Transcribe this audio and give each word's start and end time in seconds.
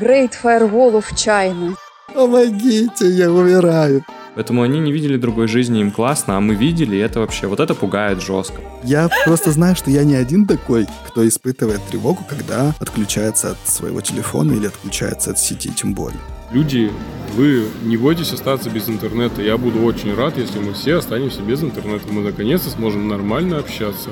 Great 0.00 0.32
Firewall 0.42 0.94
of 0.94 1.04
China. 1.14 1.76
Помогите, 2.14 3.10
я 3.10 3.30
умираю. 3.30 4.02
Поэтому 4.34 4.62
они 4.62 4.80
не 4.80 4.90
видели 4.90 5.18
другой 5.18 5.48
жизни, 5.48 5.80
им 5.80 5.90
классно, 5.90 6.38
а 6.38 6.40
мы 6.40 6.54
видели, 6.54 6.96
и 6.96 6.98
это 6.98 7.20
вообще, 7.20 7.46
вот 7.46 7.60
это 7.60 7.74
пугает 7.74 8.22
жестко. 8.22 8.62
Я 8.82 9.10
просто 9.26 9.50
знаю, 9.50 9.76
что 9.76 9.90
я 9.90 10.04
не 10.04 10.14
один 10.14 10.46
такой, 10.46 10.86
кто 11.06 11.28
испытывает 11.28 11.82
тревогу, 11.90 12.24
когда 12.26 12.74
отключается 12.80 13.50
от 13.50 13.68
своего 13.68 14.00
телефона 14.00 14.52
или 14.52 14.66
отключается 14.66 15.32
от 15.32 15.38
сети, 15.38 15.70
тем 15.70 15.92
более. 15.92 16.20
Люди, 16.50 16.90
вы 17.34 17.66
не 17.82 17.98
бойтесь 17.98 18.32
остаться 18.32 18.70
без 18.70 18.88
интернета. 18.88 19.42
Я 19.42 19.58
буду 19.58 19.82
очень 19.82 20.14
рад, 20.14 20.38
если 20.38 20.58
мы 20.58 20.72
все 20.72 20.96
останемся 20.96 21.42
без 21.42 21.62
интернета. 21.62 22.06
Мы 22.10 22.22
наконец-то 22.22 22.70
сможем 22.70 23.08
нормально 23.08 23.58
общаться. 23.58 24.08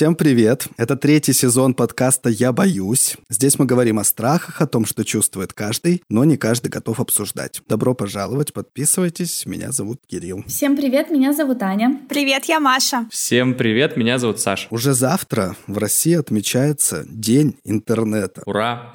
Всем 0.00 0.14
привет! 0.14 0.66
Это 0.78 0.96
третий 0.96 1.34
сезон 1.34 1.74
подкаста 1.74 2.30
«Я 2.30 2.52
боюсь». 2.52 3.18
Здесь 3.28 3.58
мы 3.58 3.66
говорим 3.66 3.98
о 3.98 4.04
страхах, 4.04 4.62
о 4.62 4.66
том, 4.66 4.86
что 4.86 5.04
чувствует 5.04 5.52
каждый, 5.52 6.02
но 6.08 6.24
не 6.24 6.38
каждый 6.38 6.68
готов 6.68 7.00
обсуждать. 7.00 7.60
Добро 7.68 7.92
пожаловать, 7.92 8.54
подписывайтесь. 8.54 9.44
Меня 9.44 9.72
зовут 9.72 10.00
Кирилл. 10.06 10.42
Всем 10.46 10.74
привет, 10.74 11.10
меня 11.10 11.34
зовут 11.34 11.62
Аня. 11.62 12.00
Привет, 12.08 12.46
я 12.46 12.60
Маша. 12.60 13.08
Всем 13.10 13.52
привет, 13.52 13.98
меня 13.98 14.18
зовут 14.18 14.40
Саша. 14.40 14.68
Уже 14.70 14.94
завтра 14.94 15.54
в 15.66 15.76
России 15.76 16.14
отмечается 16.14 17.04
День 17.06 17.58
интернета. 17.64 18.42
Ура! 18.46 18.90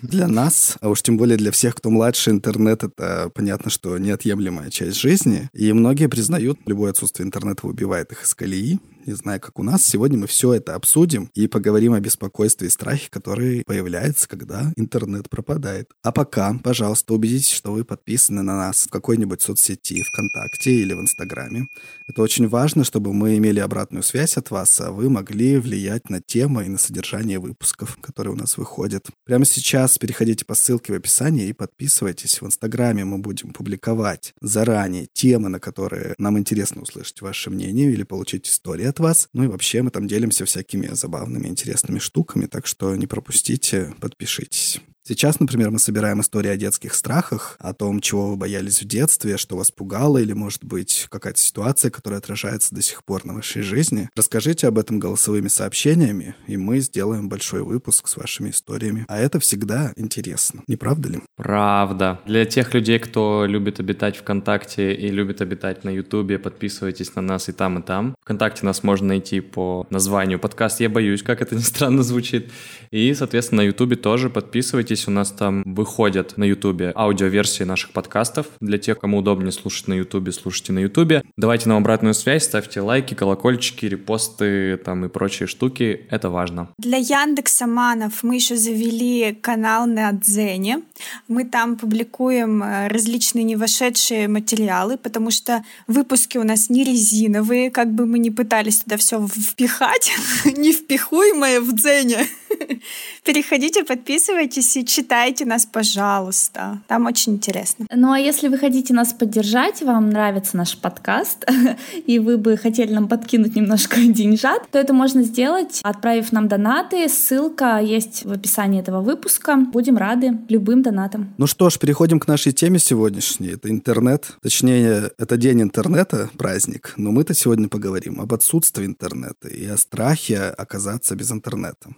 Для 0.00 0.26
нас, 0.26 0.78
а 0.80 0.88
уж 0.88 1.02
тем 1.02 1.18
более 1.18 1.36
для 1.36 1.50
всех, 1.50 1.74
кто 1.74 1.90
младше, 1.90 2.30
интернет— 2.30 2.82
это 2.82 3.30
понятно, 3.34 3.70
что 3.70 3.98
неотъемлемая 3.98 4.70
часть 4.70 4.98
жизни. 4.98 5.50
И 5.52 5.70
многие 5.74 6.08
признают, 6.08 6.58
любое 6.64 6.92
отсутствие 6.92 7.26
интернета 7.26 7.66
выбивает 7.66 8.10
их 8.12 8.24
из 8.24 8.34
колеи 8.34 8.80
не 9.10 9.16
знаю, 9.16 9.40
как 9.40 9.58
у 9.58 9.64
нас. 9.64 9.84
Сегодня 9.84 10.18
мы 10.18 10.28
все 10.28 10.54
это 10.54 10.76
обсудим 10.76 11.30
и 11.34 11.48
поговорим 11.48 11.94
о 11.94 12.00
беспокойстве 12.00 12.68
и 12.68 12.70
страхе, 12.70 13.08
которые 13.10 13.64
появляются, 13.64 14.28
когда 14.28 14.72
интернет 14.76 15.28
пропадает. 15.28 15.90
А 16.04 16.12
пока, 16.12 16.56
пожалуйста, 16.62 17.14
убедитесь, 17.14 17.50
что 17.50 17.72
вы 17.72 17.84
подписаны 17.84 18.42
на 18.42 18.56
нас 18.56 18.86
в 18.86 18.90
какой-нибудь 18.90 19.42
соцсети, 19.42 20.02
ВКонтакте 20.02 20.70
или 20.70 20.94
в 20.94 21.00
Инстаграме. 21.00 21.66
Это 22.06 22.22
очень 22.22 22.46
важно, 22.46 22.84
чтобы 22.84 23.12
мы 23.12 23.36
имели 23.36 23.58
обратную 23.58 24.04
связь 24.04 24.36
от 24.36 24.52
вас, 24.52 24.80
а 24.80 24.92
вы 24.92 25.10
могли 25.10 25.58
влиять 25.58 26.08
на 26.08 26.20
темы 26.20 26.66
и 26.66 26.68
на 26.68 26.78
содержание 26.78 27.40
выпусков, 27.40 27.98
которые 28.00 28.34
у 28.34 28.36
нас 28.36 28.56
выходят. 28.56 29.08
Прямо 29.24 29.44
сейчас 29.44 29.98
переходите 29.98 30.44
по 30.44 30.54
ссылке 30.54 30.92
в 30.92 30.96
описании 30.96 31.48
и 31.48 31.52
подписывайтесь. 31.52 32.40
В 32.40 32.46
Инстаграме 32.46 33.04
мы 33.04 33.18
будем 33.18 33.52
публиковать 33.52 34.34
заранее 34.40 35.08
темы, 35.12 35.48
на 35.48 35.58
которые 35.58 36.14
нам 36.18 36.38
интересно 36.38 36.82
услышать 36.82 37.20
ваше 37.22 37.50
мнение 37.50 37.90
или 37.90 38.04
получить 38.04 38.46
историю 38.46 38.90
от 38.90 38.99
вас. 39.00 39.28
Ну 39.32 39.44
и 39.44 39.46
вообще 39.48 39.82
мы 39.82 39.90
там 39.90 40.06
делимся 40.06 40.44
всякими 40.44 40.88
забавными, 40.94 41.48
интересными 41.48 41.98
штуками, 41.98 42.46
так 42.46 42.66
что 42.66 42.94
не 42.96 43.06
пропустите, 43.06 43.94
подпишитесь. 44.00 44.80
Сейчас, 45.10 45.40
например, 45.40 45.72
мы 45.72 45.80
собираем 45.80 46.20
истории 46.20 46.50
о 46.50 46.56
детских 46.56 46.94
страхах, 46.94 47.56
о 47.58 47.74
том, 47.74 48.00
чего 48.00 48.28
вы 48.28 48.36
боялись 48.36 48.80
в 48.80 48.84
детстве, 48.84 49.38
что 49.38 49.56
вас 49.56 49.72
пугало, 49.72 50.18
или, 50.18 50.34
может 50.34 50.64
быть, 50.64 51.08
какая-то 51.10 51.40
ситуация, 51.40 51.90
которая 51.90 52.20
отражается 52.20 52.72
до 52.76 52.80
сих 52.80 53.02
пор 53.02 53.24
на 53.24 53.34
вашей 53.34 53.62
жизни. 53.62 54.08
Расскажите 54.14 54.68
об 54.68 54.78
этом 54.78 55.00
голосовыми 55.00 55.48
сообщениями, 55.48 56.36
и 56.46 56.56
мы 56.56 56.78
сделаем 56.78 57.28
большой 57.28 57.64
выпуск 57.64 58.06
с 58.06 58.16
вашими 58.16 58.50
историями. 58.50 59.04
А 59.08 59.18
это 59.18 59.40
всегда 59.40 59.92
интересно, 59.96 60.62
не 60.68 60.76
правда 60.76 61.08
ли? 61.08 61.18
Правда. 61.34 62.20
Для 62.24 62.44
тех 62.44 62.72
людей, 62.72 63.00
кто 63.00 63.46
любит 63.46 63.80
обитать 63.80 64.16
ВКонтакте 64.16 64.94
и 64.94 65.08
любит 65.08 65.40
обитать 65.40 65.82
на 65.82 65.90
Ютубе, 65.90 66.38
подписывайтесь 66.38 67.16
на 67.16 67.22
нас 67.22 67.48
и 67.48 67.52
там, 67.52 67.80
и 67.80 67.82
там. 67.82 68.14
ВКонтакте 68.22 68.64
нас 68.64 68.84
можно 68.84 69.08
найти 69.08 69.40
по 69.40 69.88
названию 69.90 70.38
подкаст 70.38 70.78
«Я 70.78 70.88
боюсь», 70.88 71.24
как 71.24 71.42
это 71.42 71.56
ни 71.56 71.62
странно 71.62 72.04
звучит. 72.04 72.52
И, 72.92 73.12
соответственно, 73.14 73.62
на 73.62 73.66
Ютубе 73.66 73.96
тоже 73.96 74.30
подписывайтесь 74.30 74.99
Подписывайтесь, 75.00 75.08
у 75.08 75.10
нас 75.10 75.30
там 75.30 75.62
выходят 75.64 76.36
на 76.36 76.44
Ютубе 76.44 76.92
аудиоверсии 76.94 77.64
наших 77.64 77.92
подкастов. 77.92 78.46
Для 78.60 78.78
тех, 78.78 78.98
кому 78.98 79.18
удобнее 79.18 79.52
слушать 79.52 79.88
на 79.88 79.94
Ютубе, 79.94 80.32
слушайте 80.32 80.72
на 80.72 80.80
Ютубе. 80.80 81.22
Давайте 81.36 81.68
нам 81.68 81.78
обратную 81.78 82.14
связь, 82.14 82.44
ставьте 82.44 82.80
лайки, 82.80 83.14
колокольчики, 83.14 83.86
репосты 83.86 84.76
там 84.76 85.04
и 85.04 85.08
прочие 85.08 85.46
штуки. 85.46 86.06
Это 86.10 86.30
важно. 86.30 86.68
Для 86.78 86.98
Яндекса 86.98 87.66
Манов 87.66 88.22
мы 88.22 88.34
еще 88.34 88.56
завели 88.56 89.32
канал 89.40 89.86
на 89.86 90.12
Дзене. 90.12 90.82
Мы 91.28 91.44
там 91.44 91.76
публикуем 91.76 92.62
э, 92.62 92.88
различные 92.88 93.44
не 93.44 93.56
вошедшие 93.56 94.28
материалы, 94.28 94.96
потому 94.96 95.30
что 95.30 95.62
выпуски 95.86 96.38
у 96.38 96.44
нас 96.44 96.70
не 96.70 96.84
резиновые, 96.84 97.70
как 97.70 97.92
бы 97.92 98.06
мы 98.06 98.18
ни 98.18 98.30
пытались 98.30 98.80
туда 98.80 98.96
все 98.96 99.26
впихать, 99.26 100.12
не 100.44 100.72
впихуемое 100.72 101.60
в 101.60 101.72
Дзене. 101.74 102.26
Переходите, 103.24 103.84
подписывайтесь 103.84 104.76
и 104.80 104.84
читайте 104.84 105.44
нас, 105.44 105.66
пожалуйста. 105.66 106.80
Там 106.88 107.06
очень 107.06 107.34
интересно. 107.34 107.86
Ну 107.94 108.12
а 108.12 108.18
если 108.18 108.48
вы 108.48 108.56
хотите 108.56 108.94
нас 108.94 109.12
поддержать, 109.12 109.82
вам 109.82 110.08
нравится 110.08 110.56
наш 110.56 110.76
подкаст, 110.78 111.44
и 112.06 112.18
вы 112.18 112.38
бы 112.38 112.56
хотели 112.56 112.92
нам 112.94 113.06
подкинуть 113.06 113.54
немножко 113.56 113.96
деньжат, 114.00 114.70
то 114.70 114.78
это 114.78 114.94
можно 114.94 115.22
сделать, 115.22 115.80
отправив 115.82 116.32
нам 116.32 116.48
донаты. 116.48 117.08
Ссылка 117.10 117.78
есть 117.78 118.24
в 118.24 118.32
описании 118.32 118.80
этого 118.80 119.02
выпуска. 119.02 119.56
Будем 119.56 119.98
рады 119.98 120.38
любым 120.48 120.82
донатам. 120.82 121.34
Ну 121.36 121.46
что 121.46 121.68
ж, 121.68 121.78
переходим 121.78 122.18
к 122.18 122.26
нашей 122.26 122.52
теме 122.52 122.78
сегодняшней. 122.78 123.48
Это 123.48 123.68
интернет. 123.68 124.32
Точнее, 124.42 125.10
это 125.18 125.36
день 125.36 125.60
интернета, 125.60 126.30
праздник. 126.38 126.94
Но 126.96 127.10
мы-то 127.10 127.34
сегодня 127.34 127.68
поговорим 127.68 128.18
об 128.18 128.32
отсутствии 128.32 128.86
интернета 128.86 129.48
и 129.48 129.66
о 129.66 129.76
страхе 129.76 130.38
оказаться 130.38 131.14
без 131.16 131.30
интернета. 131.30 131.90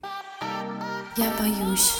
Я 1.16 1.30
боюсь. 1.38 1.92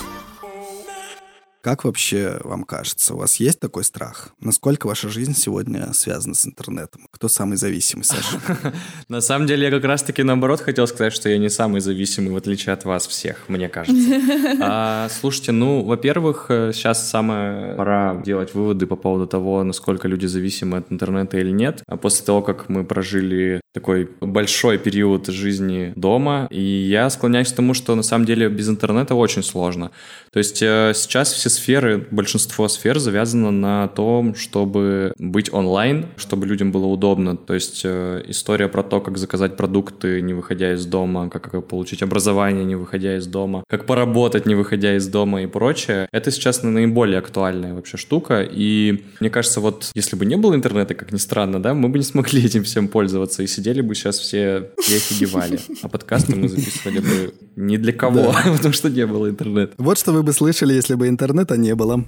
Как 1.63 1.85
вообще 1.85 2.41
вам 2.43 2.65
кажется, 2.65 3.15
у 3.15 3.19
вас 3.19 3.37
есть 3.37 3.61
такой 3.61 3.85
страх? 3.85 4.31
Насколько 4.41 4.89
ваша 4.89 5.09
жизнь 5.09 5.35
сегодня 5.37 5.93
связана 5.93 6.35
с 6.35 6.45
интернетом? 6.45 7.07
Кто 7.13 7.29
самый 7.29 7.57
зависимый, 7.57 8.03
Саша? 8.03 8.41
На 9.09 9.21
самом 9.21 9.47
деле, 9.47 9.67
я 9.67 9.71
как 9.71 9.85
раз-таки 9.85 10.25
наоборот 10.25 10.61
хотел 10.61 10.89
сказать, 10.89 11.13
что 11.13 11.29
я 11.29 11.39
не 11.39 11.49
самый 11.49 11.81
зависимый, 11.81 12.33
в 12.33 12.37
отличие 12.37 12.73
от 12.73 12.85
вас 12.85 13.07
всех, 13.07 13.49
мне 13.49 13.69
кажется. 13.69 14.03
А, 14.61 15.09
слушайте, 15.21 15.53
ну, 15.53 15.85
во-первых, 15.85 16.47
сейчас 16.49 17.09
самая 17.09 17.77
пора 17.77 18.21
делать 18.25 18.55
выводы 18.55 18.87
по 18.87 18.97
поводу 18.97 19.29
того, 19.29 19.63
насколько 19.63 20.09
люди 20.09 20.27
зависимы 20.27 20.79
от 20.79 20.91
интернета 20.91 21.39
или 21.39 21.51
нет. 21.51 21.83
А 21.87 21.97
после 21.97 22.25
того, 22.25 22.43
как 22.43 22.69
мы 22.69 22.85
прожили 22.85 23.62
такой 23.73 24.09
большой 24.21 24.79
период 24.79 25.29
жизни 25.29 25.95
дома, 25.97 26.47
и 26.51 26.61
я 26.61 27.09
склоняюсь 27.09 27.53
к 27.53 27.57
тому, 27.57 27.73
что 27.73 27.95
на 27.95 28.03
самом 28.03 28.27
деле 28.27 28.49
без 28.49 28.69
интернета 28.69 29.15
очень 29.15 29.43
сложно. 29.43 29.91
То 30.31 30.39
есть 30.39 30.63
э, 30.63 30.93
сейчас 30.95 31.33
все 31.33 31.49
сферы, 31.49 32.07
большинство 32.11 32.69
сфер 32.69 32.99
завязано 32.99 33.51
на 33.51 33.89
том, 33.89 34.35
чтобы 34.35 35.15
быть 35.19 35.53
онлайн, 35.53 36.07
чтобы 36.17 36.47
людям 36.47 36.71
было 36.71 36.87
удобно. 36.87 37.37
То 37.37 37.55
есть 37.55 37.83
э, 37.85 38.23
история 38.29 38.69
про 38.69 38.83
то, 38.83 39.01
как 39.01 39.17
заказать 39.17 39.57
продукты, 39.57 40.21
не 40.21 40.35
выходя 40.35 40.75
из 40.75 40.85
дома, 40.85 41.31
как, 41.31 41.51
как 41.51 41.67
получить 41.67 42.03
образование, 42.03 42.65
не 42.65 42.77
выходя 42.77 43.17
из 43.17 43.27
дома, 43.27 43.65
как 43.69 43.87
поработать, 43.87 44.45
не 44.45 44.55
выходя 44.55 44.97
из 44.97 45.09
дома 45.09 45.43
и 45.43 45.47
прочее, 45.47 46.09
это 46.13 46.31
сейчас 46.31 46.63
наиболее 46.63 47.19
актуальная 47.19 47.75
вообще 47.75 47.97
штука. 47.97 48.43
И 48.43 49.05
мне 49.21 49.31
кажется, 49.31 49.61
вот 49.61 49.91
если 49.95 50.17
бы 50.17 50.27
не 50.27 50.37
было 50.37 50.55
интернета, 50.55 50.95
как 50.95 51.11
ни 51.13 51.19
странно, 51.19 51.63
да, 51.63 51.73
мы 51.73 51.89
бы 51.89 51.99
не 51.99 52.05
смогли 52.05 52.43
этим 52.45 52.65
всем 52.65 52.89
пользоваться 52.89 53.43
и 53.43 53.47
сидели 53.63 53.81
бы 53.81 53.95
сейчас 53.95 54.19
все 54.19 54.71
и 54.89 54.97
офигевали. 54.97 55.61
А 55.83 55.89
подкасты 55.89 56.35
мы 56.35 56.49
записывали 56.49 56.99
бы 56.99 57.35
не 57.55 57.79
для 57.79 57.93
кого, 57.93 58.35
потому 58.57 58.75
что 58.75 58.91
не 58.91 59.07
было 59.07 59.31
интернета. 59.31 59.75
Вот 59.79 59.99
что 59.99 60.13
вы 60.13 60.23
бы 60.23 60.33
слышали, 60.33 60.75
если 60.75 60.95
бы 60.95 61.09
интернет 61.09 61.23
интернета 61.23 61.57
не 61.57 61.75
было 61.75 62.05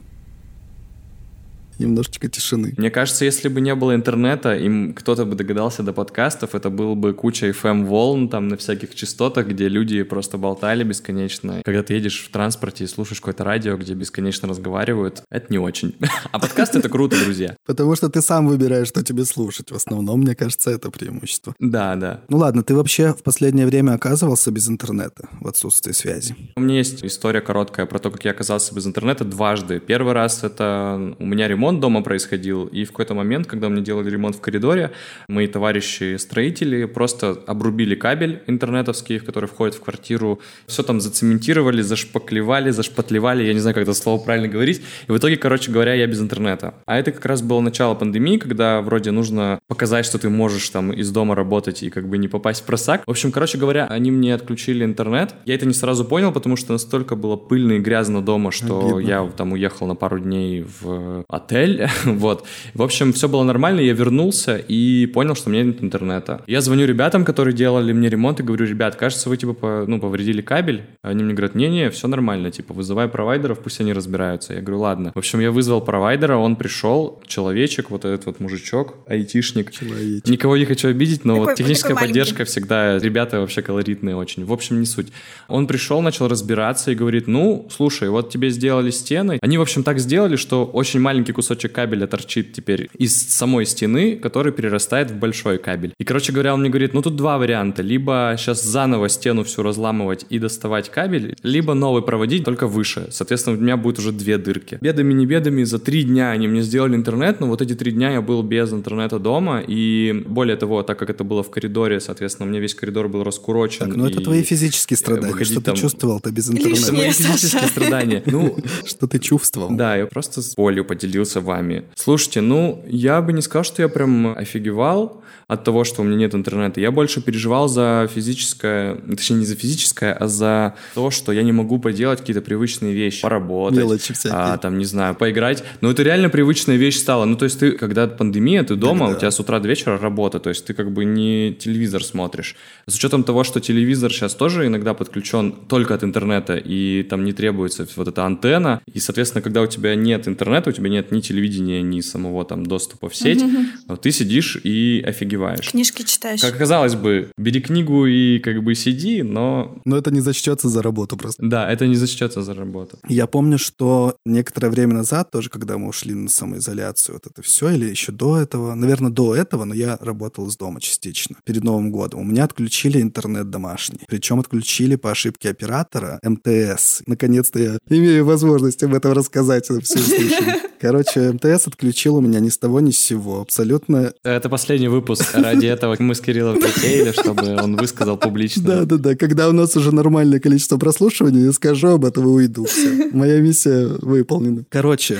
немножечко 1.78 2.28
тишины. 2.28 2.74
Мне 2.76 2.90
кажется, 2.90 3.24
если 3.24 3.48
бы 3.48 3.60
не 3.60 3.74
было 3.74 3.94
интернета, 3.94 4.56
им 4.56 4.94
кто-то 4.94 5.24
бы 5.24 5.34
догадался 5.34 5.82
до 5.82 5.92
подкастов, 5.92 6.54
это 6.54 6.70
был 6.70 6.94
бы 6.94 7.12
куча 7.12 7.50
FM-волн 7.50 8.28
там 8.28 8.48
на 8.48 8.56
всяких 8.56 8.94
частотах, 8.94 9.48
где 9.48 9.68
люди 9.68 10.02
просто 10.02 10.38
болтали 10.38 10.84
бесконечно. 10.84 11.62
Когда 11.64 11.82
ты 11.82 11.94
едешь 11.94 12.24
в 12.24 12.30
транспорте 12.30 12.84
и 12.84 12.86
слушаешь 12.86 13.20
какое-то 13.20 13.44
радио, 13.44 13.76
где 13.76 13.94
бесконечно 13.94 14.48
разговаривают, 14.48 15.22
это 15.30 15.46
не 15.50 15.58
очень. 15.58 15.94
А 16.32 16.38
подкаст— 16.38 16.74
это 16.76 16.88
круто, 16.88 17.16
друзья. 17.22 17.56
Потому 17.66 17.94
что 17.96 18.08
ты 18.08 18.22
сам 18.22 18.48
выбираешь, 18.48 18.88
что 18.88 19.02
тебе 19.02 19.24
слушать. 19.24 19.70
В 19.70 19.74
основном, 19.74 20.20
мне 20.20 20.34
кажется, 20.34 20.70
это 20.70 20.90
преимущество. 20.90 21.54
Да, 21.60 21.94
да. 21.96 22.22
Ну 22.28 22.38
ладно, 22.38 22.62
ты 22.62 22.74
вообще 22.74 23.12
в 23.12 23.22
последнее 23.22 23.66
время 23.66 23.92
оказывался 23.92 24.50
без 24.50 24.68
интернета 24.68 25.28
в 25.40 25.46
отсутствии 25.46 25.92
связи? 25.92 26.34
У 26.56 26.60
меня 26.60 26.78
есть 26.78 27.04
история 27.04 27.40
короткая 27.40 27.86
про 27.86 27.98
то, 27.98 28.10
как 28.10 28.24
я 28.24 28.32
оказался 28.32 28.74
без 28.74 28.86
интернета 28.86 29.24
дважды. 29.24 29.80
Первый 29.80 30.12
раз— 30.12 30.42
это 30.44 31.14
у 31.18 31.26
меня 31.26 31.46
ремонт 31.48 31.63
ремонт 31.64 31.80
дома 31.80 32.02
происходил, 32.02 32.66
и 32.66 32.84
в 32.84 32.88
какой-то 32.88 33.14
момент, 33.14 33.46
когда 33.46 33.70
мне 33.70 33.80
делали 33.80 34.10
ремонт 34.10 34.36
в 34.36 34.40
коридоре, 34.40 34.90
мои 35.28 35.46
товарищи-строители 35.46 36.84
просто 36.84 37.38
обрубили 37.46 37.94
кабель 37.94 38.42
интернетовский, 38.46 39.18
в 39.18 39.24
который 39.24 39.48
входит 39.48 39.74
в 39.74 39.80
квартиру, 39.80 40.40
все 40.66 40.82
там 40.82 41.00
зацементировали, 41.00 41.80
зашпаклевали, 41.80 42.70
зашпатлевали, 42.70 43.44
я 43.44 43.54
не 43.54 43.60
знаю, 43.60 43.74
как 43.74 43.84
это 43.84 43.94
слово 43.94 44.22
правильно 44.22 44.48
говорить, 44.48 44.82
и 45.08 45.12
в 45.12 45.16
итоге, 45.16 45.38
короче 45.38 45.72
говоря, 45.72 45.94
я 45.94 46.06
без 46.06 46.20
интернета. 46.20 46.74
А 46.84 46.98
это 46.98 47.12
как 47.12 47.24
раз 47.24 47.40
было 47.40 47.60
начало 47.60 47.94
пандемии, 47.94 48.36
когда 48.36 48.82
вроде 48.82 49.10
нужно 49.10 49.58
показать, 49.66 50.04
что 50.04 50.18
ты 50.18 50.28
можешь 50.28 50.68
там 50.68 50.92
из 50.92 51.10
дома 51.10 51.34
работать 51.34 51.82
и 51.82 51.88
как 51.88 52.08
бы 52.08 52.18
не 52.18 52.28
попасть 52.28 52.62
в 52.62 52.66
просак. 52.66 53.04
В 53.06 53.10
общем, 53.10 53.32
короче 53.32 53.56
говоря, 53.56 53.86
они 53.86 54.10
мне 54.10 54.34
отключили 54.34 54.84
интернет. 54.84 55.34
Я 55.46 55.54
это 55.54 55.64
не 55.64 55.74
сразу 55.74 56.04
понял, 56.04 56.30
потому 56.30 56.56
что 56.56 56.72
настолько 56.72 57.16
было 57.16 57.36
пыльно 57.36 57.72
и 57.72 57.78
грязно 57.78 58.20
дома, 58.20 58.50
что 58.50 58.80
Обидно. 58.80 59.08
я 59.08 59.32
там 59.34 59.52
уехал 59.52 59.86
на 59.86 59.94
пару 59.94 60.18
дней 60.18 60.66
в 60.80 61.24
отель. 61.28 61.53
вот. 62.04 62.46
В 62.74 62.82
общем, 62.82 63.12
все 63.12 63.28
было 63.28 63.42
нормально, 63.44 63.80
я 63.80 63.92
вернулся 63.92 64.56
и 64.56 65.06
понял, 65.06 65.34
что 65.34 65.50
у 65.50 65.52
меня 65.52 65.64
нет 65.64 65.82
интернета. 65.82 66.42
Я 66.46 66.60
звоню 66.60 66.86
ребятам, 66.86 67.24
которые 67.24 67.54
делали 67.54 67.92
мне 67.92 68.08
ремонт, 68.08 68.40
и 68.40 68.42
говорю, 68.42 68.66
ребят, 68.66 68.96
кажется, 68.96 69.28
вы 69.28 69.36
типа 69.36 69.52
по, 69.52 69.84
ну, 69.86 70.00
повредили 70.00 70.42
кабель. 70.42 70.82
Они 71.02 71.22
мне 71.22 71.34
говорят, 71.34 71.54
не-не, 71.54 71.90
все 71.90 72.08
нормально, 72.08 72.50
типа, 72.50 72.74
вызывай 72.74 73.08
провайдеров, 73.08 73.60
пусть 73.60 73.80
они 73.80 73.92
разбираются. 73.92 74.54
Я 74.54 74.60
говорю, 74.60 74.80
ладно. 74.80 75.12
В 75.14 75.18
общем, 75.18 75.40
я 75.40 75.50
вызвал 75.50 75.80
провайдера, 75.80 76.36
он 76.36 76.56
пришел, 76.56 77.22
человечек, 77.26 77.90
вот 77.90 78.04
этот 78.04 78.26
вот 78.26 78.40
мужичок, 78.40 78.94
айтишник. 79.06 79.70
Человечек. 79.70 80.28
Никого 80.28 80.56
не 80.56 80.64
хочу 80.64 80.88
обидеть, 80.88 81.24
но 81.24 81.34
такой, 81.34 81.46
вот 81.46 81.56
техническая 81.56 81.96
поддержка 81.96 82.44
всегда, 82.44 82.98
ребята 82.98 83.40
вообще 83.40 83.62
колоритные 83.62 84.16
очень. 84.16 84.44
В 84.44 84.52
общем, 84.52 84.80
не 84.80 84.86
суть. 84.86 85.08
Он 85.48 85.66
пришел, 85.66 86.00
начал 86.02 86.28
разбираться 86.28 86.90
и 86.90 86.94
говорит, 86.94 87.26
ну, 87.26 87.68
слушай, 87.70 88.08
вот 88.08 88.30
тебе 88.30 88.50
сделали 88.50 88.90
стены. 88.90 89.38
Они, 89.40 89.58
в 89.58 89.62
общем, 89.62 89.82
так 89.82 89.98
сделали, 89.98 90.36
что 90.36 90.64
очень 90.64 91.00
маленький 91.00 91.32
кусочек 91.44 91.72
кабеля 91.72 92.06
торчит 92.06 92.54
теперь 92.54 92.88
из 92.96 93.28
самой 93.28 93.66
стены, 93.66 94.16
который 94.16 94.50
перерастает 94.50 95.10
в 95.10 95.16
большой 95.16 95.58
кабель. 95.58 95.92
И, 95.98 96.04
короче 96.04 96.32
говоря, 96.32 96.54
он 96.54 96.60
мне 96.60 96.70
говорит, 96.70 96.94
ну, 96.94 97.02
тут 97.02 97.16
два 97.16 97.36
варианта. 97.36 97.82
Либо 97.82 98.34
сейчас 98.38 98.64
заново 98.64 99.10
стену 99.10 99.44
всю 99.44 99.62
разламывать 99.62 100.24
и 100.30 100.38
доставать 100.38 100.90
кабель, 100.90 101.36
либо 101.42 101.74
новый 101.74 102.02
проводить, 102.02 102.44
только 102.44 102.66
выше. 102.66 103.08
Соответственно, 103.10 103.58
у 103.58 103.60
меня 103.60 103.76
будет 103.76 103.98
уже 103.98 104.12
две 104.12 104.38
дырки. 104.38 104.78
Бедами, 104.80 105.12
не 105.12 105.26
бедами, 105.26 105.64
за 105.64 105.78
три 105.78 106.04
дня 106.04 106.30
они 106.30 106.48
мне 106.48 106.62
сделали 106.62 106.96
интернет, 106.96 107.40
но 107.40 107.46
вот 107.46 107.60
эти 107.60 107.74
три 107.74 107.92
дня 107.92 108.12
я 108.12 108.22
был 108.22 108.42
без 108.42 108.72
интернета 108.72 109.18
дома, 109.18 109.62
и 109.66 110.24
более 110.26 110.56
того, 110.56 110.82
так 110.82 110.98
как 110.98 111.10
это 111.10 111.24
было 111.24 111.42
в 111.42 111.50
коридоре, 111.50 112.00
соответственно, 112.00 112.46
у 112.46 112.50
меня 112.50 112.60
весь 112.60 112.74
коридор 112.74 113.08
был 113.08 113.22
раскурочен. 113.22 113.86
Так, 113.86 113.96
ну 113.96 114.06
это 114.06 114.22
твои 114.22 114.42
физические 114.42 114.96
страдания, 114.96 115.44
что 115.44 115.60
там... 115.60 115.74
ты 115.74 115.80
чувствовал-то 115.82 116.30
без 116.30 116.48
интернета? 116.48 116.80
Это 116.80 116.92
мои 116.94 117.10
физические 117.10 117.68
страдания. 117.68 118.22
Ну, 118.24 118.56
что 118.86 119.06
ты 119.06 119.18
чувствовал? 119.18 119.76
Да, 119.76 119.96
я 119.96 120.06
просто 120.06 120.40
с 120.40 120.54
болью 120.54 120.84
поделился 120.84 121.33
вами. 121.40 121.84
Слушайте, 121.94 122.40
ну, 122.40 122.82
я 122.86 123.20
бы 123.22 123.32
не 123.32 123.42
сказал, 123.42 123.64
что 123.64 123.82
я 123.82 123.88
прям 123.88 124.36
офигевал 124.36 125.24
от 125.46 125.64
того, 125.64 125.84
что 125.84 126.02
у 126.02 126.04
меня 126.04 126.16
нет 126.16 126.34
интернета. 126.34 126.80
Я 126.80 126.90
больше 126.90 127.20
переживал 127.20 127.68
за 127.68 128.08
физическое, 128.12 128.96
точнее, 128.96 129.36
не 129.36 129.46
за 129.46 129.56
физическое, 129.56 130.12
а 130.12 130.26
за 130.26 130.74
то, 130.94 131.10
что 131.10 131.32
я 131.32 131.42
не 131.42 131.52
могу 131.52 131.78
поделать 131.78 132.20
какие-то 132.20 132.40
привычные 132.40 132.94
вещи, 132.94 133.22
поработать. 133.22 133.78
Мелочи 133.78 134.14
всякие. 134.14 134.32
А, 134.38 134.56
там, 134.58 134.78
не 134.78 134.84
знаю, 134.84 135.14
поиграть. 135.14 135.62
Но 135.80 135.90
это 135.90 136.02
реально 136.02 136.30
привычная 136.30 136.76
вещь 136.76 136.96
стала. 136.96 137.24
Ну, 137.24 137.36
то 137.36 137.44
есть 137.44 137.58
ты, 137.58 137.72
когда 137.72 138.06
пандемия, 138.06 138.62
ты 138.62 138.76
дома, 138.76 139.06
Тогда. 139.06 139.16
у 139.16 139.20
тебя 139.20 139.30
с 139.30 139.40
утра 139.40 139.60
до 139.60 139.68
вечера 139.68 139.98
работа, 139.98 140.40
то 140.40 140.48
есть 140.48 140.64
ты 140.64 140.74
как 140.74 140.92
бы 140.92 141.04
не 141.04 141.54
телевизор 141.54 142.02
смотришь. 142.02 142.56
С 142.86 142.94
учетом 142.96 143.24
того, 143.24 143.44
что 143.44 143.60
телевизор 143.60 144.12
сейчас 144.12 144.34
тоже 144.34 144.66
иногда 144.66 144.94
подключен 144.94 145.52
только 145.52 145.94
от 145.94 146.04
интернета, 146.04 146.56
и 146.56 147.02
там 147.02 147.24
не 147.24 147.32
требуется 147.32 147.86
вот 147.96 148.08
эта 148.08 148.24
антенна, 148.24 148.80
и, 148.92 148.98
соответственно, 148.98 149.42
когда 149.42 149.60
у 149.62 149.66
тебя 149.66 149.94
нет 149.94 150.26
интернета, 150.26 150.70
у 150.70 150.72
тебя 150.72 150.88
нет 150.88 151.12
ни 151.12 151.20
телевидения, 151.24 151.82
ни 151.82 152.00
самого 152.00 152.44
там 152.44 152.64
доступа 152.66 153.08
в 153.08 153.16
сеть, 153.16 153.42
mm-hmm. 153.42 153.96
ты 153.96 154.12
сидишь 154.12 154.56
и 154.62 155.02
офигеваешь. 155.04 155.70
Книжки 155.70 156.02
читаешь. 156.02 156.40
Как 156.40 156.56
казалось 156.56 156.94
бы, 156.94 157.30
бери 157.36 157.60
книгу 157.60 158.06
и 158.06 158.38
как 158.38 158.62
бы 158.62 158.74
сиди, 158.74 159.22
но... 159.22 159.80
Но 159.84 159.96
это 159.96 160.10
не 160.10 160.20
зачтется 160.20 160.68
за 160.68 160.82
работу 160.82 161.16
просто. 161.16 161.44
Да, 161.44 161.70
это 161.70 161.86
не 161.86 161.96
зачтется 161.96 162.42
за 162.42 162.54
работу. 162.54 162.98
Я 163.08 163.26
помню, 163.26 163.58
что 163.58 164.16
некоторое 164.24 164.70
время 164.70 164.94
назад, 164.94 165.30
тоже 165.30 165.50
когда 165.50 165.78
мы 165.78 165.88
ушли 165.88 166.14
на 166.14 166.28
самоизоляцию, 166.28 167.14
вот 167.14 167.26
это 167.26 167.42
все, 167.42 167.70
или 167.70 167.86
еще 167.86 168.12
до 168.12 168.38
этого, 168.38 168.74
наверное, 168.74 169.10
до 169.10 169.34
этого, 169.34 169.64
но 169.64 169.74
я 169.74 169.96
работал 170.00 170.46
из 170.46 170.56
дома 170.56 170.80
частично, 170.80 171.36
перед 171.44 171.64
Новым 171.64 171.90
годом. 171.90 172.20
У 172.20 172.24
меня 172.24 172.44
отключили 172.44 173.00
интернет 173.00 173.50
домашний. 173.50 174.00
Причем 174.06 174.40
отключили 174.40 174.96
по 174.96 175.10
ошибке 175.10 175.50
оператора 175.50 176.20
МТС. 176.22 177.02
Наконец-то 177.06 177.58
я 177.58 177.78
имею 177.88 178.24
возможность 178.24 178.82
об 178.82 178.94
этом 178.94 179.12
рассказать 179.12 179.64
все 179.64 179.78
услышали. 179.78 180.62
Короче, 181.14 181.32
МТС 181.32 181.68
отключил 181.68 182.16
у 182.16 182.20
меня 182.20 182.40
ни 182.40 182.48
с 182.48 182.58
того, 182.58 182.80
ни 182.80 182.90
с 182.90 182.98
сего. 182.98 183.40
Абсолютно... 183.40 184.12
Это 184.24 184.48
последний 184.48 184.88
выпуск. 184.88 185.34
Ради 185.34 185.66
этого 185.66 185.96
мы 185.98 186.14
с 186.14 186.20
Кириллом 186.20 186.58
притеяли, 186.58 187.12
чтобы 187.12 187.54
он 187.62 187.76
высказал 187.76 188.16
публично. 188.16 188.64
Да-да-да. 188.64 189.14
Когда 189.14 189.48
у 189.48 189.52
нас 189.52 189.76
уже 189.76 189.94
нормальное 189.94 190.40
количество 190.40 190.76
прослушиваний, 190.76 191.44
я 191.44 191.52
скажу 191.52 191.88
об 191.88 192.04
этом 192.04 192.24
и 192.24 192.28
уйду. 192.28 192.64
Все. 192.64 193.10
Моя 193.12 193.40
миссия 193.40 193.86
выполнена. 193.86 194.64
Короче, 194.70 195.18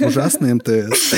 ужасный 0.00 0.54
МТС 0.54 1.14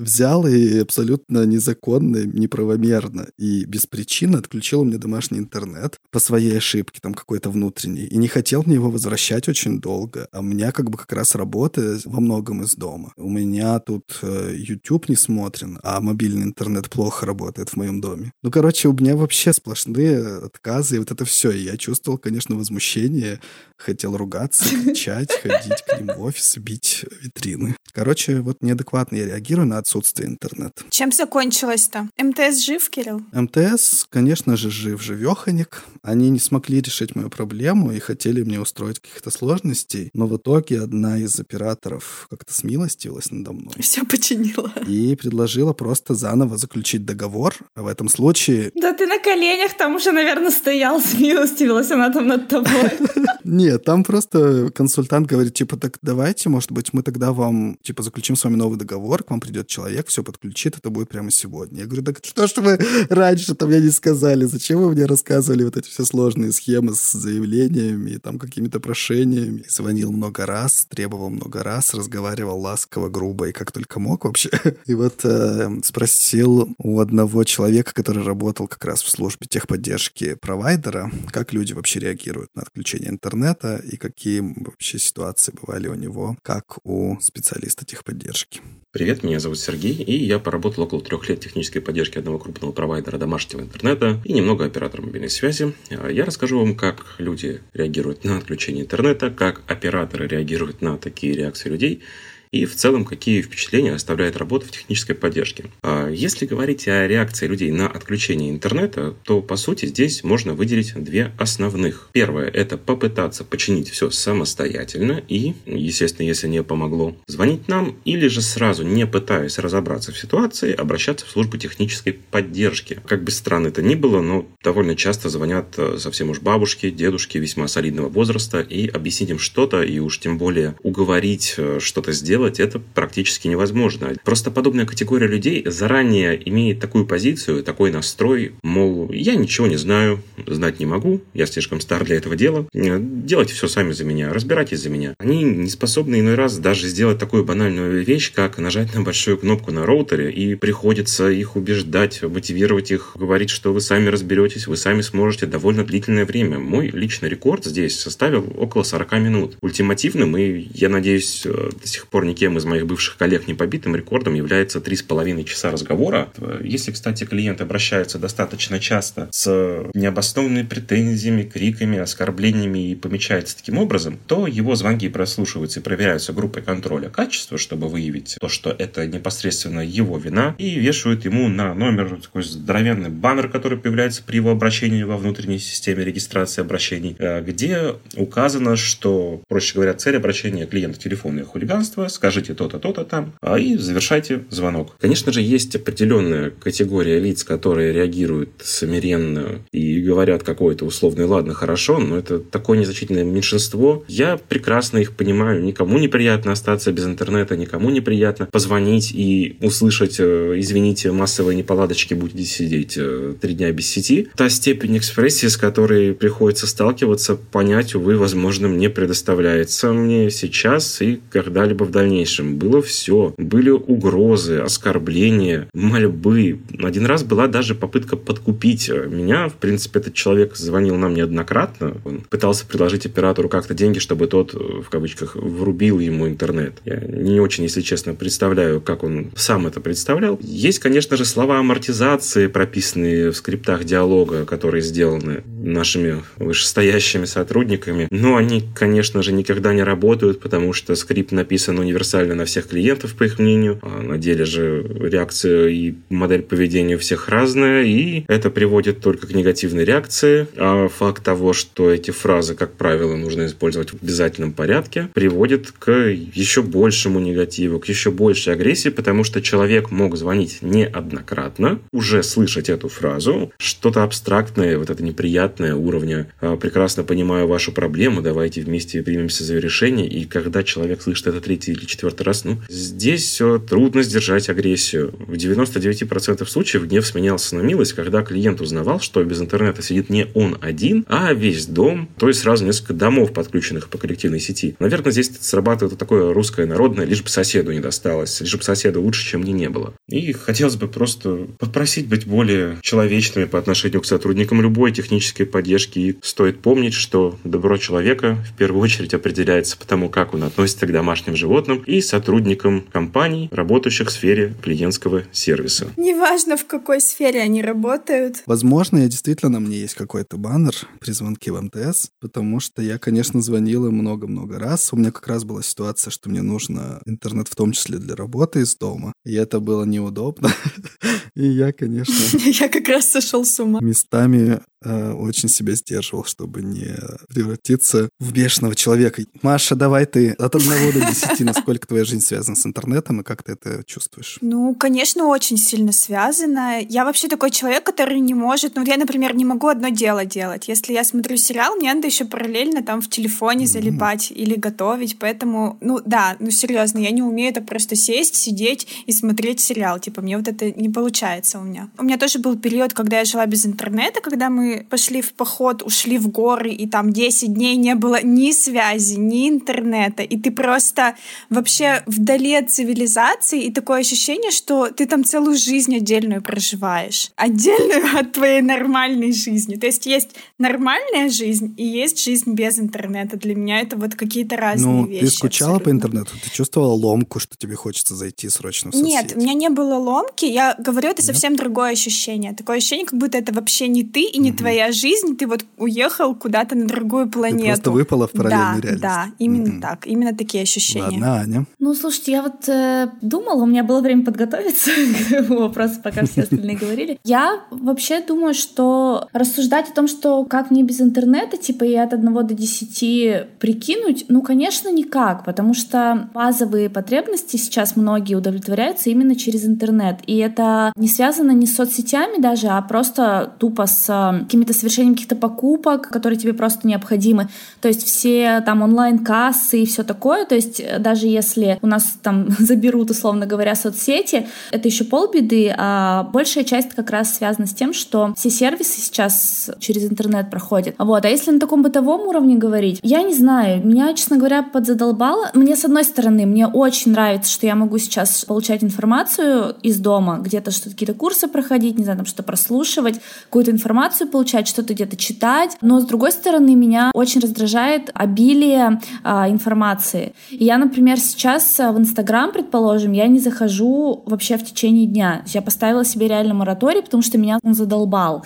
взял 0.00 0.46
и 0.46 0.78
абсолютно 0.78 1.44
незаконно, 1.44 2.24
неправомерно 2.24 3.28
и 3.38 3.64
без 3.64 3.86
причины 3.86 4.36
отключил 4.36 4.84
мне 4.84 4.98
домашний 4.98 5.38
интернет 5.38 5.98
по 6.10 6.18
своей 6.18 6.56
ошибке, 6.56 7.00
там 7.00 7.14
какой-то 7.14 7.50
внутренней, 7.50 8.06
и 8.06 8.16
не 8.16 8.28
хотел 8.28 8.62
мне 8.64 8.74
его 8.74 8.90
возвращать 8.90 9.48
очень 9.48 9.80
долго. 9.80 10.28
А 10.32 10.40
у 10.40 10.42
меня 10.42 10.72
как 10.72 10.90
бы 10.90 10.98
как 10.98 11.12
раз 11.12 11.34
работа 11.34 11.98
во 12.04 12.20
многом 12.20 12.62
из 12.62 12.74
дома. 12.74 13.12
У 13.16 13.28
меня 13.28 13.78
тут 13.78 14.18
э, 14.22 14.54
YouTube 14.56 15.08
не 15.08 15.16
смотрен, 15.16 15.78
а 15.82 16.00
мобильный 16.00 16.44
интернет 16.44 16.88
плохо 16.88 17.26
работает 17.26 17.70
в 17.70 17.76
моем 17.76 18.00
доме. 18.00 18.32
Ну, 18.42 18.50
короче, 18.50 18.88
у 18.88 18.92
меня 18.92 19.16
вообще 19.16 19.52
сплошные 19.52 20.38
отказы, 20.44 20.96
и 20.96 20.98
вот 20.98 21.10
это 21.10 21.24
все. 21.24 21.50
И 21.50 21.62
я 21.62 21.76
чувствовал, 21.76 22.18
конечно, 22.18 22.56
возмущение, 22.56 23.40
хотел 23.76 24.16
ругаться, 24.16 24.64
кричать, 24.64 25.32
ходить 25.42 25.82
к 25.86 25.98
ним 25.98 26.16
в 26.16 26.22
офис, 26.22 26.56
бить 26.58 27.04
витрины. 27.22 27.76
Короче, 27.92 28.40
вот 28.40 28.62
неадекватно 28.62 29.16
я 29.16 29.26
реагирую 29.26 29.66
на 29.66 29.78
отсутствие 29.90 30.28
интернета. 30.28 30.84
Чем 30.90 31.10
закончилось-то? 31.10 32.08
МТС 32.16 32.64
жив, 32.64 32.88
Кирилл? 32.90 33.22
МТС, 33.32 34.06
конечно 34.08 34.56
же, 34.56 34.70
жив, 34.70 35.02
живеханик. 35.02 35.82
Они 36.02 36.30
не 36.30 36.38
смогли 36.38 36.80
решить 36.80 37.16
мою 37.16 37.28
проблему 37.28 37.90
и 37.90 37.98
хотели 37.98 38.42
мне 38.42 38.60
устроить 38.60 39.00
каких-то 39.00 39.30
сложностей, 39.30 40.10
но 40.14 40.26
в 40.26 40.36
итоге 40.36 40.80
одна 40.80 41.18
из 41.18 41.40
операторов 41.40 42.28
как-то 42.30 42.52
смилостивилась 42.54 43.32
надо 43.32 43.52
мной. 43.52 43.74
Все 43.80 44.04
починила. 44.04 44.72
И 44.86 45.16
предложила 45.16 45.72
просто 45.72 46.14
заново 46.14 46.56
заключить 46.56 47.04
договор. 47.04 47.54
А 47.74 47.82
в 47.82 47.88
этом 47.88 48.08
случае... 48.08 48.70
Да 48.74 48.92
ты 48.92 49.06
на 49.06 49.18
коленях 49.18 49.76
там 49.76 49.96
уже, 49.96 50.12
наверное, 50.12 50.50
стоял, 50.50 51.00
смилостивилась 51.00 51.90
она 51.90 52.10
там 52.10 52.28
над 52.28 52.48
тобой. 52.48 52.90
Нет, 53.44 53.84
там 53.84 54.04
просто 54.04 54.70
консультант 54.70 55.26
говорит, 55.26 55.54
типа, 55.54 55.76
так 55.76 55.98
давайте, 56.02 56.48
может 56.48 56.70
быть, 56.70 56.92
мы 56.92 57.02
тогда 57.02 57.32
вам, 57.32 57.76
типа, 57.82 58.02
заключим 58.02 58.36
с 58.36 58.44
вами 58.44 58.56
новый 58.56 58.78
договор, 58.78 59.24
к 59.24 59.30
вам 59.30 59.40
придет 59.40 59.66
человек, 59.66 59.79
все 60.06 60.22
подключит, 60.22 60.76
это 60.76 60.90
будет 60.90 61.08
прямо 61.08 61.30
сегодня. 61.30 61.80
Я 61.80 61.86
говорю, 61.86 62.04
так 62.04 62.18
что 62.24 62.46
ж 62.46 62.52
вы 62.56 62.78
раньше 63.08 63.54
там 63.54 63.70
мне 63.70 63.80
не 63.80 63.90
сказали, 63.90 64.44
зачем 64.44 64.80
вы 64.80 64.90
мне 64.90 65.06
рассказывали 65.06 65.64
вот 65.64 65.76
эти 65.76 65.88
все 65.88 66.04
сложные 66.04 66.52
схемы 66.52 66.94
с 66.94 67.12
заявлениями, 67.12 68.16
там, 68.16 68.38
какими-то 68.38 68.80
прошениями. 68.80 69.64
Звонил 69.68 70.10
много 70.10 70.46
раз, 70.46 70.86
требовал 70.88 71.30
много 71.30 71.62
раз, 71.62 71.94
разговаривал 71.94 72.58
ласково, 72.60 73.08
грубо 73.08 73.48
и 73.48 73.52
как 73.52 73.70
только 73.70 74.00
мог 74.00 74.24
вообще. 74.24 74.50
И 74.86 74.94
вот 74.94 75.24
э, 75.24 75.70
спросил 75.84 76.74
у 76.78 76.98
одного 76.98 77.44
человека, 77.44 77.94
который 77.94 78.24
работал 78.24 78.66
как 78.66 78.84
раз 78.84 79.02
в 79.02 79.10
службе 79.10 79.46
техподдержки 79.48 80.34
провайдера, 80.34 81.10
как 81.30 81.52
люди 81.52 81.72
вообще 81.72 82.00
реагируют 82.00 82.50
на 82.56 82.62
отключение 82.62 83.10
интернета 83.10 83.76
и 83.76 83.96
какие 83.96 84.40
вообще 84.40 84.98
ситуации 84.98 85.52
бывали 85.52 85.88
у 85.88 85.94
него, 85.94 86.36
как 86.42 86.78
у 86.84 87.18
специалиста 87.20 87.84
техподдержки. 87.84 88.60
Привет, 88.92 89.22
меня 89.22 89.38
зовут 89.38 89.59
Сергей, 89.60 89.94
и 89.94 90.24
я 90.24 90.38
поработал 90.38 90.84
около 90.84 91.00
трех 91.00 91.28
лет 91.28 91.40
технической 91.40 91.82
поддержки 91.82 92.18
одного 92.18 92.38
крупного 92.38 92.72
провайдера 92.72 93.18
домашнего 93.18 93.60
интернета 93.60 94.20
и 94.24 94.32
немного 94.32 94.64
оператора 94.64 95.02
мобильной 95.02 95.30
связи. 95.30 95.74
Я 95.90 96.24
расскажу 96.24 96.58
вам, 96.58 96.74
как 96.74 97.14
люди 97.18 97.60
реагируют 97.74 98.24
на 98.24 98.38
отключение 98.38 98.84
интернета, 98.84 99.30
как 99.30 99.62
операторы 99.66 100.26
реагируют 100.26 100.82
на 100.82 100.98
такие 100.98 101.34
реакции 101.34 101.68
людей– 101.68 102.02
и 102.52 102.64
в 102.64 102.74
целом 102.74 103.04
какие 103.04 103.42
впечатления 103.42 103.94
оставляет 103.94 104.36
работа 104.36 104.66
в 104.66 104.70
технической 104.70 105.14
поддержке. 105.14 105.64
А 105.82 106.08
если 106.08 106.46
говорить 106.46 106.88
о 106.88 107.06
реакции 107.06 107.46
людей 107.46 107.70
на 107.70 107.88
отключение 107.88 108.50
интернета, 108.50 109.14
то 109.24 109.40
по 109.40 109.56
сути 109.56 109.86
здесь 109.86 110.24
можно 110.24 110.54
выделить 110.54 110.94
две 110.94 111.32
основных. 111.38 112.10
Первое– 112.12 112.48
это 112.50 112.76
попытаться 112.76 113.44
починить 113.44 113.90
все 113.90 114.10
самостоятельно 114.10 115.22
и, 115.28 115.54
естественно, 115.66 116.26
если 116.26 116.48
не 116.48 116.62
помогло, 116.62 117.16
звонить 117.26 117.68
нам 117.68 117.96
или 118.04 118.26
же 118.26 118.42
сразу, 118.42 118.82
не 118.84 119.06
пытаясь 119.06 119.58
разобраться 119.58 120.12
в 120.12 120.18
ситуации, 120.18 120.72
обращаться 120.72 121.26
в 121.26 121.30
службу 121.30 121.56
технической 121.56 122.14
поддержки. 122.14 123.00
Как 123.06 123.22
бы 123.22 123.30
странно 123.30 123.68
это 123.68 123.82
ни 123.82 123.94
было, 123.94 124.20
но 124.20 124.46
довольно 124.62 124.96
часто 124.96 125.28
звонят 125.28 125.74
э, 125.76 125.98
совсем 125.98 126.30
уж 126.30 126.40
бабушки, 126.40 126.90
дедушки 126.90 127.38
весьма 127.38 127.68
солидного 127.68 128.08
возраста 128.08 128.60
и 128.60 128.88
объяснить 128.88 129.30
им 129.30 129.38
что-то, 129.38 129.82
и 129.82 129.98
уж 129.98 130.18
тем 130.18 130.38
более 130.38 130.76
уговорить 130.82 131.54
э, 131.56 131.78
что-то 131.80 132.12
сделать, 132.12 132.39
сделать 132.40 132.58
это 132.58 132.78
практически 132.78 133.48
невозможно. 133.48 134.14
Просто 134.24 134.50
подобная 134.50 134.86
категория 134.86 135.26
людей 135.26 135.62
заранее 135.66 136.40
имеет 136.48 136.80
такую 136.80 137.06
позицию, 137.06 137.62
такой 137.62 137.90
настрой, 137.90 138.52
мол, 138.62 139.10
я 139.12 139.34
ничего 139.34 139.66
не 139.66 139.76
знаю, 139.76 140.22
знать 140.46 140.80
не 140.80 140.86
могу, 140.86 141.20
я 141.34 141.46
слишком 141.46 141.80
стар 141.80 142.04
для 142.04 142.16
этого 142.16 142.36
дела, 142.36 142.66
делайте 142.72 143.52
все 143.52 143.68
сами 143.68 143.92
за 143.92 144.04
меня, 144.04 144.32
разбирайтесь 144.32 144.80
за 144.80 144.88
меня. 144.88 145.14
Они 145.18 145.42
не 145.42 145.68
способны 145.68 146.20
иной 146.20 146.34
раз 146.34 146.56
даже 146.58 146.88
сделать 146.88 147.18
такую 147.18 147.44
банальную 147.44 148.04
вещь, 148.04 148.32
как 148.32 148.58
нажать 148.58 148.94
на 148.94 149.02
большую 149.02 149.36
кнопку 149.36 149.70
на 149.70 149.84
роутере, 149.84 150.32
и 150.32 150.54
приходится 150.54 151.28
их 151.28 151.56
убеждать, 151.56 152.22
мотивировать 152.22 152.90
их, 152.90 153.16
говорить, 153.16 153.50
что 153.50 153.72
вы 153.72 153.80
сами 153.82 154.08
разберетесь, 154.08 154.66
вы 154.66 154.76
сами 154.76 155.02
сможете 155.02 155.46
довольно 155.46 155.84
длительное 155.84 156.24
время. 156.24 156.58
Мой 156.58 156.88
личный 156.88 157.28
рекорд 157.28 157.66
здесь 157.66 158.00
составил 158.00 158.50
около 158.56 158.82
40 158.82 159.12
минут. 159.12 159.56
Ультимативным 159.60 160.36
и, 160.36 160.68
я 160.72 160.88
надеюсь, 160.88 161.42
э, 161.44 161.70
до 161.80 161.88
сих 161.88 162.06
пор 162.06 162.24
никем 162.30 162.56
из 162.56 162.64
моих 162.64 162.86
бывших 162.86 163.16
коллег 163.16 163.46
не 163.46 163.54
побитым 163.54 163.94
рекордом 163.96 164.34
является 164.34 164.78
3,5 164.78 165.44
часа 165.44 165.70
разговора. 165.70 166.32
Если, 166.62 166.92
кстати, 166.92 167.24
клиент 167.24 167.60
обращается 167.60 168.18
достаточно 168.18 168.78
часто 168.78 169.28
с 169.30 169.84
необоснованными 169.94 170.66
претензиями, 170.66 171.42
криками, 171.42 171.98
оскорблениями 171.98 172.90
и 172.90 172.94
помечается 172.94 173.56
таким 173.56 173.78
образом, 173.78 174.18
то 174.26 174.46
его 174.46 174.74
звонки 174.76 175.08
прослушиваются 175.08 175.80
и 175.80 175.82
проверяются 175.82 176.32
группой 176.32 176.62
контроля 176.62 177.08
качества, 177.08 177.58
чтобы 177.58 177.88
выявить 177.88 178.36
то, 178.40 178.48
что 178.48 178.70
это 178.70 179.06
непосредственно 179.06 179.80
его 179.80 180.16
вина, 180.18 180.54
и 180.58 180.78
вешают 180.78 181.24
ему 181.24 181.48
на 181.48 181.74
номер 181.74 182.20
такой 182.22 182.42
здоровенный 182.42 183.10
баннер, 183.10 183.48
который 183.48 183.78
появляется 183.78 184.22
при 184.22 184.36
его 184.36 184.50
обращении 184.50 185.02
во 185.02 185.16
внутренней 185.16 185.58
системе 185.58 186.04
регистрации 186.04 186.60
обращений, 186.62 187.16
э, 187.18 187.42
где 187.42 187.94
указано, 188.16 188.76
что, 188.76 189.42
проще 189.48 189.74
говоря, 189.74 189.94
цель 189.94 190.16
обращения 190.16 190.66
клиента 190.66 190.98
телефонное 190.98 191.44
хулиганство, 191.44 192.08
скажите 192.20 192.52
то-то, 192.52 192.78
то-то 192.78 193.04
там, 193.04 193.32
а 193.40 193.58
и 193.58 193.76
завершайте 193.76 194.42
звонок. 194.50 194.94
Конечно 195.00 195.32
же, 195.32 195.40
есть 195.40 195.74
определенная 195.74 196.50
категория 196.50 197.18
лиц, 197.18 197.44
которые 197.44 197.94
реагируют 197.94 198.50
смиренно 198.62 199.60
и 199.72 200.02
говорят 200.02 200.42
какое-то 200.42 200.84
условное 200.84 201.26
«ладно, 201.26 201.54
хорошо», 201.54 201.98
но 201.98 202.18
это 202.18 202.38
такое 202.38 202.78
незначительное 202.78 203.24
меньшинство. 203.24 204.04
Я 204.06 204.36
прекрасно 204.36 204.98
их 204.98 205.16
понимаю. 205.16 205.62
Никому 205.62 205.96
неприятно 205.96 206.52
остаться 206.52 206.92
без 206.92 207.06
интернета, 207.06 207.56
никому 207.56 207.88
неприятно 207.88 208.44
позвонить 208.44 209.12
и 209.14 209.56
услышать 209.62 210.16
э, 210.18 210.56
«извините, 210.58 211.12
массовые 211.12 211.56
неполадочки, 211.56 212.12
будете 212.12 212.44
сидеть 212.44 212.98
э, 212.98 213.32
три 213.40 213.54
дня 213.54 213.72
без 213.72 213.86
сети». 213.86 214.28
Та 214.36 214.50
степень 214.50 214.98
экспрессии, 214.98 215.46
с 215.46 215.56
которой 215.56 216.12
приходится 216.12 216.66
сталкиваться, 216.66 217.36
понять, 217.36 217.94
увы, 217.94 218.18
возможным 218.18 218.76
не 218.76 218.90
предоставляется 218.90 219.94
мне 219.94 220.30
сейчас 220.30 221.00
и 221.00 221.18
когда-либо 221.30 221.84
в 221.84 221.90
дальнейшем. 221.90 222.09
Было 222.10 222.82
все. 222.82 223.34
Были 223.38 223.70
угрозы, 223.70 224.58
оскорбления, 224.58 225.68
мольбы. 225.72 226.58
Один 226.82 227.06
раз 227.06 227.22
была 227.22 227.46
даже 227.46 227.74
попытка 227.74 228.16
подкупить 228.16 228.88
меня. 228.88 229.48
В 229.48 229.54
принципе, 229.54 230.00
этот 230.00 230.14
человек 230.14 230.56
звонил 230.56 230.96
нам 230.96 231.14
неоднократно. 231.14 231.96
Он 232.04 232.22
пытался 232.28 232.66
предложить 232.66 233.06
оператору 233.06 233.48
как-то 233.48 233.74
деньги, 233.74 233.98
чтобы 233.98 234.26
тот, 234.26 234.54
в 234.54 234.88
кавычках, 234.90 235.36
врубил 235.36 236.00
ему 236.00 236.26
интернет. 236.28 236.74
Я 236.84 236.98
не 237.00 237.40
очень, 237.40 237.64
если 237.64 237.80
честно, 237.80 238.14
представляю, 238.14 238.80
как 238.80 239.04
он 239.04 239.30
сам 239.36 239.66
это 239.66 239.80
представлял. 239.80 240.38
Есть, 240.42 240.80
конечно 240.80 241.16
же, 241.16 241.24
слова 241.24 241.58
амортизации, 241.58 242.48
прописанные 242.48 243.30
в 243.30 243.36
скриптах 243.36 243.84
диалога, 243.84 244.44
которые 244.44 244.82
сделаны 244.82 245.44
нашими 245.46 246.22
вышестоящими 246.36 247.24
сотрудниками. 247.24 248.08
Но 248.10 248.36
они, 248.36 248.64
конечно 248.74 249.22
же, 249.22 249.32
никогда 249.32 249.72
не 249.72 249.82
работают, 249.82 250.40
потому 250.40 250.72
что 250.72 250.94
скрипт 250.96 251.32
написан 251.32 251.78
универсально 251.78 251.99
на 252.34 252.44
всех 252.44 252.68
клиентов, 252.68 253.14
по 253.14 253.24
их 253.24 253.38
мнению. 253.38 253.78
А 253.82 254.02
на 254.02 254.18
деле 254.18 254.44
же 254.44 254.84
реакция 255.00 255.68
и 255.68 255.94
модель 256.08 256.42
поведения 256.42 256.96
у 256.96 256.98
всех 256.98 257.28
разная, 257.28 257.84
и 257.84 258.24
это 258.28 258.50
приводит 258.50 259.00
только 259.00 259.26
к 259.26 259.34
негативной 259.34 259.84
реакции. 259.84 260.46
А 260.56 260.88
факт 260.88 261.24
того, 261.24 261.52
что 261.52 261.90
эти 261.90 262.10
фразы, 262.10 262.54
как 262.54 262.72
правило, 262.72 263.16
нужно 263.16 263.46
использовать 263.46 263.92
в 263.92 264.02
обязательном 264.02 264.52
порядке, 264.52 265.08
приводит 265.14 265.72
к 265.72 265.90
еще 265.90 266.62
большему 266.62 267.20
негативу, 267.20 267.78
к 267.78 267.86
еще 267.86 268.10
большей 268.10 268.52
агрессии, 268.52 268.88
потому 268.88 269.24
что 269.24 269.40
человек 269.40 269.90
мог 269.90 270.16
звонить 270.16 270.58
неоднократно, 270.62 271.80
уже 271.92 272.22
слышать 272.22 272.68
эту 272.68 272.88
фразу, 272.88 273.52
что-то 273.58 274.02
абстрактное, 274.04 274.78
вот 274.78 274.90
это 274.90 275.02
неприятное 275.02 275.74
уровня 275.74 276.28
«А, 276.40 276.56
«прекрасно 276.56 277.04
понимаю 277.04 277.46
вашу 277.46 277.72
проблему, 277.72 278.22
давайте 278.22 278.62
вместе 278.62 279.02
примемся 279.02 279.44
за 279.44 279.58
решение», 279.58 280.08
и 280.08 280.24
когда 280.24 280.62
человек 280.62 281.02
слышит 281.02 281.26
это 281.26 281.40
третий 281.40 281.72
или 281.80 281.86
четвертый 281.86 282.22
раз, 282.22 282.44
ну, 282.44 282.58
здесь 282.68 283.24
все 283.24 283.58
трудно 283.58 284.02
сдержать 284.02 284.48
агрессию. 284.48 285.14
В 285.18 285.32
99% 285.32 286.46
случаев 286.46 286.86
гнев 286.86 287.06
сменялся 287.06 287.56
на 287.56 287.62
милость, 287.62 287.94
когда 287.94 288.22
клиент 288.22 288.60
узнавал, 288.60 289.00
что 289.00 289.22
без 289.24 289.40
интернета 289.40 289.82
сидит 289.82 290.10
не 290.10 290.28
он 290.34 290.58
один, 290.60 291.04
а 291.08 291.32
весь 291.32 291.66
дом, 291.66 292.08
то 292.18 292.28
есть 292.28 292.40
сразу 292.40 292.64
несколько 292.64 292.94
домов, 292.94 293.32
подключенных 293.32 293.88
по 293.88 293.98
коллективной 293.98 294.40
сети. 294.40 294.76
Наверное, 294.78 295.12
здесь 295.12 295.30
срабатывает 295.40 295.98
такое 295.98 296.32
русское 296.32 296.66
народное, 296.66 297.06
лишь 297.06 297.22
бы 297.22 297.28
соседу 297.28 297.72
не 297.72 297.80
досталось, 297.80 298.40
лишь 298.40 298.56
бы 298.56 298.62
соседу 298.62 299.00
лучше, 299.00 299.26
чем 299.26 299.40
мне 299.40 299.52
не 299.52 299.68
было. 299.68 299.94
И 300.08 300.32
хотелось 300.32 300.76
бы 300.76 300.88
просто 300.88 301.46
попросить 301.58 302.06
быть 302.06 302.26
более 302.26 302.78
человечными 302.82 303.46
по 303.46 303.58
отношению 303.58 304.00
к 304.00 304.06
сотрудникам 304.06 304.60
любой 304.60 304.92
технической 304.92 305.46
поддержки. 305.46 305.98
И 305.98 306.18
стоит 306.22 306.60
помнить, 306.60 306.94
что 306.94 307.38
добро 307.44 307.76
человека 307.78 308.44
в 308.48 308.56
первую 308.56 308.82
очередь 308.82 309.14
определяется 309.14 309.76
по 309.76 309.86
тому, 309.86 310.08
как 310.08 310.34
он 310.34 310.44
относится 310.44 310.86
к 310.86 310.92
домашним 310.92 311.36
животным 311.36 311.69
и 311.76 312.00
сотрудникам 312.00 312.82
компаний, 312.92 313.48
работающих 313.52 314.08
в 314.08 314.12
сфере 314.12 314.54
клиентского 314.62 315.24
сервиса. 315.32 315.88
Неважно, 315.96 316.56
в 316.56 316.66
какой 316.66 317.00
сфере 317.00 317.40
они 317.40 317.62
работают. 317.62 318.42
Возможно, 318.46 318.98
я 318.98 319.08
действительно, 319.08 319.50
на 319.50 319.60
мне 319.60 319.78
есть 319.78 319.94
какой-то 319.94 320.36
баннер 320.36 320.74
при 321.00 321.12
звонке 321.12 321.52
в 321.52 321.60
МТС, 321.60 322.10
потому 322.20 322.60
что 322.60 322.82
я, 322.82 322.98
конечно, 322.98 323.40
звонил 323.40 323.86
им 323.86 323.94
много-много 323.94 324.58
раз. 324.58 324.92
У 324.92 324.96
меня 324.96 325.10
как 325.10 325.26
раз 325.26 325.44
была 325.44 325.62
ситуация, 325.62 326.10
что 326.10 326.30
мне 326.30 326.42
нужно 326.42 327.00
интернет 327.06 327.48
в 327.48 327.54
том 327.54 327.72
числе 327.72 327.98
для 327.98 328.14
работы 328.14 328.60
из 328.60 328.74
дома. 328.76 329.12
И 329.24 329.34
это 329.34 329.60
было 329.60 329.84
неудобно. 329.84 330.50
И 331.34 331.46
я, 331.46 331.72
конечно... 331.72 332.14
Я 332.44 332.68
как 332.68 332.88
раз 332.88 333.06
сошел 333.06 333.44
с 333.44 333.58
ума. 333.60 333.80
Местами 333.80 334.60
очень 334.84 335.48
себя 335.48 335.74
сдерживал, 335.74 336.24
чтобы 336.24 336.62
не 336.62 336.96
превратиться 337.28 338.08
в 338.18 338.32
бешеного 338.32 338.74
человека. 338.74 339.22
Маша, 339.42 339.74
давай 339.74 340.06
ты 340.06 340.30
от 340.30 340.54
одного 340.54 340.92
до 340.92 341.00
десяти, 341.00 341.44
насколько 341.44 341.86
твоя 341.86 342.04
жизнь 342.04 342.24
связана 342.24 342.56
с 342.56 342.64
интернетом 342.64 343.20
и 343.20 343.24
как 343.24 343.42
ты 343.42 343.52
это 343.52 343.84
чувствуешь? 343.84 344.38
Ну, 344.40 344.74
конечно, 344.74 345.26
очень 345.26 345.56
сильно 345.56 345.92
связана. 345.92 346.80
Я 346.80 347.04
вообще 347.04 347.28
такой 347.28 347.50
человек, 347.50 347.84
который 347.84 348.20
не 348.20 348.34
может... 348.34 348.76
Ну, 348.76 348.84
я, 348.84 348.96
например, 348.96 349.34
не 349.34 349.44
могу 349.44 349.68
одно 349.68 349.88
дело 349.88 350.24
делать. 350.24 350.68
Если 350.68 350.92
я 350.92 351.04
смотрю 351.04 351.36
сериал, 351.36 351.76
мне 351.76 351.92
надо 351.92 352.06
еще 352.06 352.24
параллельно 352.24 352.82
там 352.82 353.00
в 353.02 353.10
телефоне 353.10 353.66
залипать 353.66 354.30
mm. 354.30 354.34
или 354.34 354.54
готовить. 354.54 355.18
Поэтому, 355.18 355.76
ну 355.80 356.00
да, 356.04 356.36
ну 356.38 356.50
серьезно, 356.50 356.98
я 356.98 357.10
не 357.10 357.22
умею 357.22 357.50
это 357.50 357.60
просто 357.60 357.96
сесть, 357.96 358.36
сидеть 358.36 358.86
и 359.06 359.12
смотреть 359.12 359.60
сериал. 359.60 359.98
Типа, 359.98 360.22
мне 360.22 360.36
вот 360.36 360.48
это 360.48 360.70
не 360.72 360.88
получается 360.88 361.58
у 361.58 361.62
меня. 361.62 361.88
У 361.98 362.04
меня 362.04 362.18
тоже 362.18 362.38
был 362.38 362.56
период, 362.58 362.94
когда 362.94 363.18
я 363.18 363.24
жила 363.24 363.46
без 363.46 363.66
интернета, 363.66 364.20
когда 364.20 364.48
мы 364.50 364.69
пошли 364.78 365.22
в 365.22 365.32
поход, 365.32 365.82
ушли 365.82 366.18
в 366.18 366.28
горы, 366.28 366.70
и 366.70 366.86
там 366.86 367.12
10 367.12 367.52
дней 367.52 367.76
не 367.76 367.94
было 367.94 368.22
ни 368.22 368.52
связи, 368.52 369.14
ни 369.14 369.48
интернета. 369.48 370.22
И 370.22 370.36
ты 370.36 370.50
просто 370.50 371.16
вообще 371.48 372.02
вдали 372.06 372.54
от 372.54 372.70
цивилизации, 372.70 373.64
и 373.64 373.72
такое 373.72 374.00
ощущение, 374.00 374.50
что 374.50 374.88
ты 374.88 375.06
там 375.06 375.24
целую 375.24 375.56
жизнь 375.56 375.96
отдельную 375.96 376.42
проживаешь. 376.42 377.30
Отдельную 377.36 378.18
от 378.18 378.32
твоей 378.32 378.62
нормальной 378.62 379.32
жизни. 379.32 379.76
То 379.76 379.86
есть 379.86 380.06
есть 380.06 380.30
нормальная 380.58 381.28
жизнь 381.28 381.74
и 381.76 381.84
есть 381.84 382.22
жизнь 382.22 382.52
без 382.52 382.78
интернета. 382.78 383.36
Для 383.36 383.54
меня 383.54 383.80
это 383.80 383.96
вот 383.96 384.14
какие-то 384.14 384.56
разные 384.56 384.94
ну, 384.94 385.06
вещи. 385.06 385.20
ты 385.20 385.30
скучала 385.30 385.76
абсолютно. 385.76 385.84
по 385.84 385.96
интернету? 385.96 386.30
Ты 386.42 386.50
чувствовала 386.50 386.92
ломку, 386.92 387.40
что 387.40 387.56
тебе 387.56 387.74
хочется 387.74 388.14
зайти 388.14 388.48
срочно 388.48 388.90
в 388.90 388.94
соцсеть? 388.94 389.12
Нет, 389.12 389.32
у 389.36 389.40
меня 389.40 389.54
не 389.54 389.68
было 389.68 389.94
ломки. 389.94 390.44
Я 390.44 390.76
говорю, 390.78 391.08
это 391.08 391.22
совсем 391.22 391.52
Нет? 391.52 391.60
другое 391.60 391.92
ощущение. 391.92 392.54
Такое 392.54 392.78
ощущение, 392.78 393.06
как 393.06 393.18
будто 393.18 393.38
это 393.38 393.52
вообще 393.52 393.88
не 393.88 394.04
ты 394.04 394.22
и 394.22 394.38
не. 394.38 394.50
Твоя 394.60 394.92
жизнь. 394.92 395.36
Ты 395.36 395.46
вот 395.46 395.64
уехал 395.76 396.34
куда-то 396.34 396.76
на 396.76 396.86
другую 396.86 397.30
планету. 397.30 397.60
Ты 397.60 397.66
просто 397.66 397.90
выпала 397.90 398.28
в 398.28 398.32
параллельную 398.32 398.82
да, 398.82 398.88
реальность. 398.88 399.02
Да, 399.02 399.26
именно 399.38 399.72
угу. 399.74 399.80
так. 399.80 400.06
Именно 400.06 400.34
такие 400.34 400.62
ощущения. 400.62 401.20
Ладно, 401.20 401.36
Аня. 401.36 401.66
Ну, 401.78 401.94
слушайте, 401.94 402.32
я 402.32 402.42
вот 402.42 402.68
э, 402.68 403.10
думала, 403.20 403.62
у 403.62 403.66
меня 403.66 403.84
было 403.84 404.00
время 404.00 404.24
подготовиться 404.24 404.90
к 405.30 405.48
вопросу, 405.48 406.00
пока 406.02 406.24
все 406.26 406.42
остальные 406.42 406.76
говорили. 406.80 407.18
Я 407.24 407.60
вообще 407.70 408.20
думаю, 408.20 408.54
что 408.54 409.28
рассуждать 409.32 409.90
о 409.90 409.94
том, 409.94 410.08
что 410.08 410.44
как 410.44 410.70
мне 410.70 410.82
без 410.82 411.00
интернета, 411.00 411.56
типа 411.56 411.84
и 411.84 411.94
от 411.94 412.12
1 412.12 412.32
до 412.34 412.54
10 412.54 413.58
прикинуть, 413.58 414.26
ну, 414.28 414.42
конечно, 414.42 414.90
никак, 414.90 415.44
потому 415.44 415.74
что 415.74 416.28
базовые 416.34 416.90
потребности 416.90 417.56
сейчас 417.56 417.96
многие 417.96 418.34
удовлетворяются 418.34 419.10
именно 419.10 419.34
через 419.34 419.64
интернет. 419.64 420.18
И 420.26 420.36
это 420.38 420.92
не 420.96 421.08
связано 421.08 421.52
не 421.52 421.66
с 421.66 421.76
соцсетями 421.76 422.40
даже, 422.40 422.68
а 422.68 422.80
просто 422.82 423.52
тупо 423.58 423.86
с 423.86 424.46
какими-то 424.50 424.74
совершением 424.74 425.14
каких-то 425.14 425.36
покупок, 425.36 426.10
которые 426.10 426.36
тебе 426.36 426.52
просто 426.52 426.88
необходимы. 426.88 427.48
То 427.80 427.86
есть 427.86 428.04
все 428.04 428.60
там 428.66 428.82
онлайн-кассы 428.82 429.82
и 429.82 429.86
все 429.86 430.02
такое. 430.02 430.44
То 430.44 430.56
есть 430.56 430.80
э, 430.80 430.98
даже 430.98 431.28
если 431.28 431.78
у 431.82 431.86
нас 431.86 432.16
там 432.20 432.48
заберут, 432.58 433.10
условно 433.10 433.46
говоря, 433.46 433.76
соцсети, 433.76 434.48
это 434.72 434.88
еще 434.88 435.04
полбеды, 435.04 435.72
а 435.76 436.24
большая 436.32 436.64
часть 436.64 436.94
как 436.94 437.10
раз 437.10 437.36
связана 437.36 437.68
с 437.68 437.72
тем, 437.72 437.92
что 437.92 438.34
все 438.36 438.50
сервисы 438.50 439.00
сейчас 439.00 439.70
через 439.78 440.04
интернет 440.04 440.50
проходят. 440.50 440.96
Вот. 440.98 441.24
А 441.24 441.28
если 441.28 441.52
на 441.52 441.60
таком 441.60 441.82
бытовом 441.82 442.22
уровне 442.22 442.56
говорить, 442.56 442.98
я 443.02 443.22
не 443.22 443.34
знаю, 443.34 443.86
меня, 443.86 444.12
честно 444.14 444.36
говоря, 444.36 444.64
подзадолбало. 444.64 445.50
Мне, 445.54 445.76
с 445.76 445.84
одной 445.84 446.04
стороны, 446.04 446.44
мне 446.44 446.66
очень 446.66 447.12
нравится, 447.12 447.52
что 447.52 447.66
я 447.66 447.76
могу 447.76 447.98
сейчас 447.98 448.44
получать 448.44 448.82
информацию 448.82 449.76
из 449.82 450.00
дома, 450.00 450.38
где-то 450.42 450.72
что-то, 450.72 450.90
какие-то 450.90 451.14
курсы 451.14 451.46
проходить, 451.46 451.96
не 451.96 452.02
знаю, 452.02 452.18
там 452.18 452.26
что-то 452.26 452.42
прослушивать, 452.42 453.20
какую-то 453.44 453.70
информацию 453.70 454.28
получать, 454.28 454.39
что-то 454.46 454.94
где-то 454.94 455.16
читать. 455.16 455.76
Но, 455.80 456.00
с 456.00 456.04
другой 456.04 456.32
стороны, 456.32 456.74
меня 456.74 457.10
очень 457.14 457.40
раздражает 457.40 458.10
обилие 458.14 459.00
а, 459.22 459.48
информации. 459.48 460.34
И 460.50 460.64
я, 460.64 460.78
например, 460.78 461.18
сейчас 461.18 461.78
в 461.78 461.98
Инстаграм, 461.98 462.52
предположим, 462.52 463.12
я 463.12 463.26
не 463.26 463.38
захожу 463.38 464.22
вообще 464.26 464.56
в 464.56 464.64
течение 464.64 465.06
дня. 465.06 465.42
Я 465.48 465.62
поставила 465.62 466.04
себе 466.04 466.28
реально 466.28 466.54
мораторий, 466.54 467.02
потому 467.02 467.22
что 467.22 467.38
меня 467.38 467.58
он 467.62 467.74
задолбал. 467.74 468.44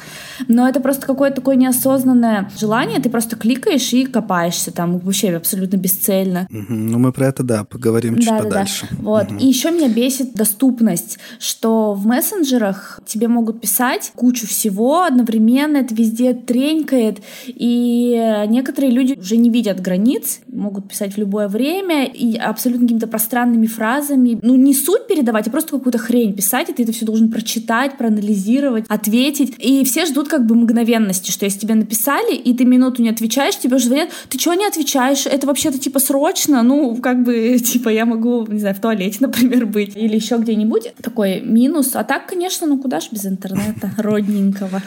Но 0.48 0.68
это 0.68 0.80
просто 0.80 1.06
какое-то 1.06 1.36
такое 1.36 1.56
неосознанное 1.56 2.50
желание, 2.58 3.00
ты 3.00 3.10
просто 3.10 3.36
кликаешь 3.36 3.92
и 3.92 4.06
копаешься 4.06 4.72
там 4.72 4.98
вообще 4.98 5.36
абсолютно 5.36 5.76
бесцельно. 5.76 6.48
Угу. 6.50 6.66
Ну, 6.68 6.98
мы 6.98 7.12
про 7.12 7.26
это, 7.28 7.42
да, 7.42 7.64
поговорим 7.64 8.16
чуть 8.16 8.28
да, 8.28 8.38
подальше. 8.38 8.86
Да, 8.90 8.96
да. 8.96 9.02
Вот. 9.02 9.30
Угу. 9.30 9.38
И 9.40 9.46
еще 9.46 9.70
меня 9.70 9.88
бесит 9.88 10.32
доступность, 10.34 11.18
что 11.38 11.92
в 11.92 12.06
мессенджерах 12.06 13.00
тебе 13.06 13.28
могут 13.28 13.60
писать 13.60 14.12
кучу 14.14 14.46
всего 14.46 15.02
одновременно, 15.02 15.83
это 15.84 15.94
везде 15.94 16.34
тренькает, 16.34 17.20
и 17.46 18.44
некоторые 18.48 18.90
люди 18.90 19.18
уже 19.18 19.36
не 19.36 19.50
видят 19.50 19.80
границ, 19.80 20.40
могут 20.48 20.88
писать 20.88 21.14
в 21.14 21.18
любое 21.18 21.48
время, 21.48 22.06
и 22.06 22.36
абсолютно 22.36 22.86
какими-то 22.86 23.06
пространными 23.06 23.66
фразами. 23.66 24.38
Ну, 24.42 24.54
не 24.54 24.74
суть 24.74 25.06
передавать, 25.06 25.46
а 25.48 25.50
просто 25.50 25.70
какую-то 25.70 25.98
хрень 25.98 26.34
писать, 26.34 26.70
и 26.70 26.72
ты 26.72 26.82
это 26.82 26.92
все 26.92 27.04
должен 27.04 27.30
прочитать, 27.30 27.96
проанализировать, 27.98 28.84
ответить. 28.88 29.54
И 29.58 29.84
все 29.84 30.06
ждут 30.06 30.28
как 30.28 30.46
бы 30.46 30.54
мгновенности, 30.54 31.30
что 31.30 31.44
если 31.44 31.60
тебе 31.60 31.74
написали, 31.74 32.34
и 32.34 32.54
ты 32.54 32.64
минуту 32.64 33.02
не 33.02 33.10
отвечаешь, 33.10 33.58
тебе 33.58 33.76
уже 33.76 33.86
звонят, 33.86 34.10
ты 34.28 34.38
чего 34.38 34.54
не 34.54 34.66
отвечаешь? 34.66 35.26
Это 35.26 35.46
вообще-то 35.46 35.78
типа 35.78 35.98
срочно, 35.98 36.62
ну, 36.62 36.96
как 36.96 37.22
бы, 37.22 37.58
типа, 37.64 37.88
я 37.88 38.06
могу, 38.06 38.46
не 38.46 38.60
знаю, 38.60 38.74
в 38.74 38.80
туалете, 38.80 39.18
например, 39.20 39.66
быть, 39.66 39.96
или 39.96 40.16
еще 40.16 40.36
где-нибудь. 40.36 40.94
Такой 41.02 41.40
минус. 41.40 41.90
А 41.94 42.04
так, 42.04 42.26
конечно, 42.26 42.66
ну 42.66 42.78
куда 42.78 43.00
ж 43.00 43.08
без 43.10 43.26
интернета 43.26 43.90
родненького. 43.96 44.82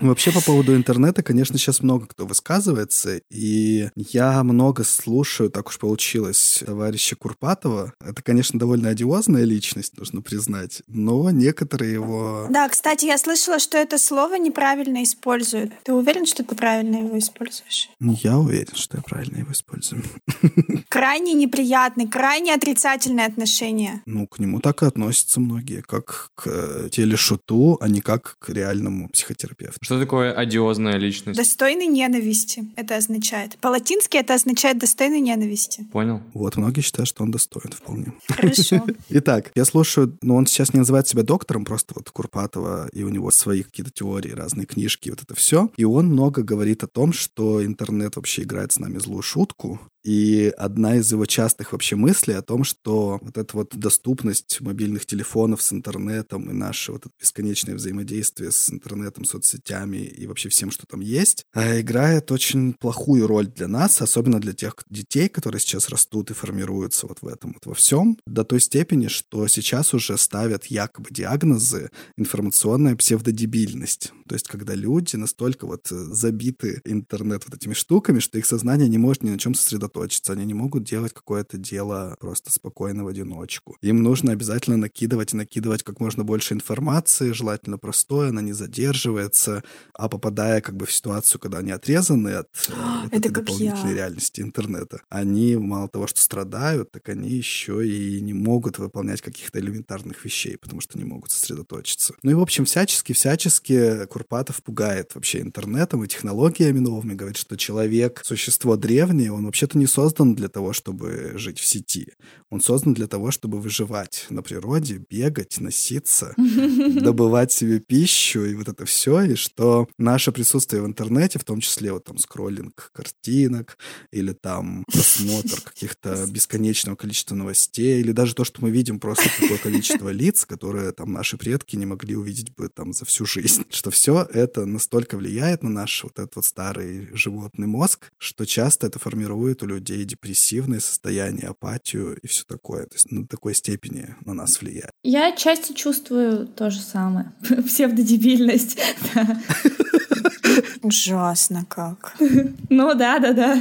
Вообще, 0.00 0.32
по 0.32 0.40
поводу 0.44 0.74
интернета, 0.74 1.22
конечно, 1.22 1.58
сейчас 1.58 1.80
много 1.80 2.06
кто 2.06 2.26
высказывается, 2.26 3.20
и 3.30 3.88
я 3.96 4.42
много 4.42 4.84
слушаю, 4.84 5.50
так 5.50 5.68
уж 5.68 5.78
получилось, 5.78 6.62
товарища 6.64 7.16
Курпатова. 7.16 7.92
Это, 8.00 8.22
конечно, 8.22 8.58
довольно 8.58 8.88
одиозная 8.88 9.44
личность, 9.44 9.96
нужно 9.96 10.22
признать, 10.22 10.82
но 10.86 11.30
некоторые 11.30 11.92
его... 11.94 12.46
Да, 12.50 12.68
кстати, 12.68 13.06
я 13.06 13.18
слышала, 13.18 13.58
что 13.58 13.78
это 13.78 13.98
слово 13.98 14.36
неправильно 14.36 15.02
используют. 15.02 15.72
Ты 15.84 15.92
уверен, 15.92 16.26
что 16.26 16.44
ты 16.44 16.54
правильно 16.54 16.96
его 16.96 17.18
используешь? 17.18 17.88
Я 18.00 18.38
уверен, 18.38 18.74
что 18.74 18.96
я 18.96 19.02
правильно 19.02 19.38
его 19.38 19.52
использую. 19.52 20.02
Крайне 20.88 21.32
неприятный, 21.32 22.08
крайне 22.08 22.54
отрицательное 22.54 23.26
отношение. 23.26 24.02
Ну, 24.06 24.26
к 24.26 24.38
нему 24.38 24.60
так 24.60 24.82
и 24.82 24.86
относятся 24.86 25.40
многие, 25.40 25.82
как 25.82 26.30
к 26.34 26.88
телешуту, 26.90 27.78
а 27.80 27.88
не 27.88 28.00
как 28.00 28.36
к 28.38 28.50
реальному 28.50 29.08
психотерапевту. 29.08 29.78
Что 29.82 29.98
такое 29.98 30.21
одиозная 30.30 30.96
личность? 30.96 31.38
Достойный 31.38 31.86
ненависти 31.86 32.64
это 32.76 32.96
означает. 32.96 33.58
По-латински 33.58 34.16
это 34.16 34.34
означает 34.34 34.78
достойный 34.78 35.20
ненависти. 35.20 35.84
Понял. 35.92 36.20
Вот, 36.34 36.56
многие 36.56 36.82
считают, 36.82 37.08
что 37.08 37.22
он 37.22 37.30
достоин 37.30 37.72
вполне. 37.72 38.12
Хорошо. 38.28 38.84
Итак, 39.08 39.50
я 39.54 39.64
слушаю, 39.64 40.16
но 40.22 40.36
он 40.36 40.46
сейчас 40.46 40.72
не 40.72 40.78
называет 40.78 41.08
себя 41.08 41.22
доктором, 41.22 41.64
просто 41.64 41.94
вот 41.96 42.10
Курпатова, 42.10 42.88
и 42.92 43.02
у 43.02 43.08
него 43.08 43.30
свои 43.30 43.62
какие-то 43.62 43.90
теории, 43.92 44.30
разные 44.30 44.66
книжки, 44.66 45.10
вот 45.10 45.22
это 45.22 45.34
все. 45.34 45.70
И 45.76 45.84
он 45.84 46.06
много 46.06 46.42
говорит 46.42 46.84
о 46.84 46.86
том, 46.86 47.12
что 47.12 47.64
интернет 47.64 48.16
вообще 48.16 48.42
играет 48.42 48.72
с 48.72 48.78
нами 48.78 48.98
злую 48.98 49.22
шутку, 49.22 49.80
и 50.04 50.52
одна 50.56 50.96
из 50.96 51.10
его 51.12 51.26
частых 51.26 51.72
вообще 51.72 51.96
мыслей 51.96 52.34
о 52.34 52.42
том, 52.42 52.64
что 52.64 53.18
вот 53.22 53.38
эта 53.38 53.56
вот 53.56 53.76
доступность 53.76 54.60
мобильных 54.60 55.06
телефонов 55.06 55.62
с 55.62 55.72
интернетом 55.72 56.50
и 56.50 56.52
наше 56.52 56.92
вот 56.92 57.06
это 57.06 57.14
бесконечное 57.20 57.74
взаимодействие 57.74 58.50
с 58.50 58.70
интернетом, 58.70 59.24
соцсетями 59.24 59.98
и 59.98 60.26
вообще 60.26 60.48
всем, 60.48 60.70
что 60.70 60.86
там 60.86 61.00
есть, 61.00 61.44
а, 61.52 61.80
играет 61.80 62.32
очень 62.32 62.74
плохую 62.74 63.26
роль 63.26 63.46
для 63.46 63.68
нас, 63.68 64.02
особенно 64.02 64.40
для 64.40 64.52
тех 64.52 64.74
детей, 64.90 65.28
которые 65.28 65.60
сейчас 65.60 65.88
растут 65.88 66.30
и 66.30 66.34
формируются 66.34 67.06
вот 67.06 67.18
в 67.22 67.26
этом 67.26 67.52
вот 67.52 67.66
во 67.66 67.74
всем, 67.74 68.18
до 68.26 68.44
той 68.44 68.60
степени, 68.60 69.06
что 69.06 69.46
сейчас 69.46 69.94
уже 69.94 70.18
ставят 70.18 70.66
якобы 70.66 71.10
диагнозы 71.10 71.90
информационная 72.16 72.96
псевдодебильность. 72.96 74.12
То 74.26 74.34
есть 74.34 74.48
когда 74.48 74.74
люди 74.74 75.16
настолько 75.16 75.66
вот 75.66 75.86
забиты 75.88 76.80
интернет 76.84 77.44
вот 77.46 77.54
этими 77.54 77.74
штуками, 77.74 78.18
что 78.18 78.38
их 78.38 78.46
сознание 78.46 78.88
не 78.88 78.98
может 78.98 79.22
ни 79.22 79.30
на 79.30 79.38
чем 79.38 79.54
сосредоточиться 79.54 79.91
сосредоточиться, 79.92 80.32
они 80.32 80.44
не 80.44 80.54
могут 80.54 80.84
делать 80.84 81.12
какое-то 81.12 81.58
дело 81.58 82.16
просто 82.20 82.50
спокойно 82.50 83.04
в 83.04 83.08
одиночку. 83.08 83.76
Им 83.82 84.02
нужно 84.02 84.32
обязательно 84.32 84.76
накидывать 84.76 85.34
и 85.34 85.36
накидывать 85.36 85.82
как 85.82 86.00
можно 86.00 86.24
больше 86.24 86.54
информации, 86.54 87.32
желательно 87.32 87.78
простое, 87.78 88.30
она 88.30 88.42
не 88.42 88.52
задерживается, 88.52 89.62
а 89.94 90.08
попадая 90.08 90.60
как 90.60 90.76
бы 90.76 90.86
в 90.86 90.92
ситуацию, 90.92 91.40
когда 91.40 91.58
они 91.58 91.72
отрезаны 91.72 92.30
от 92.30 92.48
э, 92.68 92.72
вот 93.04 93.12
этой 93.12 93.30
дополнительной 93.30 93.92
я. 93.92 93.96
реальности 93.96 94.40
интернета, 94.40 95.00
они 95.08 95.56
мало 95.56 95.88
того, 95.88 96.06
что 96.06 96.20
страдают, 96.20 96.90
так 96.90 97.08
они 97.08 97.30
еще 97.30 97.86
и 97.86 98.20
не 98.20 98.32
могут 98.32 98.78
выполнять 98.78 99.20
каких-то 99.20 99.58
элементарных 99.58 100.24
вещей, 100.24 100.56
потому 100.56 100.80
что 100.80 100.98
не 100.98 101.04
могут 101.04 101.30
сосредоточиться. 101.30 102.14
Ну 102.22 102.30
и, 102.30 102.34
в 102.34 102.40
общем, 102.40 102.64
всячески-всячески 102.64 104.06
Курпатов 104.06 104.62
пугает 104.62 105.14
вообще 105.14 105.40
интернетом 105.40 106.04
и 106.04 106.08
технологиями 106.08 106.78
новыми, 106.78 107.14
говорит, 107.14 107.36
что 107.36 107.56
человек— 107.56 108.22
существо 108.24 108.76
древнее, 108.76 109.32
он 109.32 109.44
вообще-то 109.46 109.78
не 109.82 109.88
создан 109.88 110.36
для 110.36 110.48
того, 110.48 110.72
чтобы 110.72 111.32
жить 111.34 111.58
в 111.58 111.66
сети. 111.66 112.12
Он 112.50 112.60
создан 112.60 112.94
для 112.94 113.08
того, 113.08 113.32
чтобы 113.32 113.60
выживать 113.60 114.26
на 114.30 114.40
природе, 114.40 115.02
бегать, 115.10 115.60
носиться, 115.60 116.34
добывать 116.36 117.50
себе 117.50 117.80
пищу 117.80 118.44
и 118.44 118.54
вот 118.54 118.68
это 118.68 118.84
все, 118.84 119.22
и 119.22 119.34
что 119.34 119.88
наше 119.98 120.30
присутствие 120.30 120.82
в 120.82 120.86
интернете, 120.86 121.40
в 121.40 121.44
том 121.44 121.60
числе 121.60 121.92
вот 121.92 122.04
там 122.04 122.18
скроллинг 122.18 122.90
картинок 122.92 123.76
или 124.12 124.32
там 124.32 124.84
просмотр 124.84 125.60
каких-то 125.64 126.26
бесконечного 126.28 126.94
количества 126.94 127.34
новостей, 127.34 128.00
или 128.00 128.12
даже 128.12 128.36
то, 128.36 128.44
что 128.44 128.62
мы 128.62 128.70
видим 128.70 129.00
просто 129.00 129.24
такое 129.40 129.58
количество 129.58 130.08
лиц, 130.12 130.44
которые 130.44 130.92
там 130.92 131.12
наши 131.12 131.36
предки 131.36 131.74
не 131.74 131.86
могли 131.86 132.14
увидеть 132.14 132.54
бы 132.54 132.68
там 132.68 132.92
за 132.92 133.04
всю 133.04 133.26
жизнь, 133.26 133.64
что 133.70 133.90
все 133.90 134.28
это 134.32 134.64
настолько 134.64 135.16
влияет 135.16 135.64
на 135.64 135.70
наш 135.70 136.04
вот 136.04 136.20
этот 136.20 136.36
вот 136.36 136.44
старый 136.44 137.08
животный 137.14 137.66
мозг, 137.66 138.12
что 138.18 138.46
часто 138.46 138.86
это 138.86 139.00
формирует 139.00 139.64
у 139.64 139.66
людей 139.74 140.04
депрессивное 140.04 140.80
состояние, 140.80 141.48
апатию 141.48 142.18
и 142.22 142.26
все 142.26 142.44
такое. 142.44 142.86
То 142.86 142.94
есть 142.94 143.10
на 143.10 143.26
такой 143.26 143.54
степени 143.54 144.14
на 144.24 144.34
нас 144.34 144.60
влияет. 144.60 144.90
Я 145.02 145.32
часто 145.32 145.74
чувствую 145.74 146.46
то 146.46 146.70
же 146.70 146.80
самое. 146.80 147.32
Псевдодебильность. 147.66 148.78
Ужасно 150.82 151.64
как. 151.68 152.16
Ну 152.68 152.94
да, 152.94 153.18
да, 153.18 153.32
да. 153.32 153.54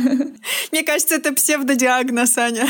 Мне 0.72 0.84
кажется, 0.84 1.16
это 1.16 1.34
псевдодиагноз, 1.34 2.38
Аня. 2.38 2.66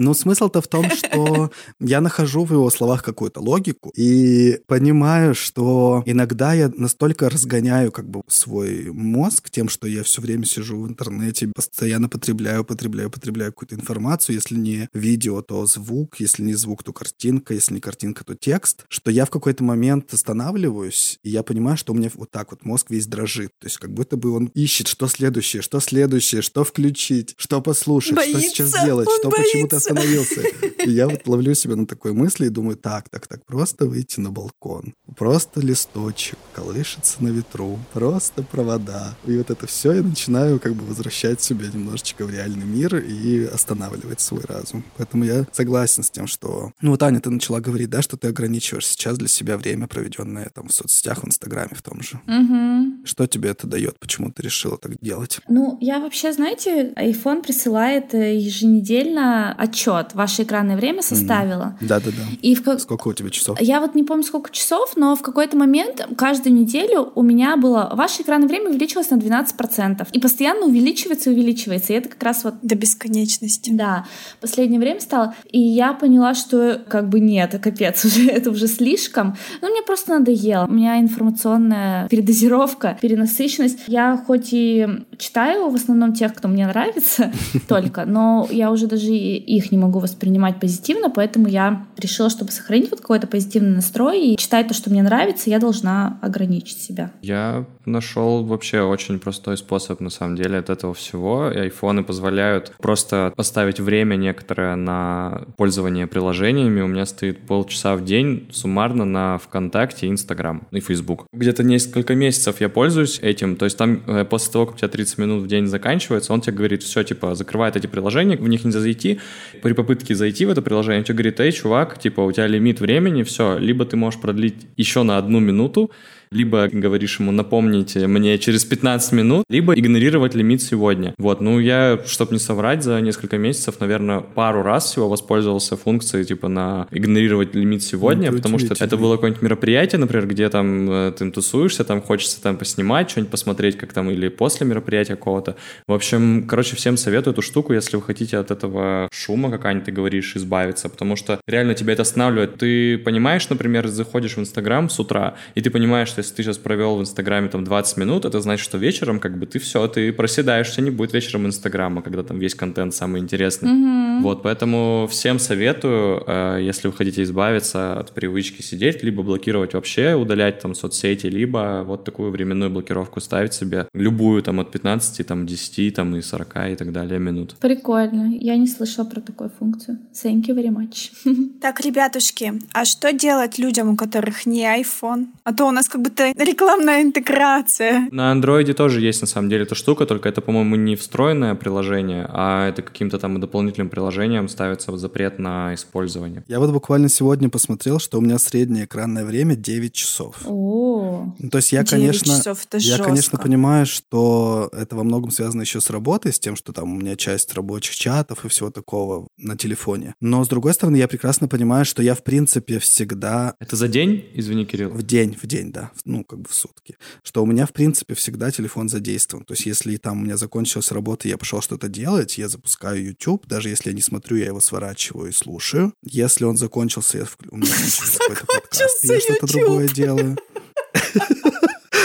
Ну, 0.00 0.14
смысл-то 0.14 0.62
в 0.62 0.66
том, 0.66 0.90
что 0.90 1.50
я 1.78 2.00
нахожу 2.00 2.46
в 2.46 2.52
его 2.52 2.70
словах 2.70 3.02
какую-то 3.02 3.40
логику 3.42 3.92
и 3.94 4.58
понимаю, 4.66 5.34
что 5.34 6.02
иногда 6.06 6.54
я 6.54 6.72
настолько 6.74 7.28
разгоняю 7.28 7.92
как 7.92 8.08
бы 8.08 8.22
свой 8.26 8.90
мозг 8.92 9.50
тем, 9.50 9.68
что 9.68 9.86
я 9.86 10.02
все 10.02 10.22
время 10.22 10.46
сижу 10.46 10.80
в 10.80 10.88
интернете, 10.88 11.52
постоянно 11.54 12.08
потребляю, 12.08 12.64
потребляю, 12.64 13.10
потребляю 13.10 13.52
какую-то 13.52 13.74
информацию, 13.74 14.36
если 14.36 14.54
не 14.54 14.88
видео, 14.94 15.42
то 15.42 15.66
звук, 15.66 16.18
если 16.18 16.44
не 16.44 16.54
звук, 16.54 16.82
то 16.82 16.94
картинка, 16.94 17.52
если 17.52 17.74
не 17.74 17.80
картинка, 17.80 18.24
то 18.24 18.34
текст, 18.34 18.86
что 18.88 19.10
я 19.10 19.26
в 19.26 19.30
какой-то 19.30 19.64
момент 19.64 20.14
останавливаюсь, 20.14 21.18
и 21.22 21.28
я 21.28 21.42
понимаю, 21.42 21.76
что 21.76 21.92
у 21.92 21.96
меня 21.96 22.10
вот 22.14 22.30
так 22.30 22.52
вот 22.52 22.64
мозг 22.64 22.86
весь 22.88 23.06
дрожит. 23.06 23.50
То 23.58 23.66
есть 23.66 23.76
как 23.76 23.92
будто 23.92 24.16
бы 24.16 24.30
он 24.30 24.46
ищет, 24.54 24.88
что 24.88 25.08
следующее, 25.08 25.60
что 25.60 25.78
следующее, 25.78 26.40
что 26.40 26.64
включить, 26.64 27.34
что 27.36 27.60
послушать, 27.60 28.14
боится, 28.14 28.40
что 28.40 28.48
сейчас 28.48 28.68
сделать, 28.80 29.08
что 29.20 29.28
почему-то 29.28 29.89
остановился. 29.90 30.42
И 30.84 30.90
я 30.90 31.08
вот 31.08 31.26
ловлю 31.26 31.54
себя 31.54 31.76
на 31.76 31.86
такой 31.86 32.12
мысли 32.12 32.46
и 32.46 32.48
думаю, 32.48 32.76
так, 32.76 33.08
так, 33.08 33.26
так, 33.26 33.44
просто 33.44 33.86
выйти 33.86 34.20
на 34.20 34.30
балкон, 34.30 34.94
просто 35.16 35.60
листочек, 35.60 36.38
колышется 36.54 37.22
на 37.22 37.28
ветру, 37.28 37.78
просто 37.92 38.42
провода. 38.42 39.14
И 39.26 39.36
вот 39.36 39.50
это 39.50 39.66
все 39.66 39.92
я 39.92 40.02
начинаю 40.02 40.58
как 40.58 40.74
бы 40.74 40.84
возвращать 40.84 41.40
себя 41.40 41.66
немножечко 41.72 42.24
в 42.24 42.30
реальный 42.30 42.66
мир 42.66 42.96
и 42.96 43.44
останавливать 43.44 44.20
свой 44.20 44.42
разум. 44.44 44.84
Поэтому 44.96 45.24
я 45.24 45.46
согласен 45.52 46.02
с 46.02 46.10
тем, 46.10 46.26
что... 46.26 46.72
Ну 46.80 46.92
вот, 46.92 47.02
Аня, 47.02 47.20
ты 47.20 47.30
начала 47.30 47.60
говорить, 47.60 47.90
да, 47.90 48.02
что 48.02 48.16
ты 48.16 48.28
ограничиваешь 48.28 48.86
сейчас 48.86 49.18
для 49.18 49.28
себя 49.28 49.56
время, 49.56 49.86
проведенное 49.86 50.50
там 50.54 50.68
в 50.68 50.72
соцсетях, 50.72 51.22
в 51.22 51.26
Инстаграме 51.26 51.72
в 51.74 51.82
том 51.82 52.00
же. 52.02 52.20
Угу. 52.26 53.06
Что 53.06 53.26
тебе 53.26 53.50
это 53.50 53.66
дает? 53.66 53.98
Почему 53.98 54.30
ты 54.30 54.42
решила 54.42 54.78
так 54.78 54.98
делать? 55.00 55.40
Ну, 55.48 55.76
я 55.80 56.00
вообще, 56.00 56.32
знаете, 56.32 56.92
iPhone 56.96 57.42
присылает 57.42 58.14
э, 58.14 58.36
еженедельно 58.36 59.54
отчет. 59.70 60.14
Ваше 60.14 60.42
экранное 60.42 60.76
время 60.76 61.02
составила. 61.02 61.76
Да-да-да. 61.80 62.22
И 62.42 62.54
в 62.54 62.62
как... 62.62 62.80
Сколько 62.80 63.08
у 63.08 63.12
тебя 63.12 63.30
часов? 63.30 63.60
Я 63.60 63.80
вот 63.80 63.94
не 63.94 64.02
помню, 64.02 64.24
сколько 64.24 64.50
часов, 64.50 64.92
но 64.96 65.16
в 65.16 65.22
какой-то 65.22 65.56
момент 65.56 66.06
каждую 66.16 66.54
неделю 66.54 67.12
у 67.14 67.22
меня 67.22 67.56
было... 67.56 67.90
Ваше 67.94 68.22
экранное 68.22 68.48
время 68.48 68.70
увеличилось 68.70 69.10
на 69.10 69.16
12%. 69.16 70.08
И 70.12 70.20
постоянно 70.20 70.66
увеличивается 70.66 71.30
и 71.30 71.32
увеличивается. 71.34 71.92
И 71.92 71.96
это 71.96 72.08
как 72.08 72.22
раз 72.22 72.44
вот... 72.44 72.54
До 72.62 72.74
бесконечности. 72.74 73.70
Да. 73.70 74.06
В 74.38 74.42
последнее 74.42 74.80
время 74.80 75.00
стало. 75.00 75.34
И 75.50 75.60
я 75.60 75.92
поняла, 75.92 76.34
что 76.34 76.82
как 76.88 77.08
бы 77.08 77.20
нет, 77.20 77.58
капец, 77.62 78.04
уже 78.04 78.28
это 78.28 78.50
уже 78.50 78.66
слишком. 78.66 79.36
Но 79.62 79.68
мне 79.68 79.82
просто 79.82 80.18
надоело. 80.18 80.66
У 80.66 80.72
меня 80.72 81.00
информационная 81.00 82.08
передозировка, 82.08 82.98
перенасыщенность. 83.00 83.78
Я 83.86 84.22
хоть 84.26 84.48
и 84.52 84.86
читаю 85.18 85.70
в 85.70 85.74
основном 85.74 86.12
тех, 86.12 86.34
кто 86.34 86.48
мне 86.48 86.66
нравится 86.66 87.32
только, 87.68 88.04
но 88.04 88.48
я 88.50 88.70
уже 88.70 88.86
даже 88.86 89.10
их 89.60 89.72
не 89.72 89.78
могу 89.78 89.98
воспринимать 89.98 90.60
позитивно, 90.60 91.10
поэтому 91.10 91.48
я 91.48 91.86
решила, 91.96 92.30
чтобы 92.30 92.50
сохранить 92.50 92.90
вот 92.90 93.00
какой-то 93.00 93.26
позитивный 93.26 93.76
настрой 93.76 94.20
и 94.20 94.36
читать 94.36 94.68
то, 94.68 94.74
что 94.74 94.90
мне 94.90 95.02
нравится, 95.02 95.50
я 95.50 95.58
должна 95.58 96.18
ограничить 96.22 96.78
себя. 96.78 97.12
Я 97.22 97.66
нашел 97.84 98.44
вообще 98.44 98.82
очень 98.82 99.18
простой 99.18 99.56
способ, 99.56 100.00
на 100.00 100.10
самом 100.10 100.36
деле, 100.36 100.58
от 100.58 100.70
этого 100.70 100.94
всего. 100.94 101.46
Айфоны 101.46 102.04
позволяют 102.04 102.72
просто 102.78 103.32
поставить 103.36 103.80
время 103.80 104.16
некоторое 104.16 104.76
на 104.76 105.42
пользование 105.56 106.06
приложениями. 106.06 106.80
У 106.80 106.86
меня 106.86 107.06
стоит 107.06 107.46
полчаса 107.46 107.96
в 107.96 108.04
день 108.04 108.48
суммарно 108.52 109.04
на 109.04 109.38
ВКонтакте, 109.38 110.08
Инстаграм 110.08 110.66
и 110.70 110.80
Фейсбук. 110.80 111.26
Где-то 111.32 111.62
несколько 111.62 112.14
месяцев 112.14 112.60
я 112.60 112.68
пользуюсь 112.68 113.18
этим. 113.20 113.56
То 113.56 113.64
есть 113.66 113.76
там 113.76 114.02
э, 114.06 114.24
после 114.24 114.52
того, 114.52 114.66
как 114.66 114.76
у 114.76 114.78
тебя 114.78 114.88
30 114.88 115.18
минут 115.18 115.42
в 115.42 115.46
день 115.46 115.66
заканчивается, 115.66 116.32
он 116.32 116.40
тебе 116.40 116.56
говорит, 116.56 116.82
все, 116.82 117.02
типа, 117.02 117.34
закрывает 117.34 117.76
эти 117.76 117.86
приложения, 117.86 118.36
в 118.36 118.48
них 118.48 118.64
нельзя 118.64 118.80
зайти. 118.80 119.20
При 119.62 119.72
попытке 119.72 120.14
зайти 120.14 120.46
в 120.46 120.50
это 120.50 120.62
приложение, 120.62 121.02
тебе 121.02 121.14
говорит, 121.14 121.40
эй, 121.40 121.52
чувак, 121.52 121.98
типа, 121.98 122.20
у 122.20 122.32
тебя 122.32 122.46
лимит 122.46 122.80
времени, 122.80 123.22
все, 123.22 123.58
либо 123.58 123.84
ты 123.84 123.96
можешь 123.96 124.20
продлить 124.20 124.66
еще 124.76 125.02
на 125.02 125.18
одну 125.18 125.40
минуту, 125.40 125.90
либо 126.32 126.68
говоришь 126.68 127.18
ему 127.18 127.32
напомнить 127.32 127.96
мне 127.96 128.38
через 128.38 128.64
15 128.64 129.12
минут, 129.12 129.44
либо 129.48 129.74
игнорировать 129.74 130.34
лимит 130.34 130.62
сегодня. 130.62 131.12
Вот, 131.18 131.40
ну 131.40 131.58
я, 131.58 132.00
чтобы 132.06 132.34
не 132.34 132.38
соврать, 132.38 132.84
за 132.84 133.00
несколько 133.00 133.36
месяцев, 133.36 133.80
наверное, 133.80 134.20
пару 134.20 134.62
раз 134.62 134.84
всего 134.86 135.08
воспользовался 135.08 135.76
функцией 135.76 136.24
типа 136.24 136.46
на 136.46 136.86
игнорировать 136.92 137.54
лимит 137.56 137.82
сегодня, 137.82 138.30
ну, 138.30 138.36
потому 138.36 138.58
что 138.60 138.74
это 138.78 138.96
было 138.96 139.16
какое-нибудь 139.16 139.42
мероприятие, 139.42 139.98
например, 139.98 140.28
где 140.28 140.48
там 140.48 140.90
э, 140.90 141.12
ты 141.18 141.28
тусуешься, 141.32 141.82
там 141.82 142.00
хочется 142.00 142.40
там 142.40 142.56
поснимать, 142.56 143.10
что-нибудь 143.10 143.32
посмотреть, 143.32 143.76
как 143.76 143.92
там, 143.92 144.08
или 144.08 144.28
после 144.28 144.66
мероприятия 144.66 145.16
какого-то. 145.16 145.56
В 145.88 145.92
общем, 145.92 146.46
короче, 146.46 146.76
всем 146.76 146.96
советую 146.96 147.32
эту 147.32 147.42
штуку, 147.42 147.72
если 147.72 147.96
вы 147.96 148.02
хотите 148.02 148.36
от 148.36 148.52
этого 148.52 149.08
шума, 149.12 149.50
как 149.50 149.64
Аня, 149.64 149.80
ты 149.80 149.90
говоришь, 149.90 150.36
избавиться, 150.36 150.88
потому 150.88 151.16
что 151.16 151.40
реально 151.48 151.74
тебя 151.74 151.94
это 151.94 152.02
останавливает. 152.02 152.56
Ты 152.56 152.98
понимаешь, 152.98 153.48
например, 153.48 153.88
заходишь 153.88 154.36
в 154.36 154.40
Инстаграм 154.40 154.88
с 154.88 155.00
утра, 155.00 155.34
и 155.56 155.60
ты 155.60 155.70
понимаешь, 155.70 156.08
что 156.08 156.19
если 156.20 156.34
ты 156.34 156.42
сейчас 156.42 156.58
провел 156.58 156.96
в 156.96 157.00
Инстаграме 157.00 157.48
там 157.48 157.64
20 157.64 157.96
минут, 157.96 158.24
это 158.24 158.40
значит, 158.40 158.64
что 158.64 158.78
вечером 158.78 159.20
как 159.20 159.38
бы 159.38 159.46
ты 159.46 159.58
все, 159.58 159.86
ты 159.88 160.12
проседаешь, 160.12 160.70
тебя 160.70 160.84
не 160.84 160.90
будет 160.90 161.12
вечером 161.12 161.46
Инстаграма, 161.46 162.02
когда 162.02 162.22
там 162.22 162.38
весь 162.38 162.54
контент 162.54 162.94
самый 162.94 163.20
интересный. 163.20 163.68
Mm-hmm. 163.70 164.20
Вот, 164.20 164.42
поэтому 164.42 165.08
всем 165.10 165.38
советую, 165.38 166.22
э, 166.26 166.58
если 166.62 166.88
вы 166.88 166.94
хотите 166.94 167.22
избавиться 167.22 167.98
от 167.98 168.12
привычки 168.12 168.62
сидеть, 168.62 169.02
либо 169.02 169.22
блокировать 169.22 169.74
вообще, 169.74 170.14
удалять 170.14 170.60
там 170.60 170.74
соцсети, 170.74 171.26
либо 171.26 171.82
вот 171.86 172.04
такую 172.04 172.30
временную 172.30 172.70
блокировку 172.70 173.20
ставить 173.20 173.54
себе, 173.54 173.86
любую 173.94 174.42
там 174.42 174.60
от 174.60 174.70
15, 174.70 175.26
там 175.26 175.46
10, 175.46 175.94
там 175.94 176.16
и 176.16 176.22
40 176.22 176.56
и 176.72 176.76
так 176.76 176.92
далее 176.92 177.18
минут. 177.18 177.56
Прикольно. 177.60 178.34
Я 178.40 178.56
не 178.56 178.66
слышала 178.66 179.04
про 179.04 179.20
такую 179.20 179.50
функцию. 179.58 179.98
Thank 180.12 180.46
you 180.46 180.54
very 180.54 180.70
much. 180.70 181.10
Так, 181.60 181.80
ребятушки, 181.80 182.54
а 182.72 182.84
что 182.84 183.12
делать 183.12 183.58
людям, 183.58 183.90
у 183.90 183.96
которых 183.96 184.46
не 184.46 184.62
iPhone? 184.62 185.26
А 185.44 185.52
то 185.52 185.66
у 185.66 185.70
нас 185.70 185.88
как 185.88 186.02
будто 186.10 186.32
рекламная 186.44 187.02
интеграция. 187.02 188.08
На 188.10 188.32
андроиде 188.32 188.74
тоже 188.74 189.00
есть 189.00 189.20
на 189.20 189.26
самом 189.26 189.48
деле 189.48 189.62
эта 189.62 189.74
штука, 189.74 190.06
только 190.06 190.28
это, 190.28 190.40
по-моему, 190.40 190.76
не 190.76 190.96
встроенное 190.96 191.54
приложение, 191.54 192.26
а 192.28 192.68
это 192.68 192.82
каким-то 192.82 193.18
там 193.18 193.40
дополнительным 193.40 193.88
приложением 193.88 194.48
ставится 194.48 194.96
запрет 194.96 195.38
на 195.38 195.74
использование. 195.74 196.42
Я 196.48 196.58
вот 196.58 196.70
буквально 196.72 197.08
сегодня 197.08 197.48
посмотрел, 197.48 197.98
что 197.98 198.18
у 198.18 198.20
меня 198.20 198.38
среднее 198.38 198.84
экранное 198.84 199.24
время 199.24 199.54
9 199.56 199.92
часов. 199.92 200.36
О, 200.46 201.32
Ну, 201.38 201.48
То 201.50 201.58
есть 201.58 201.72
я, 201.72 201.82
9 201.84 201.90
конечно, 201.90 202.26
часов, 202.36 202.64
это 202.66 202.78
я, 202.78 202.96
конечно, 202.98 203.14
жестко. 203.16 203.38
понимаю, 203.38 203.86
что 203.86 204.68
это 204.72 204.96
во 204.96 205.04
многом 205.04 205.30
связано 205.30 205.62
еще 205.62 205.80
с 205.80 205.90
работой, 205.90 206.32
с 206.32 206.38
тем, 206.38 206.56
что 206.56 206.72
там 206.72 206.92
у 206.92 206.96
меня 206.96 207.16
часть 207.16 207.54
рабочих 207.54 207.94
чатов 207.94 208.44
и 208.44 208.48
всего 208.48 208.70
такого 208.70 209.28
на 209.38 209.56
телефоне. 209.56 210.14
Но, 210.20 210.44
с 210.44 210.48
другой 210.48 210.74
стороны, 210.74 210.96
я 210.96 211.08
прекрасно 211.08 211.48
понимаю, 211.48 211.84
что 211.84 212.02
я, 212.02 212.14
в 212.14 212.22
принципе, 212.22 212.78
всегда 212.78 213.54
Это 213.60 213.76
за 213.76 213.88
день? 213.88 214.24
Извини, 214.34 214.64
Кирилл. 214.64 214.90
в 214.90 215.02
день, 215.02 215.36
в 215.40 215.46
день, 215.46 215.72
да, 215.72 215.90
в- 215.94 215.99
ну, 216.04 216.24
как 216.24 216.40
бы 216.40 216.48
в 216.48 216.54
сутки. 216.54 216.96
Что 217.22 217.42
у 217.42 217.46
меня, 217.46 217.66
в 217.66 217.72
принципе, 217.72 218.14
всегда 218.14 218.50
телефон 218.50 218.88
задействован. 218.88 219.44
То 219.44 219.52
есть, 219.54 219.66
если 219.66 219.96
там 219.96 220.20
у 220.20 220.24
меня 220.24 220.36
закончилась 220.36 220.92
работа, 220.92 221.28
я 221.28 221.38
пошел 221.38 221.60
что-то 221.60 221.88
делать, 221.88 222.38
я 222.38 222.48
запускаю 222.48 223.04
YouTube, 223.04 223.46
даже 223.46 223.68
если 223.68 223.90
я 223.90 223.94
не 223.94 224.02
смотрю, 224.02 224.36
я 224.36 224.46
его 224.46 224.60
сворачиваю 224.60 225.30
и 225.30 225.32
слушаю. 225.32 225.92
Если 226.02 226.44
он 226.44 226.56
закончился, 226.56 227.18
я 227.18 227.26
у 227.50 227.56
меня 227.56 227.72
включился 227.72 228.18
какой-то 228.28 228.46
подкаст, 228.46 229.04
я 229.04 229.20
что-то 229.20 229.46
другое 229.46 229.88
делаю. 229.88 230.36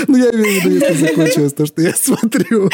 Ну, 0.08 0.18
я 0.18 0.30
имею 0.30 0.62
в 0.62 0.66
виду, 0.66 0.76
если 0.76 1.08
закончилось 1.08 1.54
то, 1.54 1.66
что 1.66 1.82
я 1.82 1.94
смотрю. 1.96 2.70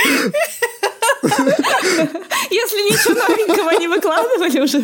Если 2.51 2.77
ничего 2.81 3.13
новенького 3.15 3.79
не 3.79 3.87
выкладывали 3.87 4.59
уже. 4.59 4.81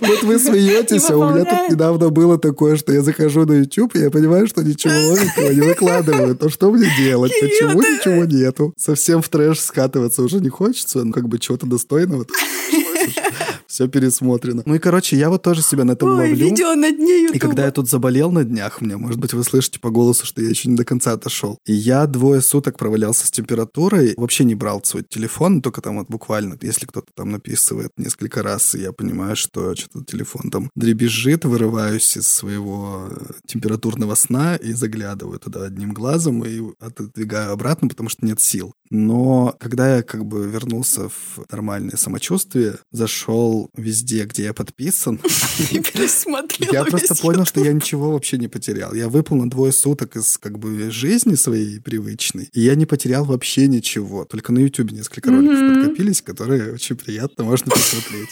Вот 0.00 0.22
вы 0.22 0.38
смеетесь, 0.38 1.10
а 1.10 1.16
у 1.16 1.30
меня 1.30 1.44
тут 1.44 1.70
недавно 1.70 2.10
было 2.10 2.38
такое, 2.38 2.76
что 2.76 2.92
я 2.92 3.02
захожу 3.02 3.44
на 3.44 3.52
YouTube, 3.54 3.96
и 3.96 4.00
я 4.00 4.10
понимаю, 4.10 4.46
что 4.46 4.62
ничего 4.62 4.92
новенького 4.92 5.50
не 5.50 5.60
выкладывают. 5.60 6.38
То 6.38 6.48
что 6.48 6.70
мне 6.70 6.90
делать? 6.96 7.32
Почему 7.40 7.82
ничего 7.82 8.24
нету? 8.24 8.72
Совсем 8.76 9.22
в 9.22 9.28
трэш 9.28 9.60
скатываться 9.60 10.22
уже 10.22 10.38
не 10.40 10.48
хочется, 10.48 11.04
ну 11.04 11.12
как 11.12 11.28
бы 11.28 11.38
чего-то 11.38 11.66
достойного. 11.66 12.26
Все 13.72 13.88
пересмотрено. 13.88 14.62
Ну 14.66 14.74
и, 14.74 14.78
короче, 14.78 15.16
я 15.16 15.30
вот 15.30 15.42
тоже 15.42 15.62
себя 15.62 15.84
на 15.84 15.92
этом 15.92 16.10
Ой, 16.10 16.28
ловлю. 16.28 16.36
видео 16.36 16.74
на 16.74 16.92
дне 16.92 17.28
И 17.32 17.38
когда 17.38 17.64
я 17.64 17.70
тут 17.70 17.88
заболел 17.88 18.30
на 18.30 18.44
днях, 18.44 18.82
мне, 18.82 18.98
может 18.98 19.18
быть, 19.18 19.32
вы 19.32 19.42
слышите 19.44 19.80
по 19.80 19.88
голосу, 19.88 20.26
что 20.26 20.42
я 20.42 20.50
еще 20.50 20.68
не 20.68 20.76
до 20.76 20.84
конца 20.84 21.12
отошел. 21.12 21.58
И 21.64 21.72
я 21.72 22.06
двое 22.06 22.42
суток 22.42 22.76
провалялся 22.76 23.26
с 23.26 23.30
температурой, 23.30 24.12
вообще 24.18 24.44
не 24.44 24.54
брал 24.54 24.84
свой 24.84 25.04
телефон, 25.08 25.62
только 25.62 25.80
там 25.80 25.96
вот 25.96 26.08
буквально, 26.10 26.58
если 26.60 26.84
кто-то 26.84 27.12
там 27.14 27.30
написывает 27.30 27.92
несколько 27.96 28.42
раз, 28.42 28.74
и 28.74 28.80
я 28.80 28.92
понимаю, 28.92 29.36
что 29.36 29.74
что-то 29.74 30.04
телефон 30.04 30.50
там 30.50 30.70
дребезжит, 30.74 31.46
вырываюсь 31.46 32.18
из 32.18 32.28
своего 32.28 33.08
э, 33.10 33.32
температурного 33.46 34.16
сна 34.16 34.56
и 34.56 34.74
заглядываю 34.74 35.38
туда 35.38 35.64
одним 35.64 35.94
глазом 35.94 36.44
и 36.44 36.60
отодвигаю 36.78 37.52
обратно, 37.52 37.88
потому 37.88 38.10
что 38.10 38.26
нет 38.26 38.38
сил. 38.38 38.74
Но 38.90 39.56
когда 39.58 39.96
я 39.96 40.02
как 40.02 40.26
бы 40.26 40.46
вернулся 40.46 41.08
в 41.08 41.50
нормальное 41.50 41.96
самочувствие, 41.96 42.76
зашел 42.90 43.61
везде, 43.76 44.24
где 44.24 44.44
я 44.44 44.54
подписан, 44.54 45.20
я 46.72 46.84
просто 46.84 47.14
понял, 47.16 47.44
что 47.44 47.62
я 47.62 47.72
ничего 47.72 48.12
вообще 48.12 48.38
не 48.38 48.48
потерял. 48.48 48.94
Я 48.94 49.08
выпал 49.08 49.36
на 49.36 49.50
двое 49.50 49.72
суток 49.72 50.16
из 50.16 50.38
как 50.38 50.58
бы 50.58 50.90
жизни 50.90 51.34
своей 51.34 51.80
привычной, 51.80 52.48
и 52.52 52.60
я 52.60 52.74
не 52.74 52.86
потерял 52.86 53.24
вообще 53.24 53.66
ничего. 53.66 54.24
Только 54.24 54.52
на 54.52 54.58
YouTube 54.58 54.92
несколько 54.92 55.30
роликов 55.30 55.58
подкопились, 55.58 56.22
которые 56.22 56.72
очень 56.72 56.96
приятно 56.96 57.44
можно 57.44 57.70
посмотреть. 57.70 58.28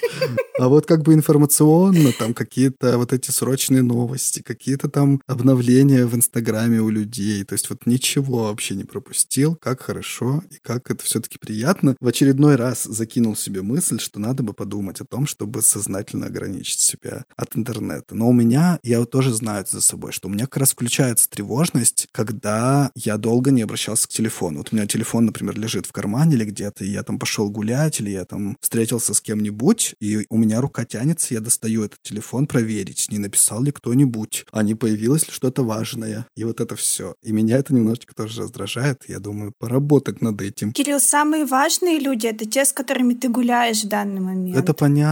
А 0.60 0.68
вот 0.68 0.84
как 0.84 1.02
бы 1.02 1.14
информационно, 1.14 2.12
там 2.12 2.34
какие-то 2.34 2.98
вот 2.98 3.14
эти 3.14 3.30
срочные 3.30 3.82
новости, 3.82 4.42
какие-то 4.42 4.90
там 4.90 5.22
обновления 5.26 6.04
в 6.04 6.14
Инстаграме 6.14 6.80
у 6.80 6.90
людей. 6.90 7.42
То 7.44 7.54
есть 7.54 7.70
вот 7.70 7.86
ничего 7.86 8.44
вообще 8.44 8.74
не 8.74 8.84
пропустил. 8.84 9.56
Как 9.56 9.80
хорошо 9.80 10.42
и 10.50 10.56
как 10.62 10.90
это 10.90 11.02
все-таки 11.02 11.38
приятно. 11.38 11.96
В 11.98 12.06
очередной 12.06 12.56
раз 12.56 12.84
закинул 12.84 13.36
себе 13.36 13.62
мысль, 13.62 13.98
что 13.98 14.20
надо 14.20 14.42
бы 14.42 14.52
подумать 14.52 15.00
о 15.00 15.06
том, 15.06 15.19
том, 15.20 15.26
чтобы 15.26 15.60
сознательно 15.60 16.26
ограничить 16.26 16.80
себя 16.80 17.24
от 17.36 17.54
интернета. 17.54 18.14
Но 18.14 18.28
у 18.28 18.32
меня, 18.32 18.78
я 18.82 19.04
тоже 19.04 19.34
знаю 19.34 19.62
это 19.62 19.72
за 19.72 19.82
собой, 19.82 20.12
что 20.12 20.28
у 20.28 20.30
меня 20.30 20.44
как 20.46 20.58
раз 20.58 20.72
включается 20.72 21.28
тревожность, 21.28 22.08
когда 22.10 22.90
я 22.94 23.18
долго 23.18 23.50
не 23.50 23.60
обращался 23.60 24.08
к 24.08 24.10
телефону. 24.10 24.58
Вот 24.58 24.72
у 24.72 24.76
меня 24.76 24.86
телефон, 24.86 25.26
например, 25.26 25.58
лежит 25.58 25.84
в 25.84 25.92
кармане 25.92 26.36
или 26.36 26.44
где-то, 26.46 26.84
и 26.84 26.90
я 26.90 27.02
там 27.02 27.18
пошел 27.18 27.50
гулять, 27.50 28.00
или 28.00 28.10
я 28.10 28.24
там 28.24 28.56
встретился 28.60 29.12
с 29.12 29.20
кем-нибудь, 29.20 29.94
и 30.00 30.24
у 30.30 30.38
меня 30.38 30.62
рука 30.62 30.86
тянется, 30.86 31.34
я 31.34 31.40
достаю 31.40 31.84
этот 31.84 31.98
телефон 32.02 32.46
проверить, 32.46 33.06
не 33.10 33.18
написал 33.18 33.62
ли 33.62 33.72
кто-нибудь, 33.72 34.46
а 34.52 34.62
не 34.62 34.74
появилось 34.74 35.26
ли 35.26 35.32
что-то 35.32 35.62
важное. 35.64 36.26
И 36.34 36.44
вот 36.44 36.60
это 36.60 36.76
все. 36.76 37.14
И 37.22 37.32
меня 37.32 37.58
это 37.58 37.74
немножечко 37.74 38.14
тоже 38.14 38.40
раздражает. 38.40 39.04
Я 39.06 39.18
думаю, 39.18 39.52
поработать 39.58 40.22
над 40.22 40.40
этим. 40.40 40.72
Кирилл, 40.72 41.00
самые 41.00 41.44
важные 41.44 41.98
люди— 41.98 42.26
это 42.28 42.46
те, 42.46 42.64
с 42.64 42.72
которыми 42.72 43.12
ты 43.12 43.28
гуляешь 43.28 43.84
в 43.84 43.88
данный 43.88 44.20
момент. 44.20 44.56
Это 44.56 44.72
понятно, 44.72 45.09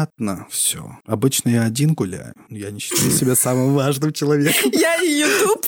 все. 0.51 0.99
Обычно 1.07 1.51
я 1.51 1.63
один 1.63 1.95
гуляю. 1.95 2.35
Я 2.49 2.71
не 2.71 2.81
считаю 2.81 3.11
себя 3.11 3.35
самым 3.35 3.75
важным 3.75 4.13
человеком. 4.13 4.71
Я 4.73 5.03
и 5.03 5.21
YouTube. 5.21 5.67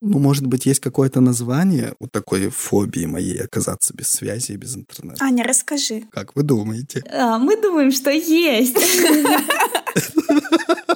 Ну, 0.00 0.18
может 0.18 0.46
быть, 0.46 0.66
есть 0.66 0.80
какое-то 0.80 1.20
название 1.20 1.94
у 1.98 2.08
такой 2.08 2.50
фобии 2.50 3.06
моей 3.06 3.42
оказаться 3.42 3.94
без 3.94 4.08
связи 4.08 4.52
и 4.52 4.56
без 4.56 4.76
интернета. 4.76 5.24
Аня, 5.24 5.44
расскажи. 5.44 6.04
Как 6.10 6.34
вы 6.34 6.42
думаете? 6.42 7.04
А, 7.12 7.38
мы 7.38 7.60
думаем, 7.60 7.92
что 7.92 8.10
есть. 8.10 8.76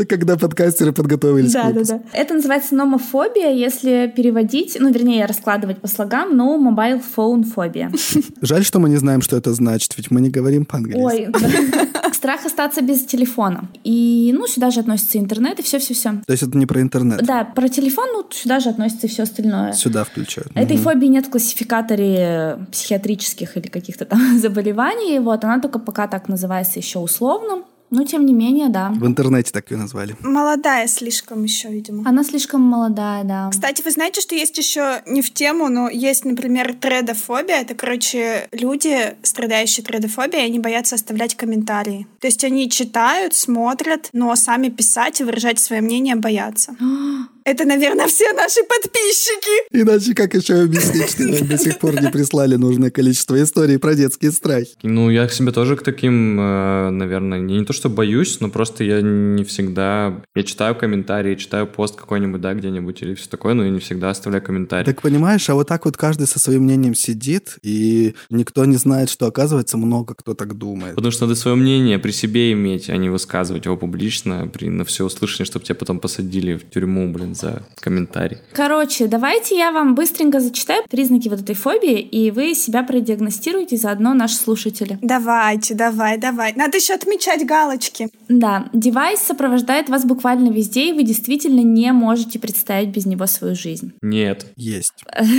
Это 0.00 0.16
когда 0.16 0.38
подкастеры 0.38 0.92
подготовились 0.92 1.52
Да, 1.52 1.70
да, 1.72 1.82
да. 1.84 2.00
Это 2.14 2.32
называется 2.32 2.74
номофобия, 2.74 3.52
если 3.52 4.10
переводить, 4.14 4.78
ну, 4.80 4.90
вернее, 4.90 5.26
раскладывать 5.26 5.82
по 5.82 5.88
слогам, 5.88 6.32
no 6.40 6.56
mobile 6.58 7.02
phone 7.16 7.44
фобия. 7.44 7.92
Жаль, 8.40 8.64
что 8.64 8.78
мы 8.78 8.88
не 8.88 8.96
знаем, 8.96 9.20
что 9.20 9.36
это 9.36 9.52
значит, 9.52 9.94
ведь 9.98 10.10
мы 10.10 10.22
не 10.22 10.30
говорим 10.30 10.64
по-английски. 10.64 11.02
Ой, 11.02 11.28
да. 11.28 11.86
страх 12.14 12.44
остаться 12.44 12.82
без 12.82 13.04
телефона. 13.04 13.68
И, 13.84 14.34
ну, 14.36 14.46
сюда 14.46 14.70
же 14.70 14.80
относится 14.80 15.18
интернет 15.18 15.58
и 15.58 15.62
все-все-все. 15.62 16.20
То 16.26 16.32
есть 16.32 16.42
это 16.42 16.56
не 16.56 16.66
про 16.66 16.80
интернет. 16.80 17.22
Да, 17.24 17.44
про 17.44 17.68
телефон, 17.68 18.08
ну, 18.12 18.26
сюда 18.30 18.60
же 18.60 18.68
относится 18.68 19.06
и 19.06 19.10
все 19.10 19.22
остальное. 19.24 19.72
Сюда 19.72 20.04
включают. 20.04 20.50
Этой 20.54 20.76
Мгм. 20.76 20.84
фобии 20.84 21.06
нет 21.06 21.26
в 21.26 21.30
классификаторе 21.30 22.58
психиатрических 22.72 23.56
или 23.56 23.68
каких-то 23.68 24.04
там 24.04 24.38
заболеваний. 24.38 25.18
Вот, 25.18 25.44
она 25.44 25.60
только 25.60 25.78
пока 25.78 26.08
так 26.08 26.28
называется 26.28 26.78
еще 26.78 26.98
условно. 26.98 27.62
Но, 27.90 28.04
тем 28.04 28.24
не 28.24 28.32
менее, 28.32 28.68
да. 28.68 28.90
В 28.90 29.06
интернете 29.06 29.50
так 29.52 29.70
ее 29.70 29.76
назвали. 29.76 30.16
Молодая 30.22 30.86
слишком 30.86 31.42
еще, 31.42 31.68
видимо. 31.68 32.08
Она 32.08 32.22
слишком 32.24 32.60
молодая, 32.60 33.24
да. 33.24 33.50
Кстати, 33.50 33.82
вы 33.82 33.90
знаете, 33.90 34.20
что 34.20 34.34
есть 34.34 34.56
еще 34.58 35.02
не 35.06 35.22
в 35.22 35.32
тему, 35.32 35.68
но 35.68 35.88
есть, 35.88 36.24
например, 36.24 36.74
тредофобия. 36.74 37.60
Это, 37.60 37.74
короче, 37.74 38.48
люди, 38.52 39.16
страдающие 39.22 39.84
тредофобией, 39.84 40.46
они 40.46 40.58
боятся 40.58 40.94
оставлять 40.94 41.34
комментарии. 41.34 42.06
То 42.20 42.26
есть 42.26 42.44
они 42.44 42.70
читают, 42.70 43.34
смотрят, 43.34 44.08
но 44.12 44.34
сами 44.36 44.68
писать 44.68 45.20
и 45.20 45.24
выражать 45.24 45.58
свое 45.58 45.82
мнение 45.82 46.14
боятся. 46.14 46.76
Это, 47.44 47.64
наверное, 47.64 48.06
все 48.06 48.32
наши 48.32 48.60
подписчики. 48.62 49.72
Иначе 49.72 50.14
как 50.14 50.34
еще 50.34 50.62
объяснить, 50.62 51.10
что 51.10 51.22
нам 51.22 51.46
до 51.46 51.58
сих 51.58 51.78
пор 51.78 52.00
не 52.00 52.10
прислали 52.10 52.56
нужное 52.56 52.90
количество 52.90 53.40
историй 53.42 53.78
про 53.78 53.94
детские 53.94 54.32
страхи? 54.32 54.72
Ну, 54.82 55.10
я 55.10 55.26
к 55.26 55.32
себе 55.32 55.52
тоже 55.52 55.76
к 55.76 55.82
таким, 55.82 56.38
э, 56.38 56.90
наверное, 56.90 57.40
не, 57.40 57.58
не 57.58 57.64
то 57.64 57.72
что 57.72 57.88
боюсь, 57.88 58.40
но 58.40 58.50
просто 58.50 58.84
я 58.84 59.00
не 59.00 59.44
всегда... 59.44 60.22
Я 60.34 60.42
читаю 60.42 60.74
комментарии, 60.74 61.34
читаю 61.34 61.66
пост 61.66 61.96
какой-нибудь, 61.96 62.40
да, 62.40 62.54
где-нибудь 62.54 63.02
или 63.02 63.14
все 63.14 63.28
такое, 63.28 63.54
но 63.54 63.64
я 63.64 63.70
не 63.70 63.80
всегда 63.80 64.10
оставляю 64.10 64.44
комментарий. 64.44 64.84
Так 64.84 65.02
понимаешь, 65.02 65.48
а 65.48 65.54
вот 65.54 65.68
так 65.68 65.84
вот 65.84 65.96
каждый 65.96 66.26
со 66.26 66.38
своим 66.38 66.64
мнением 66.64 66.94
сидит, 66.94 67.58
и 67.62 68.14
никто 68.28 68.64
не 68.64 68.76
знает, 68.76 69.10
что 69.10 69.26
оказывается 69.26 69.76
много 69.76 70.14
кто 70.14 70.34
так 70.34 70.54
думает. 70.54 70.94
Потому 70.94 71.12
что 71.12 71.26
надо 71.26 71.38
свое 71.38 71.56
мнение 71.56 71.98
при 71.98 72.10
себе 72.10 72.52
иметь, 72.52 72.90
а 72.90 72.96
не 72.96 73.08
высказывать 73.08 73.64
его 73.64 73.76
публично 73.76 74.48
при, 74.52 74.68
на 74.68 74.84
все 74.84 75.04
услышание, 75.04 75.46
чтобы 75.46 75.64
тебя 75.64 75.74
потом 75.74 76.00
посадили 76.00 76.54
в 76.54 76.68
тюрьму, 76.68 77.12
блин, 77.12 77.29
за 77.34 77.62
комментарий. 77.80 78.38
Короче, 78.52 79.06
давайте 79.06 79.56
я 79.56 79.72
вам 79.72 79.94
быстренько 79.94 80.40
зачитаю 80.40 80.84
признаки 80.90 81.28
вот 81.28 81.40
этой 81.40 81.54
фобии, 81.54 82.00
и 82.00 82.30
вы 82.30 82.54
себя 82.54 82.82
продиагностируете 82.82 83.76
заодно 83.76 84.14
наши 84.14 84.36
слушатели. 84.36 84.98
Давайте, 85.02 85.74
давай, 85.74 86.18
давай. 86.18 86.52
Надо 86.54 86.78
еще 86.78 86.94
отмечать 86.94 87.46
галочки. 87.46 88.08
Да, 88.28 88.68
девайс 88.72 89.20
сопровождает 89.20 89.88
вас 89.88 90.04
буквально 90.04 90.50
везде, 90.50 90.90
и 90.90 90.92
вы 90.92 91.02
действительно 91.02 91.60
не 91.60 91.92
можете 91.92 92.38
представить 92.38 92.88
без 92.88 93.06
него 93.06 93.26
свою 93.26 93.54
жизнь. 93.54 93.92
Нет, 94.02 94.46
Есть. 94.56 94.92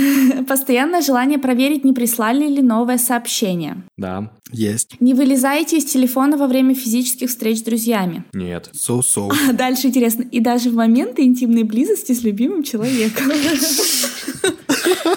Постоянное 0.48 1.00
желание 1.02 1.38
проверить, 1.38 1.84
не 1.84 1.92
прислали 1.92 2.46
ли 2.46 2.62
новое 2.62 2.98
сообщение. 2.98 3.82
да, 3.96 4.30
Есть. 4.52 5.00
Не 5.00 5.14
вылезаете 5.14 5.78
из 5.78 5.84
телефона 5.86 6.36
во 6.36 6.46
время 6.46 6.74
физических 6.74 7.28
встреч 7.30 7.58
с 7.58 7.62
друзьями. 7.62 8.24
нет. 8.32 8.70
So-so. 8.74 9.30
А 9.48 9.52
дальше 9.52 9.88
интересно. 9.88 10.22
И 10.30 10.40
даже 10.40 10.70
в 10.70 10.74
моменты 10.74 11.22
интимной 11.22 11.62
близости 11.62 12.12
с 12.12 12.22
любимым 12.22 12.62
человеком. 12.62 13.30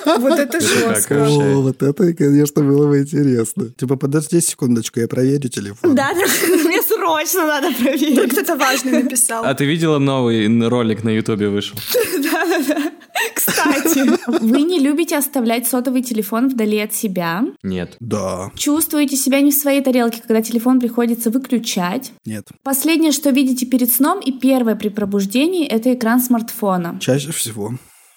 Вот 0.05 0.39
это 0.39 0.59
жестко. 0.59 1.27
О, 1.27 1.61
вот 1.61 1.81
это, 1.81 2.13
конечно, 2.13 2.63
было 2.63 2.87
бы 2.87 2.99
интересно. 2.99 3.69
Типа, 3.69 3.95
подожди 3.95 4.39
секундочку, 4.39 4.99
я 4.99 5.07
проверю 5.07 5.49
телефон. 5.49 5.95
Да, 5.95 6.11
да, 6.13 6.21
мне 6.65 6.81
срочно 6.81 7.45
надо 7.47 7.71
проверить. 7.73 8.31
кто-то 8.31 8.55
важный 8.55 9.03
написал. 9.03 9.43
А 9.43 9.53
ты 9.53 9.65
видела 9.65 9.97
новый 9.97 10.47
ролик 10.67 11.03
на 11.03 11.09
Ютубе 11.09 11.49
вышел? 11.49 11.77
Кстати. 13.33 14.09
Вы 14.43 14.61
не 14.63 14.79
любите 14.79 15.17
оставлять 15.17 15.67
сотовый 15.67 16.01
телефон 16.01 16.49
вдали 16.49 16.79
от 16.79 16.93
себя. 16.93 17.43
Нет. 17.63 17.95
Да. 17.99 18.51
Чувствуете 18.55 19.15
себя 19.15 19.41
не 19.41 19.51
в 19.51 19.55
своей 19.55 19.81
тарелке, 19.81 20.21
когда 20.21 20.41
телефон 20.41 20.79
приходится 20.79 21.29
выключать. 21.29 22.11
Нет. 22.25 22.47
Последнее, 22.63 23.11
что 23.11 23.29
видите 23.29 23.65
перед 23.65 23.91
сном 23.91 24.19
и 24.19 24.31
первое 24.31 24.75
при 24.75 24.89
пробуждении, 24.89 25.65
это 25.65 25.93
экран 25.93 26.19
смартфона. 26.19 26.97
Чаще 26.99 27.31
всего. 27.31 27.73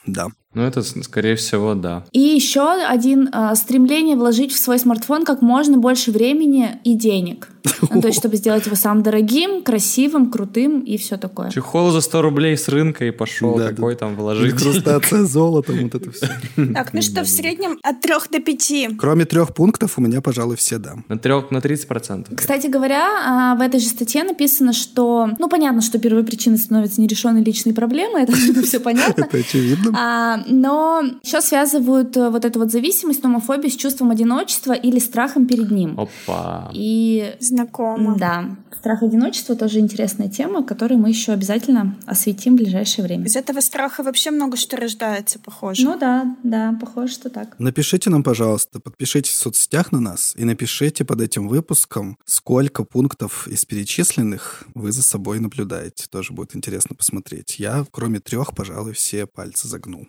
Да. 0.07 0.29
Ну, 0.55 0.63
это, 0.63 0.83
скорее 0.83 1.37
всего, 1.37 1.75
да. 1.75 2.05
И 2.13 2.21
еще 2.21 2.73
один 2.73 3.29
э, 3.33 3.55
стремление 3.55 4.17
вложить 4.17 4.53
в 4.53 4.59
свой 4.59 4.79
смартфон 4.79 5.25
как 5.25 5.43
можно 5.43 5.77
больше 5.77 6.11
времени 6.11 6.79
и 6.85 6.95
денег. 6.95 7.49
Ну, 7.91 8.01
то 8.01 8.09
есть, 8.09 8.19
чтобы 8.19 8.37
сделать 8.37 8.65
его 8.67 8.77
самым 8.77 9.03
дорогим, 9.03 9.63
красивым, 9.63 10.31
крутым 10.31 10.81
и 10.81 10.97
все 10.97 11.17
такое. 11.17 11.51
Чехол 11.51 11.91
за 11.91 12.01
100 12.01 12.23
рублей 12.23 12.57
с 12.57 12.69
рынка 12.69 13.05
и 13.05 13.11
пошел. 13.11 13.57
Да, 13.57 13.69
Какой 13.71 13.95
там 13.95 14.17
вложить? 14.17 14.55
Инкрустация 14.55 15.25
золотом, 15.25 15.77
вот 15.83 15.95
это 15.95 16.11
все. 16.11 16.29
Так, 16.75 16.95
ну 16.95 17.03
что, 17.03 17.25
в 17.25 17.29
среднем 17.29 17.79
от 17.83 18.01
трех 18.01 18.31
до 18.31 18.41
пяти. 18.41 18.89
Кроме 18.99 19.25
трех 19.25 19.55
пунктов 19.55 19.99
у 19.99 20.01
меня, 20.01 20.21
пожалуй, 20.21 20.57
все 20.57 20.79
да. 20.79 20.97
На 21.09 21.19
трех, 21.19 21.51
на 21.51 21.61
30 21.61 21.89
процентов. 21.89 22.37
Кстати 22.37 22.69
говоря, 22.69 23.07
а, 23.25 23.55
в 23.55 23.61
этой 23.61 23.81
же 23.81 23.87
статье 23.87 24.25
написано, 24.25 24.73
что, 24.73 25.29
ну, 25.39 25.49
понятно, 25.49 25.83
что 25.83 25.99
первой 25.99 26.25
причиной 26.25 26.59
становятся 26.59 27.01
нерешенные 27.01 27.45
личные 27.45 27.75
проблемы, 27.75 28.21
это 28.23 28.33
все 28.63 28.81
понятно. 28.81 29.25
Это 29.25 29.37
очевидно. 29.37 29.93
Но 30.46 31.03
еще 31.22 31.40
связывают 31.40 32.16
э, 32.16 32.31
вот 32.31 32.44
эту 32.44 32.59
вот 32.61 32.70
зависимость, 32.70 33.22
номофобию 33.22 33.70
с 33.70 33.77
чувством 33.77 34.11
одиночества 34.11 34.72
или 34.72 34.98
страхом 34.98 35.46
перед 35.46 35.70
ним. 35.70 35.98
Опа. 35.98 36.70
И 36.72 37.37
Знакомо. 37.40 38.16
да, 38.18 38.57
страх 38.79 39.03
одиночества 39.03 39.57
тоже 39.57 39.81
интересная 39.81 40.29
тема, 40.29 40.64
которую 40.64 40.98
мы 40.98 41.09
еще 41.09 41.33
обязательно 41.33 41.96
осветим 42.07 42.55
в 42.55 42.57
ближайшее 42.57 43.05
время. 43.05 43.27
Из 43.27 43.37
этого 43.37 43.61
страха 43.61 44.03
вообще 44.03 44.31
много 44.31 44.57
что 44.57 44.77
рождается, 44.77 45.38
похоже. 45.38 45.85
Ну 45.85 45.98
да, 45.98 46.37
да, 46.42 46.77
похоже, 46.81 47.12
что 47.12 47.31
так. 47.31 47.59
Напишите 47.59 48.11
нам, 48.11 48.22
пожалуйста, 48.22 48.81
подпишитесь 48.81 49.33
в 49.33 49.37
соцсетях 49.37 49.92
на 49.92 50.01
нас 50.01 50.35
и 50.37 50.44
напишите 50.44 51.05
под 51.05 51.20
этим 51.20 51.48
выпуском, 51.48 52.18
сколько 52.24 52.85
пунктов 52.85 53.48
из 53.48 53.64
перечисленных 53.64 54.64
вы 54.74 54.92
за 54.92 55.03
собой 55.03 55.40
наблюдаете. 55.40 56.07
Тоже 56.11 56.33
будет 56.33 56.55
интересно 56.57 56.94
посмотреть. 56.94 57.59
Я, 57.59 57.85
кроме 57.90 58.20
трех, 58.20 58.55
пожалуй, 58.55 58.92
все 58.92 59.27
пальцы 59.27 59.68
загнул. 59.68 60.09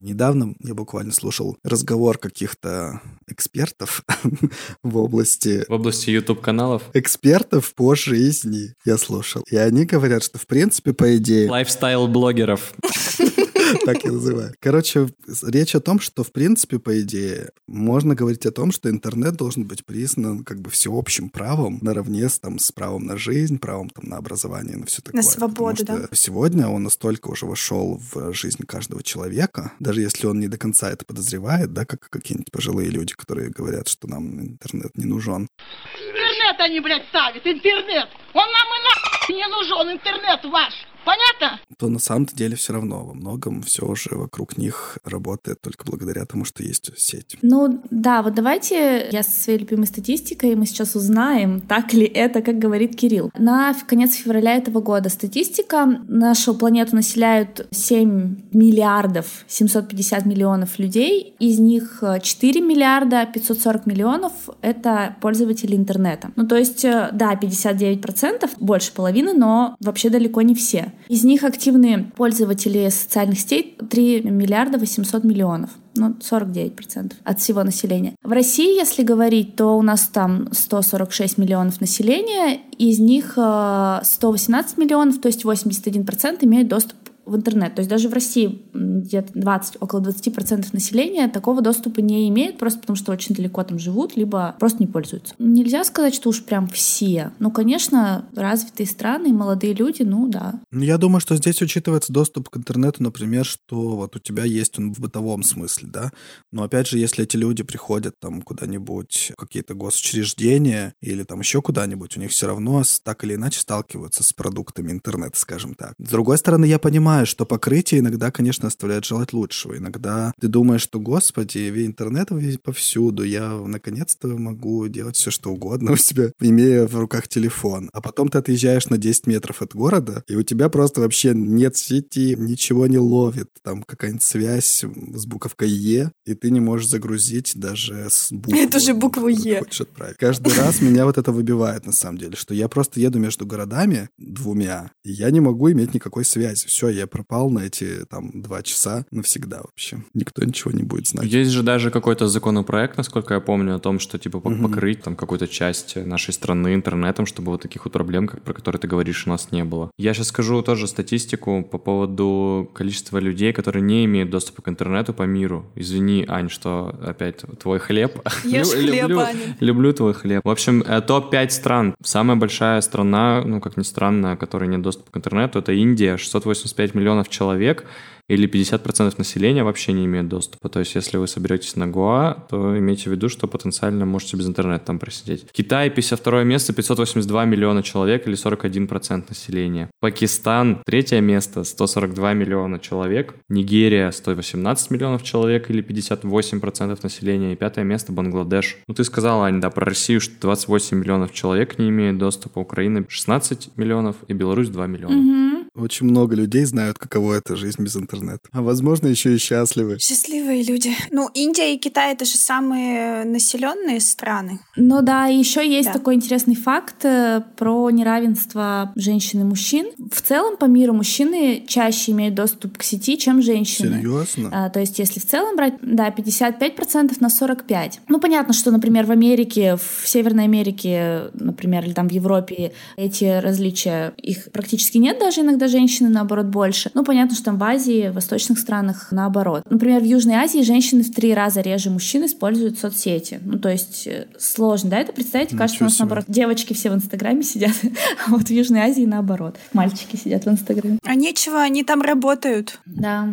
Недавно 0.00 0.54
я 0.60 0.74
буквально 0.74 1.12
слушал 1.12 1.56
разговор 1.64 2.18
каких-то 2.18 3.00
экспертов 3.26 4.04
в 4.82 4.96
области 4.96 5.64
В 5.68 5.72
области 5.72 6.10
YouTube 6.10 6.40
каналов. 6.40 6.82
экспертов 6.94 7.74
по 7.74 7.94
жизни 7.94 8.74
я 8.84 8.96
слушал. 8.98 9.42
И 9.50 9.56
они 9.56 9.84
говорят, 9.84 10.22
что 10.22 10.38
в 10.38 10.46
принципе, 10.46 10.92
по 10.92 11.16
идее, 11.16 11.48
Лайфстайл-блогеров. 11.48 12.72
так 13.84 14.04
я 14.04 14.12
называю. 14.12 14.54
Короче, 14.60 15.08
речь 15.42 15.74
о 15.74 15.80
том, 15.80 16.00
что 16.00 16.24
в 16.24 16.32
принципе, 16.32 16.78
по 16.78 17.00
идее, 17.00 17.50
можно 17.66 18.14
говорить 18.14 18.46
о 18.46 18.52
том, 18.52 18.72
что 18.72 18.90
интернет 18.90 19.36
должен 19.36 19.64
быть 19.64 19.84
признан 19.84 20.44
как 20.44 20.60
бы 20.60 20.70
всеобщим 20.70 21.30
правом 21.30 21.78
наравне 21.82 22.28
с, 22.28 22.38
там, 22.38 22.58
с 22.58 22.72
правом 22.72 23.06
на 23.06 23.16
жизнь, 23.16 23.58
правом 23.58 23.90
там, 23.90 24.08
на 24.08 24.16
образование, 24.16 24.76
на 24.76 24.86
все 24.86 25.02
такое. 25.02 25.22
свободу, 25.22 25.78
Потому 25.78 26.06
что 26.06 26.16
сегодня 26.16 26.68
он 26.68 26.82
настолько 26.82 27.28
уже 27.28 27.46
вошел 27.46 28.00
в 28.12 28.32
жизнь 28.32 28.64
каждого 28.64 29.02
человека, 29.02 29.72
даже 29.78 30.00
если 30.00 30.26
он 30.26 30.40
не 30.40 30.48
до 30.48 30.58
конца 30.58 30.90
это 30.90 31.04
подозревает, 31.04 31.72
да, 31.72 31.84
как 31.84 32.08
какие-нибудь 32.10 32.52
пожилые 32.52 32.90
люди, 32.90 33.14
которые 33.14 33.50
говорят, 33.50 33.88
что 33.88 34.08
нам 34.08 34.40
интернет 34.40 34.96
не 34.96 35.04
нужен. 35.04 35.48
Интернет 35.94 36.56
они, 36.58 36.80
блядь, 36.80 37.06
ставят, 37.08 37.46
интернет. 37.46 38.08
Он 38.34 38.46
нам 38.46 38.68
и 38.74 38.78
нахуй 38.84 39.36
не 39.36 39.48
нужен, 39.48 39.92
интернет 39.92 40.44
ваш. 40.44 40.74
Понятно? 41.08 41.58
То 41.78 41.88
на 41.88 41.98
самом-то 41.98 42.36
деле 42.36 42.54
все 42.54 42.74
равно 42.74 43.02
во 43.02 43.14
многом 43.14 43.62
все 43.62 43.86
уже 43.86 44.10
вокруг 44.12 44.58
них 44.58 44.98
работает 45.04 45.58
только 45.62 45.86
благодаря 45.86 46.26
тому, 46.26 46.44
что 46.44 46.62
есть 46.62 46.90
сеть. 46.98 47.38
Ну 47.40 47.80
да, 47.90 48.22
вот 48.22 48.34
давайте 48.34 49.08
я 49.10 49.22
со 49.22 49.30
своей 49.30 49.60
любимой 49.60 49.86
статистикой, 49.86 50.54
мы 50.54 50.66
сейчас 50.66 50.94
узнаем, 50.96 51.62
так 51.62 51.94
ли 51.94 52.04
это, 52.04 52.42
как 52.42 52.58
говорит 52.58 52.94
Кирилл. 52.94 53.30
На 53.38 53.74
конец 53.86 54.16
февраля 54.16 54.56
этого 54.56 54.80
года 54.80 55.08
статистика. 55.08 55.86
Нашу 56.08 56.54
планету 56.54 56.94
населяют 56.94 57.66
7 57.70 58.36
миллиардов 58.52 59.46
750 59.46 60.26
миллионов 60.26 60.78
людей, 60.78 61.34
из 61.38 61.58
них 61.58 62.02
4 62.22 62.60
миллиарда 62.60 63.24
540 63.32 63.86
миллионов— 63.86 64.32
это 64.60 65.16
пользователи 65.22 65.74
интернета. 65.74 66.32
Ну 66.36 66.46
то 66.46 66.56
есть, 66.56 66.84
э, 66.84 67.08
да, 67.12 67.34
59%, 67.34 68.50
больше 68.60 68.92
половины, 68.92 69.32
но 69.32 69.74
вообще 69.80 70.10
далеко 70.10 70.42
не 70.42 70.54
все. 70.54 70.92
Из 71.08 71.24
них 71.24 71.44
активные 71.44 72.10
пользователи 72.16 72.88
социальных 72.90 73.38
сетей 73.40 73.76
3 73.90 74.22
миллиарда 74.22 74.78
800 74.78 75.24
миллионов 75.24 75.70
ну, 75.98 76.14
49% 76.20 77.12
от 77.24 77.40
всего 77.40 77.62
населения. 77.64 78.14
В 78.22 78.32
России, 78.32 78.76
если 78.76 79.02
говорить, 79.02 79.56
то 79.56 79.76
у 79.76 79.82
нас 79.82 80.08
там 80.08 80.48
146 80.52 81.38
миллионов 81.38 81.80
населения, 81.80 82.60
из 82.78 82.98
них 82.98 83.32
118 83.32 84.78
э, 84.78 84.80
миллионов, 84.80 85.20
то 85.20 85.28
есть 85.28 85.44
81% 85.44 86.44
имеют 86.44 86.68
доступ 86.68 86.97
в 87.28 87.36
интернет. 87.36 87.74
То 87.74 87.80
есть 87.80 87.90
даже 87.90 88.08
в 88.08 88.12
России 88.12 88.62
где-то 88.72 89.32
20, 89.34 89.76
около 89.80 90.00
20% 90.00 90.68
населения 90.72 91.28
такого 91.28 91.62
доступа 91.62 92.00
не 92.00 92.28
имеет, 92.28 92.58
просто 92.58 92.80
потому 92.80 92.96
что 92.96 93.12
очень 93.12 93.34
далеко 93.34 93.62
там 93.64 93.78
живут, 93.78 94.16
либо 94.16 94.56
просто 94.58 94.82
не 94.82 94.86
пользуются. 94.86 95.34
Нельзя 95.38 95.84
сказать, 95.84 96.14
что 96.14 96.30
уж 96.30 96.42
прям 96.42 96.68
все. 96.68 97.32
Ну, 97.38 97.50
конечно, 97.50 98.26
развитые 98.34 98.86
страны, 98.86 99.32
молодые 99.32 99.74
люди, 99.74 100.02
ну 100.02 100.28
да. 100.28 100.60
Ну, 100.70 100.82
я 100.82 100.98
думаю, 100.98 101.20
что 101.20 101.36
здесь 101.36 101.60
учитывается 101.62 102.12
доступ 102.12 102.48
к 102.48 102.56
интернету, 102.56 103.02
например, 103.02 103.44
что 103.44 103.96
вот 103.96 104.16
у 104.16 104.18
тебя 104.18 104.44
есть 104.44 104.78
он 104.78 104.92
в 104.92 105.00
бытовом 105.00 105.42
смысле, 105.42 105.88
да. 105.88 106.12
Но 106.52 106.62
опять 106.62 106.86
же, 106.88 106.98
если 106.98 107.24
эти 107.24 107.36
люди 107.36 107.62
приходят 107.62 108.14
там 108.18 108.42
куда-нибудь, 108.42 109.32
какие-то 109.36 109.74
госучреждения 109.74 110.94
или 111.00 111.22
там 111.22 111.40
еще 111.40 111.62
куда-нибудь, 111.62 112.16
у 112.16 112.20
них 112.20 112.30
все 112.30 112.46
равно 112.46 112.82
так 113.02 113.24
или 113.24 113.34
иначе 113.34 113.60
сталкиваются 113.60 114.22
с 114.22 114.32
продуктами 114.32 114.90
интернета, 114.90 115.38
скажем 115.38 115.74
так. 115.74 115.94
С 115.98 116.10
другой 116.10 116.38
стороны, 116.38 116.64
я 116.64 116.78
понимаю, 116.78 117.17
понимаю, 117.18 117.26
что 117.26 117.46
покрытие 117.46 118.00
иногда, 118.00 118.30
конечно, 118.30 118.68
оставляет 118.68 119.04
желать 119.04 119.32
лучшего. 119.32 119.76
Иногда 119.76 120.32
ты 120.40 120.46
думаешь, 120.46 120.82
что, 120.82 121.00
господи, 121.00 121.58
весь 121.58 121.88
интернет 121.88 122.28
повсюду, 122.62 123.24
я 123.24 123.50
наконец-то 123.50 124.28
могу 124.28 124.86
делать 124.88 125.16
все, 125.16 125.30
что 125.30 125.50
угодно 125.50 125.92
у 125.92 125.96
себя, 125.96 126.30
имея 126.40 126.86
в 126.86 126.94
руках 126.96 127.26
телефон. 127.26 127.90
А 127.92 128.00
потом 128.00 128.28
ты 128.28 128.38
отъезжаешь 128.38 128.88
на 128.88 128.98
10 128.98 129.26
метров 129.26 129.62
от 129.62 129.74
города, 129.74 130.22
и 130.28 130.36
у 130.36 130.42
тебя 130.42 130.68
просто 130.68 131.00
вообще 131.00 131.32
нет 131.34 131.76
сети, 131.76 132.36
ничего 132.38 132.86
не 132.86 132.98
ловит. 132.98 133.48
Там 133.62 133.82
какая-нибудь 133.82 134.22
связь 134.22 134.84
с 135.14 135.26
буковкой 135.26 135.70
Е, 135.70 136.12
и 136.24 136.34
ты 136.34 136.50
не 136.50 136.60
можешь 136.60 136.88
загрузить 136.88 137.52
даже 137.56 138.06
с 138.10 138.30
буквы. 138.30 138.62
Это 138.62 138.78
же 138.78 138.94
букву 138.94 139.28
Е. 139.28 139.58
Хочешь 139.60 139.80
отправить. 139.80 140.16
Каждый 140.18 140.54
раз 140.54 140.80
меня 140.80 141.04
вот 141.04 141.18
это 141.18 141.32
выбивает, 141.32 141.86
на 141.86 141.92
самом 141.92 142.18
деле, 142.18 142.36
что 142.36 142.54
я 142.54 142.68
просто 142.68 143.00
еду 143.00 143.18
между 143.18 143.44
городами 143.46 144.08
двумя, 144.18 144.92
и 145.02 145.10
я 145.10 145.30
не 145.30 145.40
могу 145.40 145.72
иметь 145.72 145.94
никакой 145.94 146.24
связи. 146.24 146.66
Все, 146.66 146.88
я 146.90 147.07
пропал 147.08 147.50
на 147.50 147.60
эти 147.60 148.04
там 148.08 148.30
два 148.42 148.62
часа 148.62 149.04
навсегда 149.10 149.60
вообще. 149.62 150.02
Никто 150.14 150.44
ничего 150.44 150.70
не 150.70 150.82
будет 150.82 151.08
знать. 151.08 151.26
Есть 151.26 151.50
же 151.50 151.62
даже 151.62 151.90
какой-то 151.90 152.28
законопроект, 152.28 152.96
насколько 152.96 153.34
я 153.34 153.40
помню, 153.40 153.76
о 153.76 153.78
том, 153.78 153.98
что 153.98 154.18
типа 154.18 154.36
угу. 154.36 154.62
покрыть 154.62 155.02
там 155.02 155.16
какую-то 155.16 155.48
часть 155.48 155.96
нашей 155.96 156.32
страны 156.32 156.74
интернетом, 156.74 157.26
чтобы 157.26 157.52
вот 157.52 157.62
таких 157.62 157.84
вот 157.84 157.92
проблем, 157.92 158.28
как 158.28 158.42
про 158.42 158.54
которые 158.54 158.80
ты 158.80 158.88
говоришь, 158.88 159.26
у 159.26 159.30
нас 159.30 159.50
не 159.52 159.64
было. 159.64 159.90
Я 159.98 160.14
сейчас 160.14 160.28
скажу 160.28 160.62
тоже 160.62 160.86
статистику 160.86 161.64
по 161.64 161.78
поводу 161.78 162.70
количества 162.74 163.18
людей, 163.18 163.52
которые 163.52 163.82
не 163.82 164.04
имеют 164.04 164.30
доступа 164.30 164.62
к 164.62 164.68
интернету 164.68 165.12
по 165.14 165.22
миру. 165.22 165.66
Извини, 165.74 166.24
Ань, 166.28 166.48
что 166.48 166.94
опять 167.02 167.44
твой 167.60 167.78
хлеб. 167.78 168.20
Ешь 168.44 168.68
хлеб, 168.68 169.02
люблю, 169.02 169.20
Аня. 169.20 169.56
люблю 169.60 169.92
твой 169.92 170.14
хлеб. 170.14 170.40
В 170.44 170.50
общем, 170.50 170.82
э, 170.82 171.00
топ-5 171.00 171.50
стран. 171.50 171.94
Самая 172.02 172.36
большая 172.36 172.80
страна, 172.80 173.42
ну, 173.44 173.60
как 173.60 173.76
ни 173.76 173.82
странно, 173.82 174.36
которая 174.36 174.68
нет 174.68 174.82
доступа 174.82 175.10
к 175.10 175.16
интернету, 175.16 175.58
это 175.58 175.72
Индия, 175.72 176.16
685 176.16 176.94
миллионов 176.98 177.28
человек 177.28 177.86
или 178.28 178.46
50% 178.46 179.14
населения 179.16 179.64
вообще 179.64 179.92
не 179.92 180.04
имеет 180.04 180.28
доступа. 180.28 180.68
То 180.68 180.80
есть, 180.80 180.94
если 180.94 181.16
вы 181.16 181.26
соберетесь 181.26 181.76
на 181.76 181.86
Гоа, 181.86 182.46
то 182.50 182.78
имейте 182.78 183.08
в 183.08 183.12
виду, 183.12 183.28
что 183.28 183.46
потенциально 183.46 184.04
можете 184.04 184.36
без 184.36 184.46
интернета 184.46 184.84
там 184.86 184.98
просидеть. 184.98 185.46
Китай 185.50 185.88
52 185.90 186.44
место, 186.44 186.72
582 186.74 187.44
миллиона 187.46 187.82
человек 187.82 188.26
или 188.26 188.36
41% 188.36 189.24
населения. 189.28 189.90
Пакистан 190.00 190.82
третье 190.84 191.20
место, 191.20 191.64
142 191.64 192.34
миллиона 192.34 192.78
человек. 192.78 193.34
Нигерия 193.48 194.10
118 194.10 194.90
миллионов 194.90 195.22
человек 195.22 195.70
или 195.70 195.82
58% 195.82 196.98
населения. 197.02 197.54
И 197.54 197.56
пятое 197.56 197.84
место 197.84 198.12
Бангладеш. 198.12 198.76
Ну, 198.86 198.94
ты 198.94 199.04
сказала, 199.04 199.46
Ань, 199.46 199.60
да, 199.60 199.70
про 199.70 199.86
Россию, 199.86 200.20
что 200.20 200.38
28 200.40 200.98
миллионов 200.98 201.32
человек 201.32 201.78
не 201.78 201.88
имеет 201.88 202.18
доступа. 202.18 202.58
Украина 202.58 203.04
16 203.08 203.70
миллионов 203.76 204.16
и 204.28 204.34
Беларусь 204.34 204.68
2 204.68 204.86
миллиона. 204.86 205.16
Мгм. 205.16 205.57
Очень 205.78 206.06
много 206.06 206.34
людей 206.34 206.64
знают, 206.64 206.98
каково 206.98 207.34
это 207.34 207.56
жизнь 207.56 207.82
без 207.82 207.96
интернета. 207.96 208.48
А 208.52 208.62
возможно, 208.62 209.06
еще 209.06 209.34
и 209.34 209.38
счастливы. 209.38 209.98
Счастливые 210.00 210.62
люди. 210.64 210.92
Ну, 211.10 211.28
Индия 211.34 211.74
и 211.74 211.78
Китай 211.78 212.12
это 212.12 212.24
же 212.24 212.36
самые 212.36 213.24
населенные 213.24 214.00
страны. 214.00 214.60
Ну 214.76 215.02
да, 215.02 215.26
еще 215.26 215.66
есть 215.66 215.88
Да. 215.88 215.92
такой 215.94 216.14
интересный 216.14 216.56
факт 216.56 217.04
э, 217.04 217.42
про 217.56 217.90
неравенство 217.90 218.92
женщин 218.96 219.40
и 219.42 219.44
мужчин. 219.44 219.86
В 220.10 220.20
целом 220.20 220.56
по 220.56 220.64
миру 220.64 220.92
мужчины 220.94 221.64
чаще 221.66 222.12
имеют 222.12 222.34
доступ 222.34 222.78
к 222.78 222.82
сети, 222.82 223.16
чем 223.16 223.40
женщины. 223.42 223.98
Серьезно? 223.98 224.50
А, 224.52 224.70
то 224.70 224.80
есть, 224.80 224.98
если 224.98 225.20
в 225.20 225.26
целом 225.26 225.56
брать, 225.56 225.74
да, 225.82 226.10
55% 226.10 227.16
на 227.20 227.30
45. 227.30 228.00
Ну, 228.08 228.18
понятно, 228.18 228.52
что, 228.52 228.70
например, 228.70 229.06
в 229.06 229.10
Америке, 229.10 229.76
в 229.76 230.08
Северной 230.08 230.44
Америке, 230.44 231.30
например, 231.34 231.84
или 231.84 231.92
там 231.92 232.08
в 232.08 232.12
Европе 232.12 232.72
эти 232.96 233.40
различия, 233.40 234.12
их 234.16 234.50
практически 234.52 234.98
нет 234.98 235.18
даже 235.18 235.42
иногда 235.42 235.67
женщины, 235.68 236.08
наоборот, 236.08 236.46
больше. 236.46 236.90
Ну, 236.94 237.04
понятно, 237.04 237.34
что 237.34 237.46
там 237.46 237.58
в 237.58 237.64
Азии, 237.64 238.08
в 238.08 238.14
восточных 238.14 238.58
странах 238.58 239.08
наоборот. 239.10 239.62
Например, 239.68 240.00
в 240.00 240.04
Южной 240.04 240.36
Азии 240.36 240.62
женщины 240.62 241.02
в 241.02 241.12
три 241.12 241.34
раза 241.34 241.60
реже 241.60 241.90
мужчин 241.90 242.26
используют 242.26 242.78
соцсети. 242.78 243.40
Ну, 243.42 243.58
то 243.58 243.68
есть, 243.70 244.06
э, 244.06 244.26
сложно, 244.38 244.90
да, 244.90 244.98
это 244.98 245.12
представить? 245.12 245.48
Ничего 245.48 245.58
Кажется, 245.58 245.84
у 245.84 245.86
нас, 245.86 245.94
себе. 245.94 246.04
наоборот, 246.04 246.24
девочки 246.28 246.72
все 246.72 246.90
в 246.90 246.94
Инстаграме 246.94 247.42
сидят, 247.42 247.72
а 248.26 248.30
вот 248.30 248.48
в 248.48 248.50
Южной 248.50 248.80
Азии 248.80 249.04
наоборот. 249.04 249.56
Мальчики 249.72 250.16
сидят 250.16 250.44
в 250.44 250.48
Инстаграме. 250.48 250.98
А 251.04 251.14
нечего, 251.14 251.60
они 251.60 251.84
там 251.84 252.02
работают. 252.02 252.80
Да. 252.86 253.28